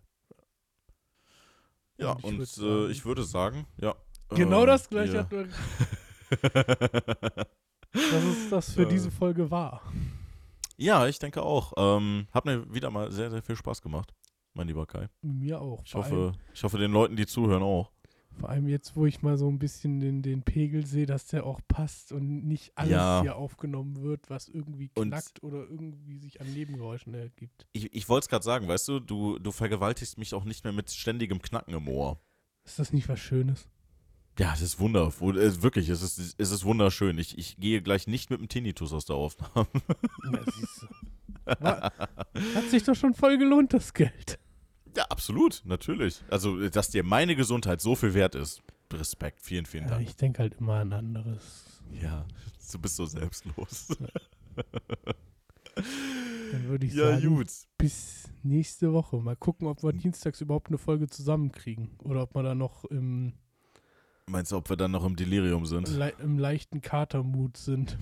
Ja, 1.98 2.12
Und 2.12 2.20
ich 2.20 2.26
und 2.26 2.38
würd 2.40 2.50
äh, 2.50 2.54
sagen- 2.62 2.92
ich 2.92 3.06
würde 3.06 3.24
sagen, 3.24 3.68
ja. 3.78 3.96
Genau 4.30 4.64
äh, 4.64 4.68
das 4.68 4.90
gleiche 4.90 5.14
wir- 5.14 5.20
hat 5.22 5.32
man 5.32 5.50
dass 7.94 8.24
es 8.24 8.50
das 8.50 8.74
für 8.74 8.84
Äh. 8.84 8.88
diese 8.90 9.10
Folge 9.10 9.50
war. 9.50 9.82
ja, 10.76 11.08
ich 11.08 11.18
denke 11.20 11.42
auch. 11.42 11.74
Ähm, 11.78 12.28
hat 12.34 12.44
mir 12.46 12.72
wieder 12.74 12.90
mal 12.92 13.12
sehr, 13.12 13.32
sehr 13.32 13.42
viel 13.42 13.56
Spaß 13.56 13.82
gemacht, 13.82 14.14
mein 14.58 14.68
lieber 14.68 14.86
Kai. 14.86 15.08
Mir 15.22 15.62
auch. 15.62 15.84
Ich 15.86 15.96
hoffe, 15.96 16.34
ich 16.54 16.64
hoffe 16.64 16.78
den 16.78 16.92
Leuten, 16.92 17.16
die 17.16 17.26
zuhören, 17.26 17.64
auch. 17.64 17.92
Vor 18.40 18.50
allem 18.50 18.68
jetzt, 18.68 18.96
wo 18.96 19.08
ich 19.08 19.24
mal 19.24 19.36
so 19.36 19.48
ein 19.50 19.58
bisschen 19.58 20.00
den, 20.00 20.22
den 20.22 20.44
Pegel 20.44 20.86
sehe, 20.86 21.08
dass 21.08 21.26
der 21.26 21.44
auch 21.46 21.60
passt 21.68 22.12
und 22.12 22.46
nicht 22.46 22.72
alles 22.76 22.92
Ja. 22.92 23.22
hier 23.24 23.36
aufgenommen 23.36 24.02
wird, 24.04 24.30
was 24.30 24.48
irgendwie 24.48 24.92
Und- 24.96 25.08
knackt 25.10 25.42
oder 25.42 25.60
irgendwie 25.62 26.20
sich 26.20 26.40
an 26.40 26.54
Nebengeräuschen 26.54 27.16
ergibt. 27.16 27.66
Ich, 27.74 27.92
ich 27.96 28.08
wollte 28.10 28.26
es 28.26 28.30
gerade 28.30 28.44
sagen, 28.46 28.68
weißt 28.68 28.88
du, 28.90 29.00
du, 29.00 29.40
du 29.40 29.52
vergewaltigst 29.52 30.20
mich 30.20 30.36
auch 30.36 30.44
nicht 30.44 30.64
mehr 30.66 30.74
mit 30.74 30.92
ständigem 30.92 31.42
Knacken 31.42 31.74
im 31.74 31.88
Ohr. 31.88 32.20
Ist 32.64 32.78
das 32.78 32.94
nicht 32.94 33.10
was 33.10 33.20
Schönes? 33.20 33.68
Ja, 34.38 34.54
es 34.54 34.62
ist 34.62 34.80
wundervoll. 34.80 35.36
Wirklich, 35.64 35.90
es 35.90 36.04
ist, 36.04 36.36
es 36.38 36.52
ist 36.52 36.64
wunderschön. 36.64 37.18
Ich, 37.18 37.36
ich 37.40 37.58
gehe 37.58 37.82
gleich 37.82 38.06
nicht 38.06 38.30
mit 38.30 38.40
dem 38.40 38.50
Tinnitus 38.50 38.94
aus 38.94 39.06
der 39.06 39.16
Aufnahme. 39.16 39.68
Ja, 40.32 40.42
siehst 40.46 40.84
du. 40.84 40.88
War, 41.60 41.92
hat 42.54 42.70
sich 42.70 42.84
doch 42.84 42.94
schon 42.94 43.16
voll 43.16 43.40
gelohnt, 43.40 43.74
das 43.74 43.94
Geld. 43.96 44.38
Ja, 44.98 45.06
absolut, 45.10 45.62
natürlich. 45.64 46.24
Also, 46.32 46.68
dass 46.70 46.90
dir 46.90 47.04
meine 47.04 47.36
Gesundheit 47.36 47.82
so 47.82 47.96
viel 47.96 48.14
wert 48.16 48.34
ist. 48.36 48.64
Respekt, 48.92 49.42
vielen, 49.44 49.66
vielen 49.68 49.84
Ja, 49.84 49.92
Dank. 49.92 50.08
ich 50.08 50.16
denke 50.16 50.40
halt 50.40 50.56
immer 50.60 50.76
an 50.76 50.92
anderes. 50.92 51.82
Ja, 52.02 52.26
du 52.72 52.80
bist 52.80 52.96
so 52.96 53.06
selbstlos. 53.06 53.88
Dann 56.52 56.68
würde 56.68 56.86
ich 56.88 56.94
ja, 56.94 57.12
sagen, 57.12 57.36
gut. 57.36 57.48
bis 57.78 58.30
nächste 58.44 58.92
Woche. 58.94 59.18
Mal 59.18 59.36
gucken, 59.36 59.68
ob 59.68 59.84
wir 59.84 59.94
dienstags 59.94 60.42
überhaupt 60.42 60.70
eine 60.70 60.78
Folge 60.78 61.08
zusammenkriegen. 61.08 61.92
Oder 62.04 62.24
ob 62.24 62.34
wir 62.36 62.44
da 62.44 62.56
noch 62.56 62.86
im, 62.86 63.34
Meinst 64.30 64.52
du, 64.52 64.58
ob 64.58 64.70
wir 64.70 64.78
dann 64.78 64.92
noch 64.92 65.06
im 65.06 65.16
Delirium 65.16 65.66
sind? 65.66 65.88
le 65.90 66.10
im 66.20 66.40
leichten 66.40 66.82
Katermut 66.82 67.58
sind. 67.58 67.98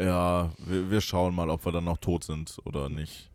Ja, 0.00 0.50
wir, 0.58 0.90
wir 0.90 1.00
schauen 1.00 1.34
mal, 1.34 1.48
ob 1.50 1.64
wir 1.64 1.72
dann 1.72 1.84
noch 1.84 1.98
tot 1.98 2.24
sind 2.24 2.58
oder 2.64 2.88
nicht. 2.88 3.30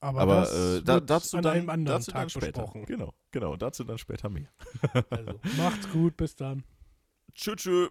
Aber, 0.00 0.20
Aber 0.20 0.34
das 0.40 0.78
äh, 0.78 0.82
da, 0.82 0.98
dazu, 1.00 1.36
an 1.36 1.42
dann, 1.42 1.52
einem 1.52 1.68
anderen 1.70 1.98
dazu 1.98 2.10
Tag 2.10 2.20
dann 2.22 2.30
später. 2.30 2.46
besprochen. 2.62 2.86
Genau, 2.86 3.12
genau, 3.30 3.56
dazu 3.56 3.84
dann 3.84 3.98
später 3.98 4.30
mehr. 4.30 4.48
Also, 5.10 5.40
macht's 5.58 5.88
gut, 5.90 6.16
bis 6.16 6.34
dann. 6.36 6.64
Tschüss, 7.34 7.56
tschüss. 7.56 7.90